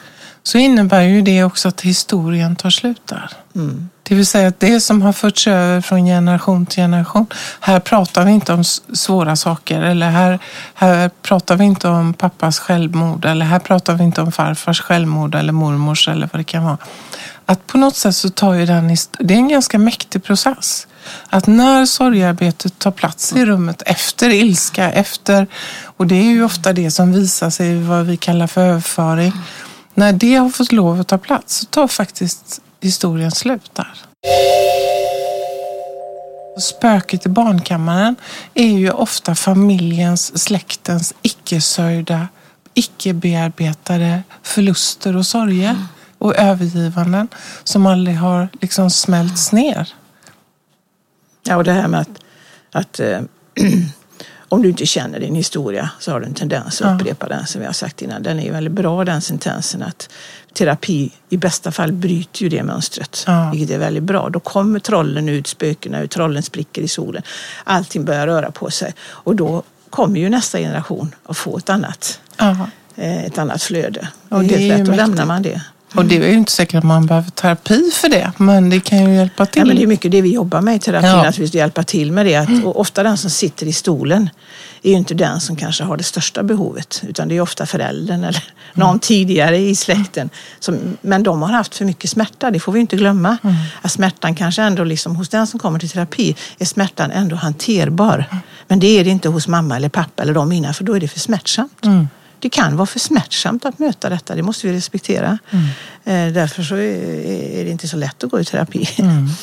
så 0.44 0.58
innebär 0.58 1.02
ju 1.02 1.22
det 1.22 1.44
också 1.44 1.68
att 1.68 1.82
historien 1.82 2.56
tar 2.56 2.70
slut 2.70 3.02
där. 3.06 3.30
Mm. 3.56 3.90
Det 4.04 4.16
vill 4.16 4.26
säga 4.26 4.48
att 4.48 4.60
det 4.60 4.82
som 4.82 5.02
har 5.02 5.14
förts 5.14 5.48
över 5.48 5.82
från 5.82 6.06
generation 6.06 6.66
till 6.66 6.84
generation. 6.84 7.28
Här 7.60 7.80
pratar 7.80 8.26
vi 8.26 8.32
inte 8.32 8.54
om 8.54 8.64
svåra 8.64 9.36
saker 9.36 9.82
eller 9.82 10.10
här, 10.10 10.40
här 10.74 11.10
pratar 11.22 11.56
vi 11.56 11.64
inte 11.64 11.88
om 11.88 12.14
pappas 12.14 12.60
självmord 12.60 13.26
eller 13.26 13.46
här 13.46 13.60
pratar 13.60 13.94
vi 13.94 14.04
inte 14.04 14.22
om 14.22 14.32
farfars 14.32 14.82
självmord 14.82 15.36
eller 15.36 15.54
mormors 15.54 16.08
eller 16.08 16.30
vad 16.34 16.40
det 16.40 16.44
kan 16.44 16.64
vara. 16.64 16.78
Att 17.50 17.68
på 17.68 17.78
något 17.78 17.96
sätt 17.96 18.16
så 18.16 18.30
tar 18.30 18.54
ju 18.54 18.66
den, 18.66 18.96
det 19.20 19.34
är 19.34 19.38
en 19.38 19.48
ganska 19.48 19.80
mäktig 19.80 20.24
process. 20.24 20.88
Att 21.30 21.48
när 21.48 21.86
sorgearbetet 21.86 22.80
tar 22.80 22.92
plats 22.92 23.34
i 23.34 23.46
rummet 23.46 23.82
efter 23.86 24.30
ilska, 24.30 24.92
efter, 24.92 25.48
och 25.98 26.08
det 26.08 26.16
är 26.16 26.24
ju 26.24 26.44
ofta 26.44 26.74
det 26.74 26.92
som 26.92 27.14
visar 27.14 27.50
sig 27.50 27.72
i 27.72 27.84
vad 27.84 28.06
vi 28.06 28.18
kallar 28.18 28.48
för 28.48 28.62
överföring. 28.62 29.34
När 29.94 30.14
det 30.14 30.36
har 30.36 30.50
fått 30.50 30.72
lov 30.72 31.00
att 31.00 31.08
ta 31.08 31.18
plats 31.18 31.56
så 31.56 31.66
tar 31.66 31.88
faktiskt 31.88 32.62
historien 32.82 33.32
slut 33.32 33.72
där. 33.74 33.94
Spöket 36.60 37.26
i 37.26 37.30
barnkammaren 37.30 38.16
är 38.54 38.78
ju 38.78 38.92
ofta 38.92 39.36
familjens, 39.36 40.44
släktens 40.44 41.14
icke-sörjda, 41.22 42.28
icke-bearbetade 42.74 44.24
förluster 44.44 45.16
och 45.16 45.26
sorger 45.26 45.76
och 46.20 46.36
övergivanden 46.36 47.28
som 47.64 47.86
aldrig 47.86 48.18
har 48.18 48.50
liksom 48.62 48.90
smälts 48.90 49.52
ner. 49.52 49.94
Ja, 51.44 51.56
och 51.56 51.64
det 51.64 51.72
här 51.72 51.88
med 51.88 52.00
att, 52.00 52.20
att 52.72 53.00
äh, 53.00 53.22
om 54.50 54.62
du 54.62 54.70
inte 54.70 54.86
känner 54.86 55.20
din 55.20 55.36
historia 55.36 55.90
så 56.00 56.12
har 56.12 56.20
du 56.20 56.26
en 56.26 56.34
tendens 56.34 56.82
att 56.82 57.02
upprepa 57.02 57.28
ja. 57.30 57.36
den 57.36 57.48
som 57.48 57.62
vi 57.62 57.68
har 57.68 57.74
sagt 57.74 58.02
innan. 58.02 58.24
Den 58.24 58.40
är 58.40 58.44
ju 58.44 58.52
väldigt 58.52 58.74
bra 58.74 59.06
den 59.06 59.22
sentensen 59.22 59.84
att 59.84 60.10
terapi 60.54 61.12
i 61.30 61.38
bästa 61.38 61.72
fall 61.72 61.92
bryter 61.92 62.44
ju 62.44 62.50
det 62.50 62.64
mönstret. 62.64 63.24
Ja. 63.28 63.50
Vilket 63.52 63.76
är 63.76 63.80
väldigt 63.80 64.04
bra. 64.04 64.30
Då 64.30 64.40
kommer 64.40 64.80
trollen 64.80 65.30
ut, 65.30 65.48
spökena 65.48 66.02
ut, 66.02 66.12
trollen 66.12 66.44
spricker 66.44 66.82
i 66.82 66.88
solen. 66.88 67.24
Allting 67.64 68.06
börjar 68.06 68.28
röra 68.28 68.52
på 68.52 68.72
sig. 68.72 68.94
Och 69.02 69.36
då 69.36 69.64
kommer 69.90 70.20
ju 70.20 70.30
nästa 70.30 70.58
generation 70.58 71.16
att 71.26 71.38
få 71.38 71.58
ett 71.58 71.70
annat, 71.70 72.20
ja. 72.38 72.70
Eh, 72.96 73.26
ett 73.26 73.38
annat 73.38 73.64
flöde. 73.64 74.08
Och 74.30 74.44
det 74.44 74.56
är 74.56 74.60
helt 74.60 74.80
rätt, 74.80 74.86
då 74.88 74.94
lämnar 74.94 75.26
man 75.26 75.42
det. 75.42 75.62
Och 75.96 76.06
det 76.06 76.18
är 76.18 76.28
ju 76.28 76.34
inte 76.34 76.52
säkert 76.52 76.76
att 76.76 76.84
man 76.84 77.06
behöver 77.06 77.30
terapi 77.32 77.92
för 77.94 78.10
det, 78.10 78.32
men 78.38 78.70
det 78.70 78.80
kan 78.80 79.06
ju 79.06 79.16
hjälpa 79.16 79.46
till. 79.46 79.60
Ja, 79.60 79.66
men 79.66 79.76
det 79.76 79.84
är 79.84 79.88
mycket 79.88 80.12
det 80.12 80.22
vi 80.22 80.34
jobbar 80.34 80.62
med 80.62 80.76
i 80.76 80.80
terapin, 80.80 81.10
ja. 81.10 81.28
att 81.28 81.38
vi 81.38 81.48
ska 81.48 81.58
hjälpa 81.58 81.84
till 81.84 82.12
med 82.12 82.26
det. 82.26 82.36
Att, 82.36 82.50
mm. 82.50 82.66
och 82.66 82.80
ofta 82.80 83.04
den 83.04 83.18
som 83.18 83.30
sitter 83.30 83.66
i 83.66 83.74
stolen 83.74 84.30
är 84.84 84.90
ju 84.92 84.98
inte 84.98 85.14
den 85.14 85.40
som 85.40 85.56
kanske 85.56 85.84
har 85.84 85.98
det 85.98 86.04
största 86.04 86.44
behovet, 86.44 87.04
utan 87.08 87.28
det 87.28 87.38
är 87.38 87.42
ofta 87.42 87.66
föräldern 87.66 88.24
eller 88.24 88.44
mm. 88.74 88.88
någon 88.88 89.00
tidigare 89.00 89.58
i 89.58 89.76
släkten. 89.76 90.30
Som, 90.60 90.98
men 91.02 91.24
de 91.24 91.42
har 91.42 91.50
haft 91.50 91.76
för 91.76 91.86
mycket 91.86 92.10
smärta, 92.10 92.52
det 92.52 92.60
får 92.60 92.72
vi 92.72 92.80
inte 92.80 92.96
glömma. 92.96 93.38
Mm. 93.44 93.56
Att 93.82 93.92
smärtan 93.92 94.36
kanske 94.36 94.62
ändå, 94.62 94.84
liksom, 94.84 95.16
hos 95.16 95.30
den 95.30 95.48
som 95.48 95.60
kommer 95.60 95.80
till 95.80 95.90
terapi, 95.90 96.36
är 96.60 96.66
smärtan 96.66 97.12
ändå 97.12 97.36
hanterbar. 97.36 98.28
Mm. 98.32 98.44
Men 98.68 98.80
det 98.80 98.88
är 98.88 99.04
det 99.04 99.10
inte 99.10 99.30
hos 99.30 99.48
mamma 99.48 99.76
eller 99.76 99.90
pappa 99.90 100.24
eller 100.24 100.34
de 100.34 100.52
innan, 100.52 100.74
för 100.74 100.84
då 100.84 100.94
är 100.94 101.00
det 101.00 101.08
för 101.08 101.20
smärtsamt. 101.20 101.86
Det 102.40 102.50
kan 102.50 102.78
vara 102.78 102.86
för 102.86 103.00
smärtsamt 103.00 103.66
att 103.66 103.80
möta 103.80 104.10
detta, 104.10 104.36
det 104.36 104.44
måste 104.44 104.68
vi 104.68 104.74
respektera. 104.74 105.38
Mm. 105.50 105.66
Eh, 106.04 106.34
därför 106.34 106.64
så 106.64 106.76
är 106.76 107.64
det 107.64 107.70
inte 107.70 107.88
så 107.88 107.98
lätt 107.98 108.24
att 108.24 108.32
gå 108.32 108.40
i 108.40 108.46
terapi. 108.46 108.90
Mm. 108.98 109.28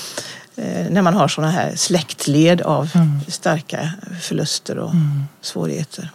Eh, 0.58 0.90
när 0.90 1.02
man 1.02 1.14
har 1.14 1.28
sådana 1.28 1.52
här 1.52 1.76
släktled 1.76 2.60
av 2.60 2.90
mm. 2.94 3.20
starka 3.28 3.90
förluster 4.22 4.78
och 4.78 4.90
mm. 4.90 5.24
svårigheter. 5.40 6.10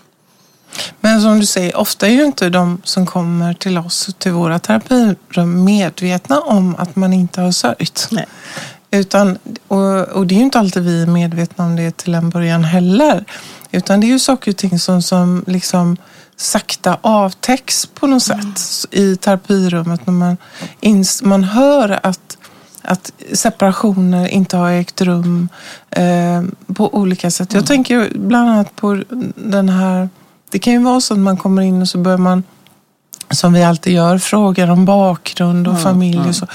Men 1.00 1.22
som 1.22 1.40
du 1.40 1.46
säger, 1.46 1.78
ofta 1.78 2.08
är 2.08 2.12
ju 2.12 2.26
inte 2.26 2.50
de 2.50 2.82
som 2.84 3.06
kommer 3.06 3.54
till 3.54 3.78
oss, 3.78 4.10
till 4.18 4.32
våra 4.32 4.60
terapirum, 4.60 5.64
medvetna 5.64 6.40
om 6.40 6.76
att 6.76 6.96
man 6.96 7.14
inte 7.14 7.42
har 7.42 7.52
sörjt. 7.52 8.08
Nej. 8.12 8.26
Utan, 8.92 9.38
och, 9.68 10.08
och, 10.08 10.28
det 10.28 10.36
är 10.36 10.38
ju 10.38 10.44
inte 10.44 10.60
alltid 10.60 10.84
vi 10.84 11.02
är 11.02 11.08
medvetna 11.08 11.66
om 11.66 11.76
det 11.76 11.98
till 11.98 12.16
en 12.16 12.30
början 12.30 12.64
heller. 12.64 13.26
Utan 13.72 14.00
det 14.00 14.08
är 14.08 14.10
ju 14.10 14.20
saker 14.20 14.52
och 14.52 14.58
ting 14.58 14.80
som, 14.80 15.02
som 15.02 15.44
liksom 15.48 15.98
sakta 16.42 16.98
avtäcks 17.02 17.86
på 17.86 18.08
något 18.08 18.24
sätt 18.24 18.88
i 18.92 19.16
terapirummet. 19.16 20.08
När 20.08 20.14
man, 20.14 20.38
ins, 20.80 21.22
man 21.22 21.44
hör 21.44 22.00
att, 22.04 22.38
att 22.82 23.12
separationer 23.34 24.28
inte 24.28 24.58
har 24.58 24.72
ägt 24.72 25.02
rum 25.02 25.50
eh, 25.90 26.44
på 26.76 26.96
olika 26.96 27.32
sätt. 27.32 27.54
Jag 27.54 27.60
mm. 27.60 27.68
tänker 27.68 28.12
bland 28.16 28.50
annat 28.50 28.76
på 28.76 29.04
den 29.36 29.70
här... 29.70 30.10
Det 30.52 30.60
kan 30.60 30.74
ju 30.74 30.80
vara 30.80 31.02
så 31.02 31.14
att 31.14 31.20
man 31.20 31.38
kommer 31.38 31.62
in 31.62 31.82
och 31.82 31.88
så 31.88 31.98
börjar 31.98 32.18
man 32.18 32.44
som 33.30 33.54
vi 33.54 33.64
alltid 33.64 33.94
gör, 33.94 34.18
frågar 34.18 34.72
om 34.72 34.86
bakgrund 34.86 35.68
och 35.68 35.74
mm, 35.74 35.84
familj 35.84 36.30
och 36.30 36.36
så. 36.36 36.48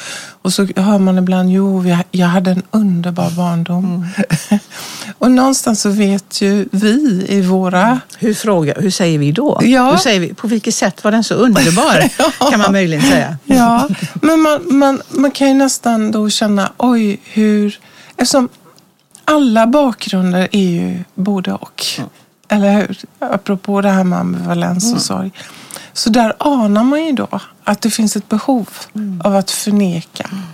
Och 0.47 0.53
så 0.53 0.67
hör 0.77 0.99
man 0.99 1.19
ibland, 1.19 1.51
jo, 1.53 1.85
jag 2.11 2.27
hade 2.27 2.51
en 2.51 2.63
underbar 2.71 3.31
barndom. 3.31 3.85
Mm. 3.85 4.61
och 5.19 5.31
någonstans 5.31 5.81
så 5.81 5.91
vet 5.91 6.41
ju 6.43 6.69
vi 6.73 7.27
i 7.29 7.43
våra... 7.43 8.01
Hur, 8.19 8.35
fråga, 8.35 8.75
hur 8.77 8.91
säger 8.91 9.19
vi 9.19 9.33
då? 9.33 9.61
Ja. 9.63 9.91
Hur 9.91 9.97
säger 9.99 10.21
vi, 10.21 10.35
på 10.35 10.49
vilket 10.49 10.75
sätt 10.75 11.05
var 11.05 11.13
den 11.13 11.25
så 11.25 11.35
underbar? 11.35 12.11
ja. 12.19 12.51
Kan 12.51 12.61
man 12.61 12.73
möjligen 12.73 13.05
säga. 13.05 13.39
ja, 13.45 13.89
men 14.15 14.41
man, 14.41 14.79
man, 14.79 15.03
man 15.11 15.31
kan 15.31 15.49
ju 15.49 15.55
nästan 15.55 16.11
då 16.11 16.31
känna, 16.31 16.73
oj, 16.77 17.21
hur... 17.25 17.79
Eftersom 18.17 18.49
alla 19.25 19.67
bakgrunder 19.67 20.49
är 20.53 20.71
ju 20.71 21.05
både 21.15 21.53
och. 21.53 21.85
Mm. 21.99 22.11
Eller 22.49 22.73
hur? 22.73 22.99
Apropå 23.19 23.81
det 23.81 23.91
här 23.91 24.05
med 24.05 24.19
ambivalens 24.19 24.85
och 24.85 25.11
mm. 25.17 25.31
Så 25.97 26.11
där 26.11 26.33
anar 26.39 26.85
man 26.85 27.05
ju 27.05 27.13
då 27.13 27.41
att 27.65 27.81
det 27.81 27.91
finns 27.91 28.17
ett 28.17 28.29
behov 28.29 28.69
mm. 28.95 29.21
av 29.25 29.37
att 29.37 29.51
förneka. 29.51 30.29
Mm. 30.33 30.45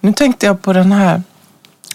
Nu 0.00 0.12
tänkte 0.12 0.46
jag 0.46 0.62
på 0.62 0.72
den 0.72 0.92
här, 0.92 1.22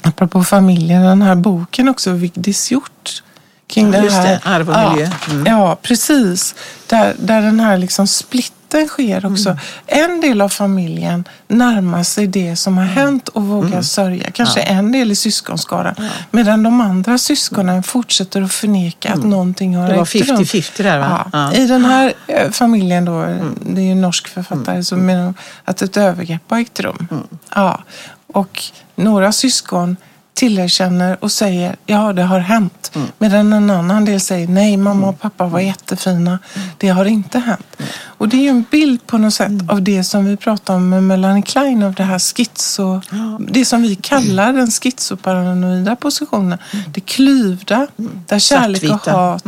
apropå 0.02 0.44
familjen, 0.44 1.02
den 1.02 1.22
här 1.22 1.36
boken 1.36 1.90
också, 1.90 2.12
Vigdis 2.12 2.72
Hjort. 2.72 3.24
Kring 3.68 3.94
ja, 3.94 4.02
det 4.02 4.12
här. 4.12 4.28
Det, 4.28 4.40
arv 4.44 4.70
och 4.70 4.92
miljö. 4.92 5.10
Mm. 5.30 5.46
Ja, 5.46 5.78
precis. 5.82 6.56
Där, 6.88 7.16
där 7.20 7.42
den 7.42 7.60
här 7.60 7.78
liksom 7.78 8.08
split 8.08 8.54
byten 8.68 8.88
sker 8.88 9.26
också. 9.26 9.50
Mm. 9.50 10.12
En 10.12 10.22
del 10.22 10.42
av 10.42 10.50
familjen 10.50 11.26
närmar 11.48 12.04
sig 12.04 12.28
det 12.28 12.56
som 12.56 12.78
har 12.78 12.84
mm. 12.84 12.96
hänt 12.96 13.28
och 13.28 13.44
vågar 13.44 13.68
mm. 13.68 13.84
sörja. 13.84 14.32
Kanske 14.32 14.60
ja. 14.60 14.66
en 14.66 14.92
del 14.92 15.12
i 15.12 15.16
syskonskaran. 15.16 15.96
Ja. 15.98 16.10
Medan 16.32 16.64
de 16.64 16.82
andra 16.82 17.18
syskonen 17.18 17.84
fortsätter 17.84 18.42
att 18.42 18.54
förneka 18.54 19.10
mm. 19.10 19.20
att 19.20 19.26
någonting 19.26 19.76
har 19.76 19.90
ägt 19.90 20.16
rum. 20.16 20.26
Det 20.28 20.28
var 20.28 20.44
50-50 20.44 20.84
där 20.84 21.00
va? 21.00 21.30
Ja. 21.34 21.54
I 21.54 21.68
den 21.68 21.86
här 21.86 22.14
eh, 22.28 22.52
familjen 22.52 23.06
då, 23.06 23.14
mm. 23.14 23.56
det 23.62 23.82
är 23.82 23.86
ju 23.86 23.92
en 23.92 24.02
norsk 24.02 24.28
författare, 24.28 24.76
mm. 24.76 24.84
som 24.84 25.06
menar 25.06 25.34
att 25.64 25.82
ett 25.82 25.98
övergrepp 25.98 26.42
har 26.48 26.60
ägt 26.60 26.80
rum. 26.80 27.08
Ja. 27.56 27.84
Och 28.28 28.64
några 28.96 29.32
syskon 29.32 29.98
tillerkänner 30.38 31.18
och 31.20 31.32
säger 31.32 31.76
ja, 31.86 32.14
det 32.14 32.24
har 32.24 32.40
hänt. 32.40 32.92
Mm. 32.96 33.08
Medan 33.18 33.54
en 33.54 33.70
annan 33.70 34.06
del 34.06 34.20
säger 34.20 34.48
nej, 34.48 34.78
mamma 34.78 35.10
och 35.10 35.20
pappa 35.20 35.48
var 35.48 35.60
jättefina. 35.60 36.40
Mm. 36.56 36.68
Det 36.78 36.88
har 36.90 37.06
inte 37.06 37.40
hänt. 37.40 37.66
Mm. 37.78 37.92
Och 38.04 38.30
det 38.30 38.38
är 38.38 38.42
ju 38.42 38.50
en 38.50 38.66
bild 38.72 39.08
på 39.08 39.18
något 39.18 39.34
sätt 39.34 39.48
mm. 39.48 39.70
av 39.70 39.82
det 39.82 40.04
som 40.04 40.26
vi 40.26 40.38
pratar 40.38 40.76
om 40.76 40.90
med 40.90 41.04
Melanie 41.04 41.44
Klein, 41.44 41.84
av 41.84 41.94
det 41.94 42.04
här 42.04 42.20
schizo... 42.20 43.02
Ja. 43.12 43.40
Det 43.50 43.66
som 43.66 43.82
vi 43.82 43.96
kallar 43.96 44.54
den 44.54 44.72
schizoparanoida 44.72 45.96
positionen. 45.96 46.60
Mm. 46.74 46.86
Det 46.94 47.02
klyvda, 47.02 47.88
mm. 48.00 48.24
där 48.28 48.40
kärlek 48.40 48.84
och 48.84 49.12
hat 49.12 49.44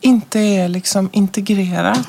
inte 0.00 0.40
är 0.40 0.68
liksom 0.68 1.10
integrerat. 1.12 2.08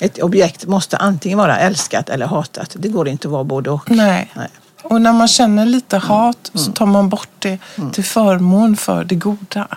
Ett 0.00 0.22
objekt 0.22 0.66
måste 0.66 0.96
antingen 0.96 1.38
vara 1.38 1.58
älskat 1.58 2.08
eller 2.08 2.26
hatat. 2.26 2.76
Det 2.78 2.88
går 2.88 3.08
inte 3.08 3.28
att 3.28 3.32
vara 3.32 3.44
både 3.44 3.70
och. 3.70 3.90
Nej. 3.90 4.30
Nej. 4.34 4.48
Och 4.82 5.02
när 5.02 5.12
man 5.12 5.28
känner 5.28 5.66
lite 5.66 5.98
hat 5.98 6.50
mm. 6.54 6.64
så 6.64 6.72
tar 6.72 6.86
man 6.86 7.08
bort 7.08 7.28
det 7.38 7.58
mm. 7.76 7.92
till 7.92 8.04
förmån 8.04 8.76
för 8.76 9.04
det 9.04 9.14
goda. 9.14 9.68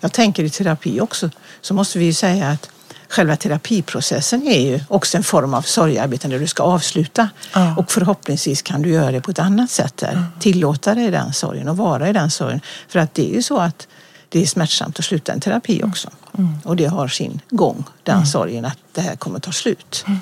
Jag 0.00 0.12
tänker 0.12 0.44
i 0.44 0.50
terapi 0.50 1.00
också, 1.00 1.30
så 1.60 1.74
måste 1.74 1.98
vi 1.98 2.04
ju 2.04 2.12
säga 2.12 2.50
att 2.50 2.70
själva 3.08 3.36
terapiprocessen 3.36 4.46
är 4.46 4.60
ju 4.60 4.80
också 4.88 5.16
en 5.16 5.22
form 5.22 5.54
av 5.54 5.62
sorgearbete 5.62 6.28
där 6.28 6.38
du 6.38 6.46
ska 6.46 6.62
avsluta. 6.62 7.28
Ja. 7.54 7.76
Och 7.76 7.90
förhoppningsvis 7.90 8.62
kan 8.62 8.82
du 8.82 8.88
göra 8.88 9.12
det 9.12 9.20
på 9.20 9.30
ett 9.30 9.38
annat 9.38 9.70
sätt 9.70 9.96
där. 9.96 10.12
Mm. 10.12 10.24
Tillåta 10.40 10.94
dig 10.94 11.10
den 11.10 11.32
sorgen 11.32 11.68
och 11.68 11.76
vara 11.76 12.08
i 12.08 12.12
den 12.12 12.30
sorgen. 12.30 12.60
För 12.88 12.98
att 12.98 13.14
det 13.14 13.30
är 13.30 13.34
ju 13.34 13.42
så 13.42 13.58
att 13.58 13.88
det 14.28 14.42
är 14.42 14.46
smärtsamt 14.46 14.98
att 14.98 15.04
sluta 15.04 15.32
en 15.32 15.40
terapi 15.40 15.82
också. 15.84 16.10
Mm. 16.38 16.58
Och 16.64 16.76
det 16.76 16.86
har 16.86 17.08
sin 17.08 17.40
gång, 17.50 17.84
den 18.02 18.14
mm. 18.14 18.26
sorgen 18.26 18.64
att 18.64 18.78
det 18.92 19.00
här 19.00 19.16
kommer 19.16 19.38
ta 19.38 19.52
slut. 19.52 20.04
Mm. 20.06 20.18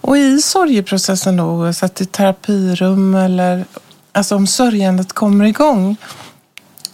Och 0.00 0.18
i 0.18 0.42
sorgeprocessen 0.42 1.36
då, 1.36 1.44
oavsett 1.44 2.00
i 2.00 2.06
terapirum 2.06 3.14
eller 3.14 3.64
alltså 4.12 4.36
om 4.36 4.46
sörjandet 4.46 5.12
kommer 5.12 5.44
igång, 5.44 5.96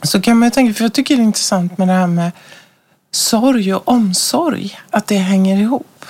så 0.02 0.20
kan 0.20 0.38
man 0.38 0.46
ju 0.46 0.50
tänka, 0.50 0.74
för 0.74 0.84
jag 0.84 0.92
tycker 0.92 1.16
det 1.16 1.22
är 1.22 1.24
intressant 1.24 1.78
med 1.78 1.88
det 1.88 1.94
här 1.94 2.06
med 2.06 2.30
sorg 3.10 3.74
och 3.74 3.88
omsorg, 3.88 4.78
att 4.90 5.06
det 5.06 5.16
hänger 5.16 5.56
ihop. 5.56 6.04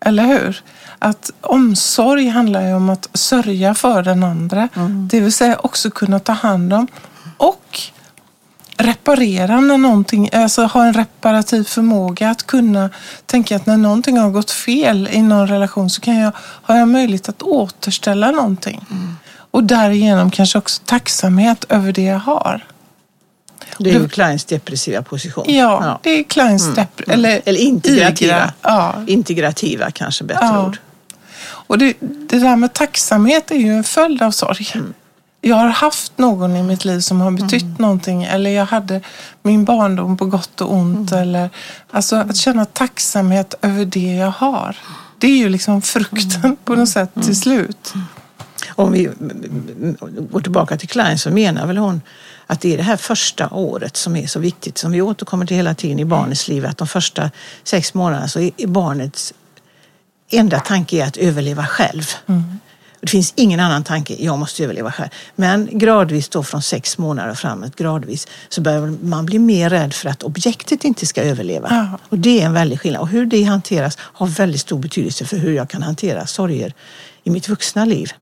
Eller 0.00 0.24
hur? 0.24 0.62
Att 0.98 1.30
omsorg 1.40 2.28
handlar 2.28 2.68
ju 2.68 2.74
om 2.74 2.90
att 2.90 3.08
sörja 3.14 3.74
för 3.74 4.02
den 4.02 4.24
andra, 4.24 4.68
mm. 4.76 5.08
det 5.08 5.20
vill 5.20 5.32
säga 5.32 5.58
också 5.58 5.90
kunna 5.90 6.18
ta 6.18 6.32
hand 6.32 6.72
om 6.72 6.86
och 7.36 7.80
reparera 8.78 9.60
när 9.60 9.78
någonting, 9.78 10.30
alltså 10.32 10.64
ha 10.64 10.84
en 10.86 10.92
reparativ 10.94 11.64
förmåga 11.64 12.30
att 12.30 12.46
kunna 12.46 12.90
tänka 13.26 13.56
att 13.56 13.66
när 13.66 13.76
någonting 13.76 14.18
har 14.18 14.30
gått 14.30 14.50
fel 14.50 15.08
i 15.12 15.22
någon 15.22 15.48
relation 15.48 15.90
så 15.90 16.00
kan 16.00 16.16
jag, 16.16 16.32
har 16.38 16.76
jag 16.76 16.88
möjlighet 16.88 17.28
att 17.28 17.42
återställa 17.42 18.30
någonting. 18.30 18.84
Mm. 18.90 19.16
Och 19.50 19.64
därigenom 19.64 20.30
kanske 20.30 20.58
också 20.58 20.82
tacksamhet 20.84 21.64
över 21.68 21.92
det 21.92 22.02
jag 22.02 22.18
har. 22.18 22.64
Det 23.78 23.90
är 23.90 23.94
ju 24.00 24.08
Kleins 24.08 24.44
depressiva 24.44 25.02
position. 25.02 25.44
Ja, 25.48 26.00
det 26.02 26.10
är 26.10 26.22
Kleins 26.24 26.68
dep- 26.68 27.02
eller, 27.12 27.42
Eller 27.44 27.60
integrativa. 27.60 28.34
igra. 28.36 28.52
Ja. 28.62 28.94
Integrativa 29.06 29.90
kanske 29.90 30.24
bättre 30.24 30.44
Ja. 30.46 30.66
ord. 30.66 30.78
Och 31.42 31.78
det, 31.78 31.94
det 32.00 32.38
där 32.38 32.56
med 32.56 32.72
tacksamhet 32.72 33.50
är 33.50 33.54
ju 33.56 33.72
en 33.76 33.84
följd 33.84 34.22
av 34.22 34.30
sorg. 34.30 34.66
Jag 35.46 35.56
har 35.56 35.68
haft 35.68 36.18
någon 36.18 36.56
i 36.56 36.62
mitt 36.62 36.84
liv 36.84 37.00
som 37.00 37.20
har 37.20 37.30
betytt 37.30 37.78
någonting 37.78 38.24
eller 38.24 38.50
jag 38.50 38.66
hade 38.66 39.00
min 39.42 39.64
barndom 39.64 40.16
på 40.16 40.26
gott 40.26 40.60
och 40.60 40.72
ont. 40.74 41.12
Eller, 41.12 41.50
alltså 41.90 42.16
att 42.16 42.36
känna 42.36 42.64
tacksamhet 42.64 43.54
över 43.62 43.84
det 43.84 44.14
jag 44.14 44.30
har. 44.30 44.76
Det 45.18 45.26
är 45.26 45.36
ju 45.36 45.48
liksom 45.48 45.82
frukten 45.82 46.56
på 46.64 46.74
något 46.74 46.88
sätt 46.88 47.10
till 47.14 47.40
slut. 47.40 47.92
Om 48.68 48.92
vi 48.92 49.08
går 50.30 50.40
tillbaka 50.40 50.76
till 50.76 50.88
Klein 50.88 51.18
så 51.18 51.30
menar 51.30 51.66
väl 51.66 51.76
hon 51.76 52.00
att 52.46 52.60
det 52.60 52.72
är 52.72 52.76
det 52.76 52.82
här 52.82 52.96
första 52.96 53.48
året 53.50 53.96
som 53.96 54.16
är 54.16 54.26
så 54.26 54.40
viktigt, 54.40 54.78
som 54.78 54.92
vi 54.92 55.02
återkommer 55.02 55.46
till 55.46 55.56
hela 55.56 55.74
tiden 55.74 55.98
i 55.98 56.04
barnets 56.04 56.48
liv, 56.48 56.66
att 56.66 56.78
de 56.78 56.88
första 56.88 57.30
sex 57.64 57.94
månaderna 57.94 58.28
så 58.28 58.40
är 58.40 58.66
barnets 58.66 59.32
enda 60.30 60.60
tanke 60.60 60.96
är 60.96 61.06
att 61.06 61.16
överleva 61.16 61.66
själv. 61.66 62.04
Det 63.00 63.10
finns 63.10 63.32
ingen 63.36 63.60
annan 63.60 63.84
tanke, 63.84 64.16
jag 64.18 64.38
måste 64.38 64.64
överleva 64.64 64.92
själv. 64.92 65.08
Men 65.36 65.68
gradvis 65.72 66.28
då 66.28 66.42
från 66.42 66.62
sex 66.62 66.98
månader 66.98 67.34
framåt, 67.34 67.76
gradvis, 67.76 68.28
så 68.48 68.60
börjar 68.60 68.96
man 69.02 69.26
bli 69.26 69.38
mer 69.38 69.70
rädd 69.70 69.94
för 69.94 70.08
att 70.08 70.22
objektet 70.22 70.84
inte 70.84 71.06
ska 71.06 71.22
överleva. 71.22 71.68
Ja. 71.70 71.98
Och 72.08 72.18
det 72.18 72.42
är 72.42 72.46
en 72.46 72.52
väldig 72.52 72.80
skillnad. 72.80 73.02
Och 73.02 73.08
hur 73.08 73.26
det 73.26 73.42
hanteras 73.42 73.98
har 74.00 74.26
väldigt 74.26 74.60
stor 74.60 74.78
betydelse 74.78 75.24
för 75.24 75.36
hur 75.36 75.52
jag 75.52 75.70
kan 75.70 75.82
hantera 75.82 76.26
sorger 76.26 76.74
i 77.24 77.30
mitt 77.30 77.48
vuxna 77.48 77.84
liv. 77.84 78.12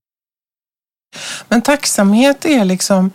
Men 1.49 1.63
tacksamhet 1.63 2.45
är 2.45 2.65
liksom 2.65 3.11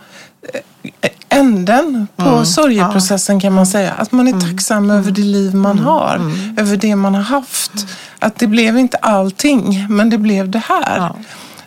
eh, 0.52 1.10
änden 1.28 2.08
på 2.16 2.22
Mm, 2.22 2.46
sorgeprocessen 2.46 3.40
kan 3.40 3.52
man 3.52 3.66
säga. 3.66 3.92
Att 3.92 4.12
man 4.12 4.28
är 4.28 4.40
tacksam 4.40 4.90
över 4.90 5.10
det 5.10 5.20
liv 5.22 5.54
man 5.54 5.72
Mm, 5.72 5.84
har, 5.84 6.32
över 6.56 6.76
det 6.76 6.96
man 6.96 7.14
har 7.14 7.22
haft. 7.22 7.72
Att 8.18 8.38
det 8.38 8.46
blev 8.46 8.78
inte 8.78 8.96
allting, 8.96 9.86
men 9.88 10.10
det 10.10 10.18
blev 10.18 10.48
det 10.48 10.58
här. 10.58 10.96
Ja. 10.96 11.16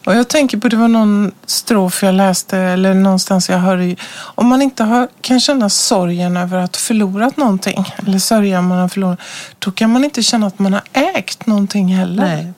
Och 0.06 0.16
jag 0.16 0.28
tänker 0.28 0.58
på, 0.58 0.68
det 0.68 0.76
var 0.78 0.88
någon 0.88 1.32
strof 1.45 2.04
jag 2.04 2.16
läste 2.16 2.58
eller 2.58 2.93
någonstans 2.93 3.49
jag 3.49 3.58
hörde. 3.58 3.95
Om 4.16 4.47
man 4.47 4.62
inte 4.62 4.84
har, 4.84 5.08
kan 5.22 5.39
känna 5.39 5.70
sorgen 5.70 6.38
över 6.38 6.58
att 6.58 6.76
ha 6.76 6.80
förlorat 6.80 7.38
någonting, 7.38 7.86
eller 8.08 8.20
sörja 8.20 8.60
om 8.60 8.68
man 8.68 8.78
har 8.78 8.88
förlorat, 8.88 9.20
då 9.60 9.72
kan 9.72 9.89
man 9.89 10.04
inte 10.04 10.24
känna 10.24 10.47
att 10.47 10.60
man 10.60 10.74
har 10.74 10.82
ägt 10.93 11.45
någonting 11.45 11.88
heller. 11.95 12.24
Nej. 12.24 12.54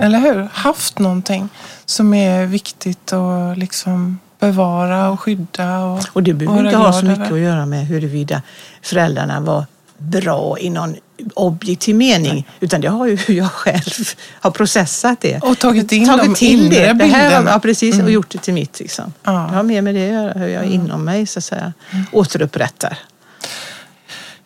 Eller 0.00 0.18
hur? 0.18 0.48
Haft 0.52 0.98
någonting 0.98 1.48
som 1.84 2.14
är 2.14 2.46
viktigt 2.46 3.12
att 3.12 3.58
liksom 3.58 4.18
bevara 4.38 5.10
och 5.10 5.20
skydda. 5.20 5.78
Och, 5.78 6.04
Och 6.12 6.22
det 6.22 6.34
behöver 6.34 6.64
inte 6.64 6.76
ha 6.76 6.92
så 6.92 7.04
mycket 7.04 7.26
över. 7.26 7.34
att 7.34 7.40
göra 7.40 7.66
med 7.66 7.86
huruvida 7.86 8.42
föräldrarna 8.82 9.40
var 9.40 9.66
bra 9.98 10.58
i 10.58 10.70
någon 10.70 10.96
objektiv 11.34 11.96
mening. 11.96 12.48
Utan 12.60 12.80
det 12.80 12.88
har 12.88 13.06
ju 13.06 13.16
hur 13.16 13.34
jag 13.38 13.52
själv 13.52 14.08
har 14.40 14.50
processat 14.50 15.20
det. 15.20 15.38
Och 15.38 15.58
tagit 15.58 15.92
in 15.92 16.06
tagit 16.06 16.24
de 16.24 16.34
till 16.34 16.64
inre 16.64 16.68
det. 16.68 16.80
det 16.80 16.86
här, 16.86 16.94
bilderna. 16.94 17.36
Mm. 17.36 17.46
ja, 17.46 17.58
precis. 17.60 18.00
Och 18.00 18.10
gjort 18.10 18.30
det 18.30 18.38
till 18.38 18.54
mitt. 18.54 18.80
Liksom. 18.80 19.12
Ja. 19.22 19.32
Det 19.32 19.56
har 19.56 19.62
mer 19.62 19.82
med 19.82 19.94
det 19.94 20.06
att 20.06 20.12
göra, 20.12 20.32
hur 20.32 20.48
jag 20.48 20.64
inom 20.64 21.04
mig 21.04 21.26
så 21.26 21.38
att 21.38 21.44
säga, 21.44 21.72
återupprättar. 22.12 22.98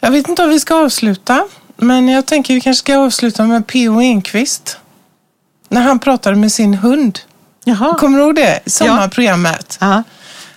Jag 0.01 0.11
vet 0.11 0.29
inte 0.29 0.43
om 0.43 0.49
vi 0.49 0.61
ska 0.61 0.75
avsluta, 0.75 1.49
men 1.77 2.09
jag 2.09 2.27
tänker 2.27 2.55
vi 2.55 2.61
kanske 2.61 2.79
ska 2.79 2.99
avsluta 2.99 3.47
med 3.47 3.67
P.O. 3.67 4.01
Enquist. 4.01 4.79
När 5.69 5.81
han 5.81 5.99
pratade 5.99 6.37
med 6.37 6.53
sin 6.53 6.75
hund. 6.75 7.19
Jaha. 7.65 7.99
Kommer 7.99 8.19
du 8.19 8.25
ihåg 8.25 8.35
det? 8.35 8.61
Sommarprogrammet. 8.67 9.79
Ja. 9.81 10.03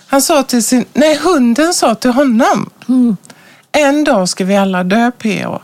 Han 0.06 0.22
sa 0.22 0.42
till 0.42 0.64
sin... 0.64 0.84
Nej, 0.92 1.16
hunden 1.16 1.74
sa 1.74 1.94
till 1.94 2.10
honom. 2.10 2.70
En 3.76 4.04
dag 4.04 4.28
ska 4.28 4.44
vi 4.44 4.56
alla 4.56 4.84
dö, 4.84 5.10
P.O. 5.18 5.62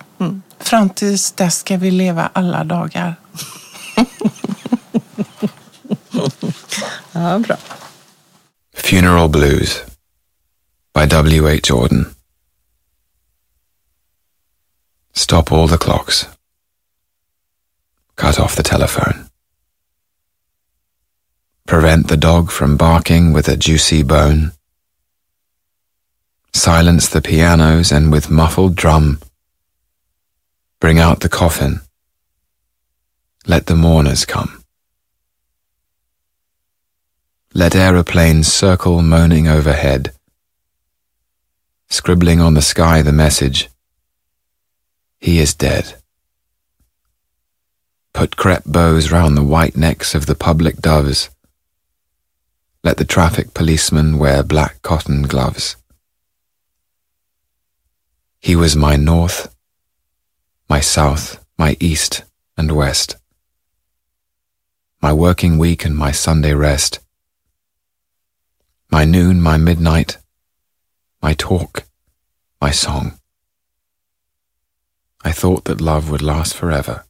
Fram 0.59 0.91
tills 0.91 1.33
dess 1.33 1.59
ska 1.59 1.77
vi 1.77 1.91
leva 1.91 2.31
alla 2.33 2.65
dagar. 2.65 3.15
ja, 7.13 7.39
bra. 7.39 7.57
Funeral 8.75 9.29
Blues 9.29 9.83
by 10.95 11.07
W.H. 11.07 11.61
Jordan. 11.71 12.15
Stop 15.13 15.53
all 15.53 15.69
the 15.69 15.79
clocks. 15.79 16.27
Cut 18.15 18.39
off 18.39 18.57
the 18.57 18.63
telephone. 18.63 19.15
Prevent 21.67 22.09
the 22.09 22.17
dog 22.17 22.51
from 22.51 22.77
barking 22.77 23.35
with 23.37 23.49
a 23.49 23.57
juicy 23.57 24.03
bone. 24.03 24.51
Silence 26.61 27.09
the 27.09 27.23
pianos 27.23 27.91
and 27.91 28.13
with 28.13 28.31
muffled 28.31 28.77
drum. 28.77 29.19
Bring 30.79 30.99
out 30.99 31.21
the 31.21 31.29
coffin. 31.31 31.81
Let 33.47 33.65
the 33.65 33.75
mourners 33.75 34.27
come. 34.27 34.63
Let 37.55 37.75
aeroplanes 37.75 38.53
circle 38.53 39.01
moaning 39.01 39.49
overhead, 39.49 40.13
scribbling 41.89 42.43
on 42.43 42.53
the 42.53 42.61
sky 42.61 43.01
the 43.01 43.11
message, 43.11 43.71
He 45.19 45.39
is 45.39 45.55
dead. 45.55 45.95
Put 48.13 48.37
crepe 48.37 48.67
bows 48.67 49.11
round 49.11 49.35
the 49.35 49.51
white 49.55 49.79
necks 49.79 50.15
of 50.15 50.27
the 50.27 50.35
public 50.35 50.77
doves. 50.83 51.31
Let 52.85 52.99
the 52.99 53.07
traffic 53.07 53.55
policemen 53.55 54.19
wear 54.19 54.43
black 54.43 54.83
cotton 54.83 55.23
gloves. 55.23 55.77
He 58.41 58.57
was 58.57 58.75
my 58.75 58.97
north, 58.97 59.55
my 60.69 60.81
south, 60.81 61.45
my 61.59 61.77
east 61.79 62.25
and 62.57 62.73
west, 62.73 63.17
my 65.01 65.13
working 65.13 65.59
week 65.59 65.85
and 65.85 65.97
my 65.97 66.11
Sunday 66.11 66.55
rest 66.55 67.01
my 68.91 69.05
noon, 69.05 69.41
my 69.41 69.57
midnight, 69.57 70.19
my 71.23 71.33
talk, 71.35 71.85
my 72.61 72.71
song. 72.71 73.19
I 75.23 75.33
thought 75.33 75.65
that 75.67 75.81
love 75.81 76.11
would 76.11 76.23
last 76.23 76.55
forever. 76.55 77.05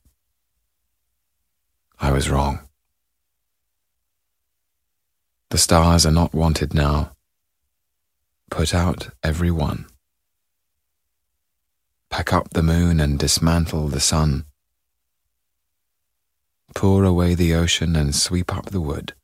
I 1.99 2.13
was 2.13 2.29
wrong. 2.29 2.61
The 5.49 5.59
stars 5.59 6.05
are 6.05 6.13
not 6.13 6.35
wanted 6.35 6.75
now. 6.75 7.13
Put 8.51 8.75
out 8.75 9.09
every 9.23 9.51
one. 9.51 9.87
Pack 12.11 12.33
up 12.33 12.51
the 12.51 12.63
moon 12.63 13.01
and 13.01 13.19
dismantle 13.19 13.89
the 13.89 14.01
sun. 14.01 14.45
Pour 16.75 17.05
away 17.05 17.35
the 17.35 17.55
ocean 17.55 17.97
and 17.97 18.15
sweep 18.15 18.55
up 18.55 18.67
the 18.67 18.81
wood 18.81 19.15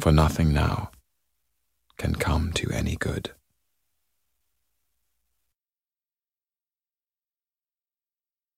for 0.00 0.12
nothing 0.12 0.52
now 0.52 0.90
can 1.98 2.14
come 2.14 2.52
to 2.52 2.70
any 2.70 2.96
good. 2.96 3.30